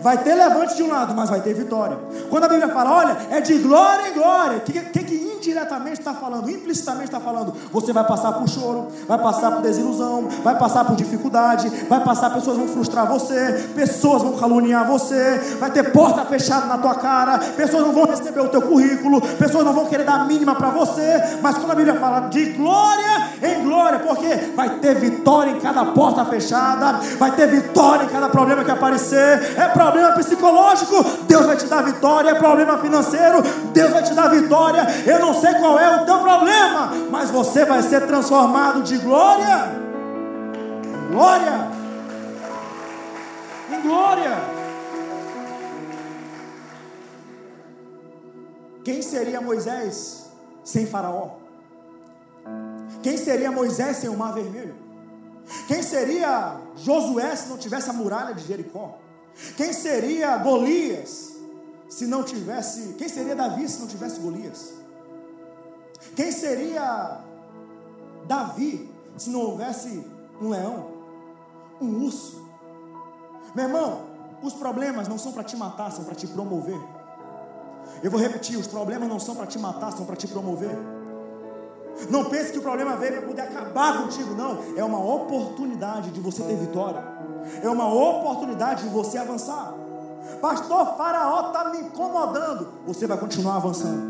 Vai 0.00 0.22
ter 0.22 0.34
levante 0.34 0.76
de 0.76 0.82
um 0.82 0.88
lado, 0.88 1.14
mas 1.14 1.28
vai 1.28 1.40
ter 1.40 1.54
vitória. 1.54 1.98
Quando 2.28 2.44
a 2.44 2.48
Bíblia 2.48 2.68
fala, 2.68 2.92
olha, 2.92 3.16
é 3.30 3.40
de 3.40 3.58
glória 3.58 4.08
em 4.08 4.14
glória, 4.14 4.58
o 4.58 4.60
que, 4.62 4.72
que, 4.72 5.04
que 5.04 5.29
indiretamente 5.40 6.00
está 6.00 6.12
falando, 6.14 6.50
implicitamente 6.50 7.06
está 7.06 7.20
falando, 7.20 7.54
você 7.72 7.92
vai 7.92 8.04
passar 8.06 8.32
por 8.32 8.48
choro, 8.48 8.88
vai 9.08 9.18
passar 9.18 9.50
por 9.52 9.62
desilusão, 9.62 10.28
vai 10.44 10.56
passar 10.58 10.84
por 10.84 10.94
dificuldade, 10.94 11.68
vai 11.88 12.02
passar, 12.04 12.30
pessoas 12.30 12.56
vão 12.56 12.68
frustrar 12.68 13.06
você, 13.06 13.70
pessoas 13.74 14.22
vão 14.22 14.36
caluniar 14.36 14.86
você, 14.86 15.56
vai 15.58 15.70
ter 15.70 15.90
porta 15.92 16.24
fechada 16.26 16.66
na 16.66 16.78
tua 16.78 16.94
cara, 16.94 17.38
pessoas 17.56 17.86
não 17.86 17.92
vão 17.92 18.04
receber 18.04 18.40
o 18.40 18.48
teu 18.48 18.62
currículo, 18.62 19.20
pessoas 19.20 19.64
não 19.64 19.72
vão 19.72 19.86
querer 19.86 20.04
dar 20.04 20.20
a 20.20 20.24
mínima 20.24 20.54
para 20.54 20.68
você, 20.68 21.38
mas 21.42 21.56
quando 21.56 21.72
a 21.72 21.74
Bíblia 21.74 21.98
fala 21.98 22.28
de 22.28 22.44
glória 22.52 23.30
em 23.42 23.62
glória, 23.64 23.98
porque 24.00 24.52
vai 24.54 24.78
ter 24.78 24.94
vitória 24.96 25.50
em 25.50 25.60
cada 25.60 25.84
porta 25.86 26.24
fechada, 26.24 27.00
vai 27.18 27.32
ter 27.32 27.46
vitória 27.48 28.04
em 28.04 28.08
cada 28.08 28.28
problema 28.28 28.64
que 28.64 28.70
aparecer, 28.70 29.56
é 29.56 29.68
problema 29.68 30.12
psicológico, 30.12 31.04
Deus 31.26 31.46
vai 31.46 31.56
te 31.56 31.66
dar 31.66 31.82
vitória, 31.82 32.30
é 32.30 32.34
problema 32.34 32.78
financeiro, 32.78 33.42
Deus 33.72 33.90
vai 33.90 34.02
te 34.02 34.14
dar 34.14 34.28
vitória, 34.28 34.86
eu 35.06 35.18
não 35.18 35.29
sei 35.34 35.54
qual 35.54 35.78
é 35.78 36.02
o 36.02 36.06
teu 36.06 36.18
problema, 36.18 36.92
mas 37.10 37.30
você 37.30 37.64
vai 37.64 37.82
ser 37.82 38.06
transformado 38.06 38.82
de 38.82 38.96
glória 38.98 39.80
em 41.10 41.12
glória. 41.12 41.70
Em 43.70 43.80
glória. 43.82 44.36
Quem 48.84 49.02
seria 49.02 49.40
Moisés 49.40 50.30
sem 50.64 50.86
Faraó? 50.86 51.36
Quem 53.02 53.16
seria 53.16 53.50
Moisés 53.50 53.98
sem 53.98 54.08
o 54.08 54.16
Mar 54.16 54.32
Vermelho? 54.32 54.74
Quem 55.66 55.82
seria 55.82 56.56
Josué 56.76 57.34
se 57.34 57.48
não 57.48 57.58
tivesse 57.58 57.90
a 57.90 57.92
muralha 57.92 58.34
de 58.34 58.46
Jericó? 58.46 58.98
Quem 59.56 59.72
seria 59.72 60.36
Golias 60.38 61.36
se 61.88 62.06
não 62.06 62.22
tivesse. 62.22 62.94
Quem 62.94 63.08
seria 63.08 63.34
Davi 63.34 63.68
se 63.68 63.80
não 63.80 63.88
tivesse 63.88 64.20
Golias? 64.20 64.79
Quem 66.16 66.32
seria 66.32 67.18
Davi 68.26 68.90
se 69.16 69.30
não 69.30 69.40
houvesse 69.40 70.04
um 70.40 70.48
leão, 70.48 70.86
um 71.80 72.04
urso? 72.04 72.48
Meu 73.54 73.66
irmão, 73.66 74.02
os 74.42 74.54
problemas 74.54 75.08
não 75.08 75.18
são 75.18 75.32
para 75.32 75.44
te 75.44 75.56
matar, 75.56 75.90
são 75.90 76.04
para 76.04 76.14
te 76.14 76.26
promover. 76.26 76.80
Eu 78.02 78.10
vou 78.10 78.20
repetir: 78.20 78.56
os 78.56 78.66
problemas 78.66 79.08
não 79.08 79.20
são 79.20 79.34
para 79.34 79.46
te 79.46 79.58
matar, 79.58 79.92
são 79.92 80.06
para 80.06 80.16
te 80.16 80.26
promover. 80.26 80.76
Não 82.08 82.24
pense 82.26 82.52
que 82.52 82.58
o 82.58 82.62
problema 82.62 82.96
veio 82.96 83.18
para 83.18 83.26
poder 83.26 83.42
acabar 83.42 84.02
contigo, 84.02 84.34
não. 84.34 84.58
É 84.76 84.82
uma 84.82 85.04
oportunidade 85.04 86.10
de 86.10 86.20
você 86.20 86.42
ter 86.42 86.56
vitória. 86.56 87.04
É 87.62 87.68
uma 87.68 87.92
oportunidade 87.92 88.84
de 88.84 88.88
você 88.88 89.18
avançar. 89.18 89.74
Pastor, 90.40 90.96
Faraó 90.96 91.48
está 91.48 91.70
me 91.70 91.80
incomodando. 91.80 92.68
Você 92.86 93.06
vai 93.06 93.18
continuar 93.18 93.56
avançando. 93.56 94.09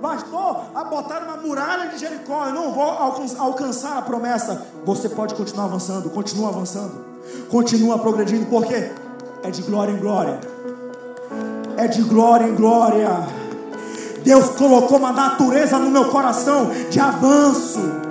Pastor, 0.00 0.60
a 0.74 0.84
botar 0.84 1.24
uma 1.24 1.36
muralha 1.36 1.88
de 1.88 1.98
Jericó, 1.98 2.46
eu 2.46 2.54
não 2.54 2.72
vou 2.72 2.84
alcançar 3.38 3.98
a 3.98 4.02
promessa. 4.02 4.66
você 4.84 5.08
pode 5.08 5.34
continuar 5.34 5.64
avançando, 5.64 6.08
continua 6.10 6.50
avançando, 6.50 7.04
continua 7.50 7.98
progredindo, 7.98 8.46
porque 8.46 8.92
é 9.42 9.50
de 9.50 9.62
glória 9.62 9.92
em 9.92 9.98
glória, 9.98 10.38
é 11.76 11.88
de 11.88 12.02
glória 12.02 12.46
em 12.46 12.54
glória. 12.54 13.08
Deus 14.22 14.50
colocou 14.50 14.98
uma 14.98 15.12
natureza 15.12 15.78
no 15.78 15.90
meu 15.90 16.10
coração 16.10 16.70
de 16.90 17.00
avanço 17.00 18.07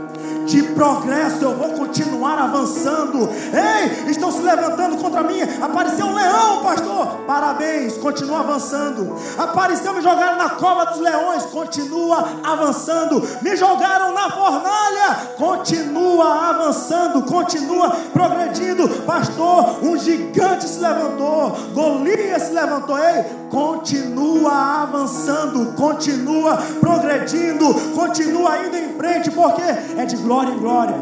de 0.48 0.64
progresso, 0.64 1.43
eu 1.43 1.56
vou 1.56 1.72
continuar 1.72 2.39
avançando. 2.39 3.30
Ei, 3.30 4.10
estão 4.10 4.32
se 4.32 4.39
levantando 4.39 4.98
contra 4.98 5.22
mim. 5.22 5.41
Apareceu 5.62 6.06
um 6.06 6.16
leão, 6.16 6.64
pastor. 6.64 7.08
Parabéns, 7.28 7.98
continua 7.98 8.39
avançando. 8.39 9.16
Apareceu, 9.38 9.93
me 9.93 10.02
jogaram 10.02 10.38
na 10.38 10.52
cova 10.52 10.86
dos 10.86 11.00
leões, 11.00 11.43
continua 11.48 12.26
avançando. 12.43 13.22
Me 13.41 13.58
jogaram 13.58 14.14
na 14.14 14.32
fornalha, 14.32 15.16
continua 15.38 16.50
avançando, 16.50 17.24
continua 17.24 17.89
progredindo. 18.14 18.88
Pastor, 19.06 19.84
um 19.84 19.98
gigante 19.98 20.68
se 20.68 20.80
levantou, 20.80 21.58
Golias 21.74 22.43
se 22.43 22.54
levantou. 22.54 22.98
Ei, 22.98 23.26
continua 23.50 24.84
avançando, 24.84 25.74
continua 25.74 26.58
progredindo, 26.80 27.74
continua 27.93 28.66
indo 28.66 28.78
em 28.78 28.93
frente, 28.95 29.30
porque 29.32 29.62
é 29.62 30.06
de 30.06 30.16
glória 30.16 30.37
glória 30.38 30.54
em 30.54 30.60
glória. 30.60 30.96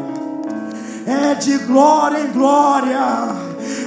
É 1.06 1.34
de 1.34 1.58
glória 1.58 2.18
em 2.20 2.32
glória. 2.32 2.98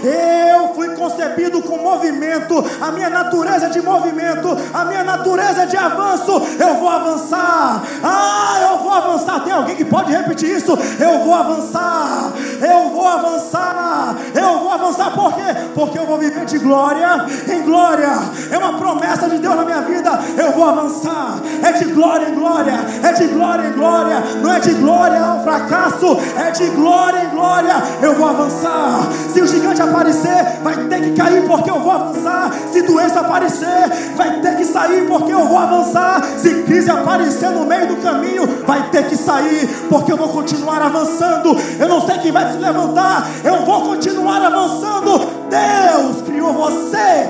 Eu 0.03 0.73
fui 0.73 0.89
concebido 0.95 1.61
com 1.61 1.77
movimento, 1.77 2.63
a 2.81 2.91
minha 2.91 3.09
natureza 3.09 3.67
é 3.67 3.69
de 3.69 3.81
movimento, 3.81 4.55
a 4.73 4.85
minha 4.85 5.03
natureza 5.03 5.63
é 5.63 5.65
de 5.65 5.77
avanço. 5.77 6.31
Eu 6.59 6.75
vou 6.75 6.89
avançar. 6.89 7.83
Ah, 8.03 8.59
eu 8.61 8.77
vou 8.79 8.91
avançar. 8.91 9.43
Tem 9.43 9.53
alguém 9.53 9.75
que 9.75 9.85
pode 9.85 10.11
repetir 10.11 10.49
isso? 10.49 10.77
Eu 10.99 11.19
vou 11.19 11.33
avançar. 11.33 12.31
Eu 12.61 12.89
vou 12.89 13.07
avançar. 13.07 14.15
Eu 14.33 14.59
vou 14.59 14.71
avançar 14.71 15.11
por 15.11 15.33
quê? 15.33 15.41
Porque 15.73 15.97
eu 15.97 16.05
vou 16.05 16.17
viver 16.17 16.45
de 16.45 16.59
glória 16.59 17.25
em 17.47 17.63
glória. 17.63 18.09
É 18.51 18.57
uma 18.57 18.77
promessa 18.77 19.29
de 19.29 19.37
Deus 19.37 19.55
na 19.55 19.63
minha 19.63 19.81
vida. 19.81 20.11
Eu 20.37 20.51
vou 20.51 20.65
avançar. 20.65 21.39
É 21.63 21.71
de 21.73 21.85
glória 21.85 22.29
em 22.29 22.35
glória. 22.35 22.73
É 23.03 23.11
de 23.13 23.27
glória 23.27 23.67
em 23.67 23.73
glória. 23.73 24.23
Não 24.41 24.53
é 24.53 24.59
de 24.59 24.73
glória 24.73 25.19
ao 25.19 25.43
fracasso. 25.43 26.17
É 26.37 26.51
de 26.51 26.67
glória 26.69 27.23
em 27.25 27.29
glória. 27.29 27.73
Eu 28.01 28.15
vou 28.15 28.27
avançar. 28.27 29.07
Se 29.33 29.41
o 29.41 29.47
gigante 29.47 29.81
aparecer, 29.89 30.59
vai 30.63 30.75
ter 30.87 31.01
que 31.01 31.11
cair 31.11 31.45
porque 31.47 31.69
eu 31.69 31.79
vou 31.79 31.91
avançar. 31.91 32.51
Se 32.71 32.81
doença 32.81 33.19
aparecer, 33.19 34.13
vai 34.15 34.39
ter 34.39 34.55
que 34.57 34.65
sair 34.65 35.07
porque 35.07 35.33
eu 35.33 35.45
vou 35.45 35.57
avançar. 35.57 36.23
Se 36.37 36.63
crise 36.63 36.89
aparecer 36.89 37.49
no 37.49 37.65
meio 37.65 37.87
do 37.87 37.97
caminho, 37.97 38.63
vai 38.65 38.89
ter 38.89 39.07
que 39.07 39.17
sair 39.17 39.67
porque 39.89 40.11
eu 40.11 40.17
vou 40.17 40.29
continuar 40.29 40.81
avançando. 40.81 41.55
Eu 41.79 41.87
não 41.87 42.05
sei 42.05 42.17
quem 42.19 42.31
vai 42.31 42.51
se 42.51 42.57
levantar, 42.57 43.27
eu 43.43 43.65
vou 43.65 43.81
continuar 43.81 44.41
avançando. 44.41 45.39
Deus 45.49 46.21
criou 46.21 46.53
você 46.53 47.29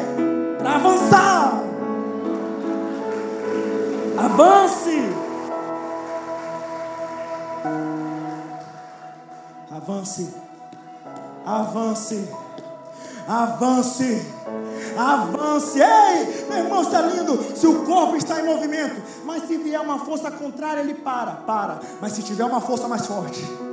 para 0.57 0.75
avançar. 0.75 1.63
Avance. 4.17 5.09
Avance. 9.71 10.33
Avance. 11.45 12.29
Avance. 13.29 14.25
Avance. 14.97 15.79
Ei, 15.79 16.45
meu 16.49 16.57
irmão, 16.57 16.81
isso 16.81 16.95
é 16.95 17.01
lindo. 17.01 17.55
Se 17.55 17.67
o 17.67 17.85
corpo 17.85 18.15
está 18.15 18.41
em 18.41 18.45
movimento, 18.45 18.99
mas 19.23 19.47
se 19.47 19.55
vier 19.57 19.79
uma 19.79 19.99
força 19.99 20.31
contrária, 20.31 20.81
ele 20.81 20.95
para. 20.95 21.31
Para. 21.33 21.79
Mas 22.01 22.13
se 22.13 22.23
tiver 22.23 22.45
uma 22.45 22.59
força 22.59 22.87
mais 22.87 23.05
forte 23.05 23.68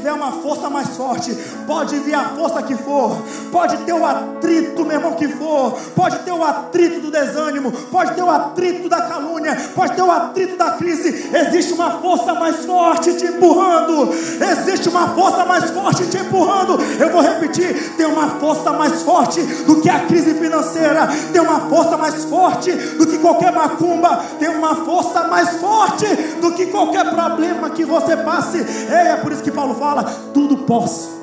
tiver 0.00 0.12
uma 0.14 0.32
força 0.32 0.70
mais 0.70 0.96
forte, 0.96 1.36
pode 1.66 1.96
vir 2.00 2.14
a 2.14 2.30
força 2.30 2.62
que 2.62 2.74
for, 2.74 3.22
pode 3.52 3.76
ter 3.78 3.92
o 3.92 4.04
atrito, 4.04 4.84
meu 4.84 4.96
irmão, 4.96 5.12
que 5.12 5.28
for, 5.28 5.78
pode 5.94 6.18
ter 6.20 6.32
o 6.32 6.42
atrito 6.42 7.00
do 7.00 7.10
desânimo, 7.10 7.70
pode 7.70 8.14
ter 8.14 8.22
o 8.22 8.30
atrito 8.30 8.88
da 8.88 9.02
calúnia, 9.02 9.54
pode 9.74 9.94
ter 9.94 10.02
o 10.02 10.10
atrito 10.10 10.56
da 10.56 10.72
crise. 10.72 11.30
Existe 11.34 11.74
uma 11.74 12.00
força 12.00 12.32
mais 12.34 12.64
forte 12.64 13.12
te 13.14 13.26
empurrando, 13.26 14.10
existe 14.10 14.88
uma 14.88 15.08
força 15.08 15.44
mais 15.44 15.70
forte 15.70 16.06
te 16.06 16.16
empurrando. 16.16 16.78
Eu 16.98 17.10
vou 17.10 17.20
repetir: 17.20 17.94
tem 17.96 18.06
uma 18.06 18.28
força 18.40 18.72
mais 18.72 19.02
forte 19.02 19.42
do 19.42 19.82
que 19.82 19.90
a 19.90 20.00
crise 20.06 20.32
financeira, 20.34 21.08
tem 21.30 21.42
uma 21.42 21.60
força 21.68 21.98
mais 21.98 22.24
forte 22.24 22.72
do 22.72 23.06
que 23.06 23.18
qualquer 23.18 23.52
macumba, 23.52 24.24
tem 24.38 24.48
uma 24.48 24.76
força 24.76 25.24
mais 25.24 25.56
forte 25.56 26.06
do 26.40 26.52
que 26.52 26.66
qualquer 26.66 27.10
problema 27.10 27.68
que 27.68 27.84
você 27.84 28.16
passe. 28.16 28.58
Ei, 28.58 29.08
é 29.08 29.16
por 29.16 29.30
isso 29.30 29.42
que 29.42 29.50
Paulo 29.50 29.74
fala: 29.74 29.89
tudo 30.32 30.58
posso 30.58 31.20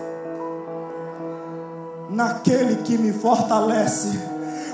naquele 2.09 2.77
que 2.77 2.97
me 2.97 3.13
fortalece. 3.13 4.19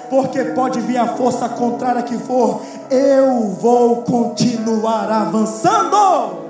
Porque 0.09 0.43
pode 0.45 0.79
vir 0.81 0.97
a 0.97 1.15
força 1.15 1.49
contrária 1.49 2.03
que 2.03 2.17
for, 2.17 2.61
eu 2.89 3.49
vou 3.49 4.03
continuar 4.03 5.09
avançando. 5.11 6.43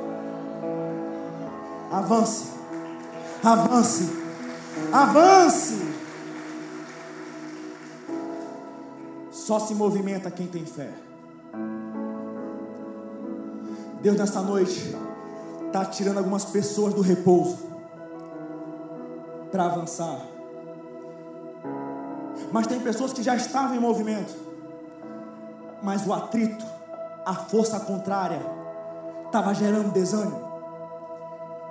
Avance, 1.92 2.46
avance, 3.44 4.10
avance. 4.92 5.94
Só 9.32 9.60
se 9.60 9.74
movimenta 9.76 10.32
quem 10.32 10.48
tem 10.48 10.66
fé. 10.66 10.90
Deus, 14.02 14.18
nessa 14.18 14.42
noite, 14.42 14.96
está 15.74 15.84
tirando 15.86 16.20
algumas 16.20 16.46
pessoas 16.46 16.94
do 16.94 17.02
repouso 17.02 17.58
para 19.52 19.66
avançar. 19.66 20.20
Mas 22.52 22.68
tem 22.68 22.80
pessoas 22.80 23.12
que 23.12 23.24
já 23.24 23.36
estavam 23.36 23.76
em 23.76 23.80
movimento, 23.80 24.36
mas 25.82 26.06
o 26.06 26.14
atrito, 26.14 26.64
a 27.26 27.34
força 27.34 27.80
contrária, 27.80 28.40
estava 29.26 29.52
gerando 29.56 29.92
desânimo. 29.92 30.40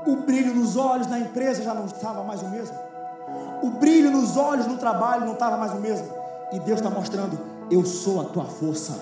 O 0.05 0.17
brilho 0.17 0.53
nos 0.53 0.77
olhos 0.77 1.07
na 1.07 1.21
empresa 1.21 1.63
já 1.63 1.73
não 1.73 1.87
estava 1.87 2.25
mais 2.25 2.43
o 2.43 2.49
mesmo. 2.49 2.77
O 3.63 3.71
brilho 3.71 4.11
nos 4.11 4.37
olhos 4.37 4.67
no 4.67 4.79
trabalho 4.79 5.27
não 5.27 5.35
estava 5.35 5.57
mais 5.57 5.71
o 5.73 5.77
mesmo. 5.77 6.09
E 6.51 6.59
Deus 6.59 6.81
está 6.81 6.91
mostrando: 6.91 7.39
eu 7.71 7.85
sou 7.85 8.21
a 8.21 8.25
tua 8.25 8.47
força. 8.47 8.99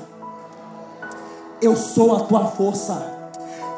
Eu 1.62 1.74
sou 1.74 2.14
a 2.16 2.20
tua 2.24 2.48
força 2.48 3.19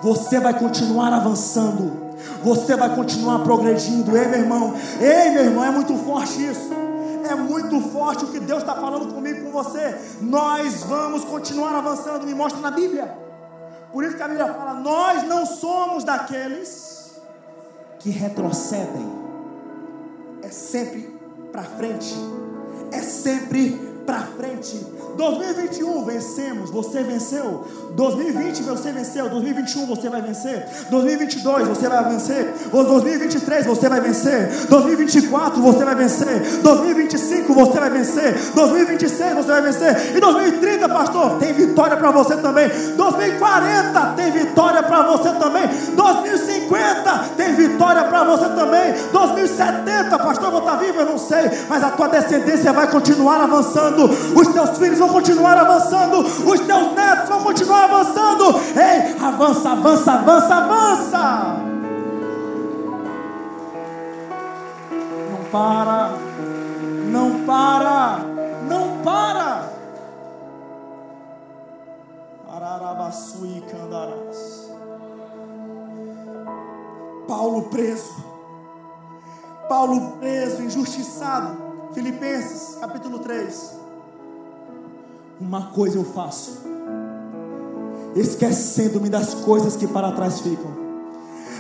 você 0.03 0.41
vai 0.41 0.59
continuar 0.59 1.13
avançando. 1.13 2.13
Você 2.43 2.77
vai 2.77 2.95
continuar 2.95 3.39
progredindo. 3.41 4.17
Ei, 4.17 4.27
meu 4.27 4.41
irmão. 4.41 4.75
Ei, 5.01 5.31
meu 5.31 5.45
irmão, 5.45 5.65
é 5.65 5.71
muito 5.71 5.97
forte 5.99 6.45
isso. 6.45 6.71
É 7.29 7.37
muito 7.37 7.81
forte 7.81 8.25
o 8.25 8.29
que 8.29 8.41
Deus 8.41 8.63
está 8.63 8.75
falando 8.75 9.13
comigo, 9.15 9.45
com 9.45 9.53
você. 9.53 9.97
Nós 10.21 10.83
vamos 10.83 11.25
continuar 11.25 11.75
avançando. 11.77 12.27
Me 12.27 12.35
mostra 12.35 12.61
na 12.61 12.73
Bíblia. 12.73 13.17
Por 13.93 14.03
isso 14.03 14.17
que 14.17 14.23
a 14.23 14.29
Bíblia 14.29 14.53
fala: 14.53 14.75
nós 14.75 15.23
não 15.23 15.47
somos 15.47 16.03
daqueles 16.03 17.21
que 18.01 18.11
retrocedem. 18.11 19.23
É 20.43 20.49
sempre 20.49 21.17
para 21.53 21.63
frente. 21.63 22.15
É 22.91 22.99
sempre 22.99 23.92
para 24.05 24.21
frente. 24.37 24.87
2021 25.17 26.05
vencemos, 26.05 26.71
você 26.71 27.03
venceu. 27.03 27.65
2020 27.95 28.63
você 28.63 28.91
venceu, 28.93 29.29
2021 29.29 29.87
você 29.87 30.09
vai 30.09 30.23
vencer. 30.23 30.67
2022 30.91 31.69
você 31.69 31.89
vai 31.89 32.05
vencer. 32.05 32.55
2023 32.71 33.67
você 33.67 33.89
vai 33.89 34.01
vencer. 34.01 34.67
2024 34.69 35.61
você 35.61 35.85
vai 35.85 35.95
vencer. 35.95 36.63
2025 36.63 37.55
você 37.55 37.79
vai 37.79 37.91
vencer. 37.91 38.53
2026 38.55 39.35
você 39.35 39.51
vai 39.51 39.63
vencer. 39.63 40.17
E 40.17 40.21
2030, 40.21 40.89
pastor, 40.89 41.39
tem 41.39 41.53
vitória 41.53 41.97
para 41.97 42.11
você 42.11 42.37
também. 42.37 42.69
2040 42.97 44.01
tem 44.17 44.31
vitória 44.33 44.83
para 44.83 45.03
você 45.03 45.33
também. 45.33 45.69
2050 45.95 47.25
tem 47.37 47.55
vitória 47.55 48.05
para 48.05 48.25
você 48.25 48.49
também. 48.49 48.95
2070, 49.13 50.19
pastor, 50.19 50.45
eu 50.47 50.51
vou 50.51 50.61
estar 50.61 50.77
vivo, 50.77 51.01
eu 51.01 51.07
não 51.07 51.19
sei, 51.19 51.51
mas 51.69 51.83
a 51.83 51.91
tua 51.91 52.09
descendência 52.09 52.73
vai 52.73 52.91
continuar 52.91 53.43
avançando. 53.43 53.92
Os 54.01 54.49
teus 54.49 54.79
filhos 54.79 54.99
vão 54.99 55.09
continuar 55.09 55.57
avançando, 55.59 56.21
os 56.21 56.61
teus 56.61 56.93
netos 56.95 57.29
vão 57.29 57.43
continuar 57.43 57.85
avançando. 57.85 58.45
Ei, 58.77 59.17
avança, 59.25 59.71
avança, 59.71 60.13
avança, 60.13 60.55
avança. 60.55 61.57
Não 65.31 65.45
para, 65.51 66.11
não 67.11 67.45
para, 67.45 68.19
não 68.69 69.03
para. 69.03 69.73
Ararabaçui 72.49 73.63
candarás. 73.71 74.71
Paulo 77.27 77.63
preso. 77.63 78.33
Paulo 79.69 80.13
preso, 80.19 80.63
injustiçado. 80.63 81.73
Filipenses, 81.93 82.77
capítulo 82.81 83.19
3. 83.19 83.82
Uma 85.41 85.67
coisa 85.67 85.97
eu 85.97 86.05
faço, 86.05 86.61
esquecendo-me 88.15 89.09
das 89.09 89.35
coisas 89.35 89.77
que 89.77 89.87
para 89.87 90.13
trás 90.13 90.41
ficam, 90.41 90.71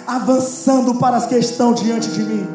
avançando 0.06 0.94
para 0.96 1.16
as 1.16 1.26
que 1.26 1.36
estão 1.36 1.72
diante 1.72 2.10
de 2.10 2.22
mim. 2.22 2.46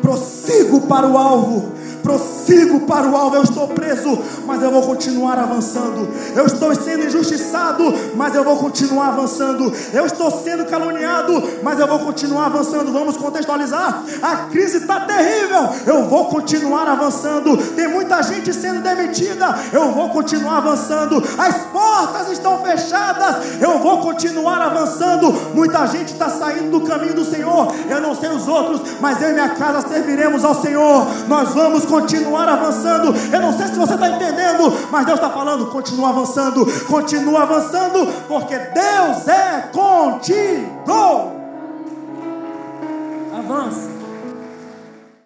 Prossigo 0.00 0.82
para 0.82 1.06
o 1.06 1.18
alvo 1.18 1.72
prossigo 2.04 2.80
para 2.80 3.08
o 3.08 3.16
alvo. 3.16 3.34
Eu 3.34 3.42
estou 3.42 3.66
preso, 3.68 4.18
mas 4.46 4.62
eu 4.62 4.70
vou 4.70 4.82
continuar 4.82 5.38
avançando. 5.38 6.06
Eu 6.36 6.44
estou 6.44 6.72
sendo 6.74 7.06
injustiçado, 7.06 7.82
mas 8.14 8.34
eu 8.34 8.44
vou 8.44 8.58
continuar 8.58 9.08
avançando. 9.08 9.72
Eu 9.92 10.04
estou 10.04 10.30
sendo 10.30 10.66
caluniado, 10.66 11.42
mas 11.62 11.80
eu 11.80 11.88
vou 11.88 12.00
continuar 12.00 12.46
avançando. 12.46 12.92
Vamos 12.92 13.16
contextualizar. 13.16 14.04
A 14.22 14.36
crise 14.50 14.76
está 14.76 15.00
terrível. 15.00 15.70
Eu 15.86 16.04
vou 16.04 16.26
continuar 16.26 16.86
avançando. 16.86 17.56
Tem 17.74 17.88
muita 17.88 18.22
gente 18.22 18.52
sendo 18.52 18.82
demitida. 18.82 19.54
Eu 19.72 19.90
vou 19.92 20.10
continuar 20.10 20.58
avançando. 20.58 21.22
As 21.38 21.56
portas 21.72 22.30
estão 22.30 22.58
fechadas. 22.62 23.60
Eu 23.60 23.78
vou 23.78 23.98
continuar 24.02 24.60
avançando. 24.60 25.32
Muita 25.54 25.86
gente 25.86 26.12
está 26.12 26.28
saindo 26.28 26.78
do 26.78 26.86
caminho 26.86 27.14
do 27.14 27.24
Senhor. 27.24 27.74
Eu 27.88 28.00
não 28.02 28.14
sei 28.14 28.28
os 28.28 28.46
outros, 28.46 28.82
mas 29.00 29.22
eu 29.22 29.30
e 29.30 29.32
minha 29.32 29.48
casa 29.50 29.88
serviremos 29.88 30.44
ao 30.44 30.54
Senhor. 30.54 31.06
Nós 31.26 31.54
vamos 31.54 31.86
continuar 31.94 32.48
avançando. 32.48 33.14
Eu 33.32 33.40
não 33.40 33.56
sei 33.56 33.68
se 33.68 33.76
você 33.76 33.94
está 33.94 34.08
entendendo, 34.08 34.72
mas 34.90 35.06
Deus 35.06 35.18
está 35.18 35.30
falando: 35.30 35.66
continua 35.66 36.08
avançando, 36.10 36.66
continua 36.86 37.42
avançando, 37.42 38.06
porque 38.26 38.58
Deus 38.58 39.28
é 39.28 39.68
contigo. 39.72 41.32
Avança. 43.36 43.93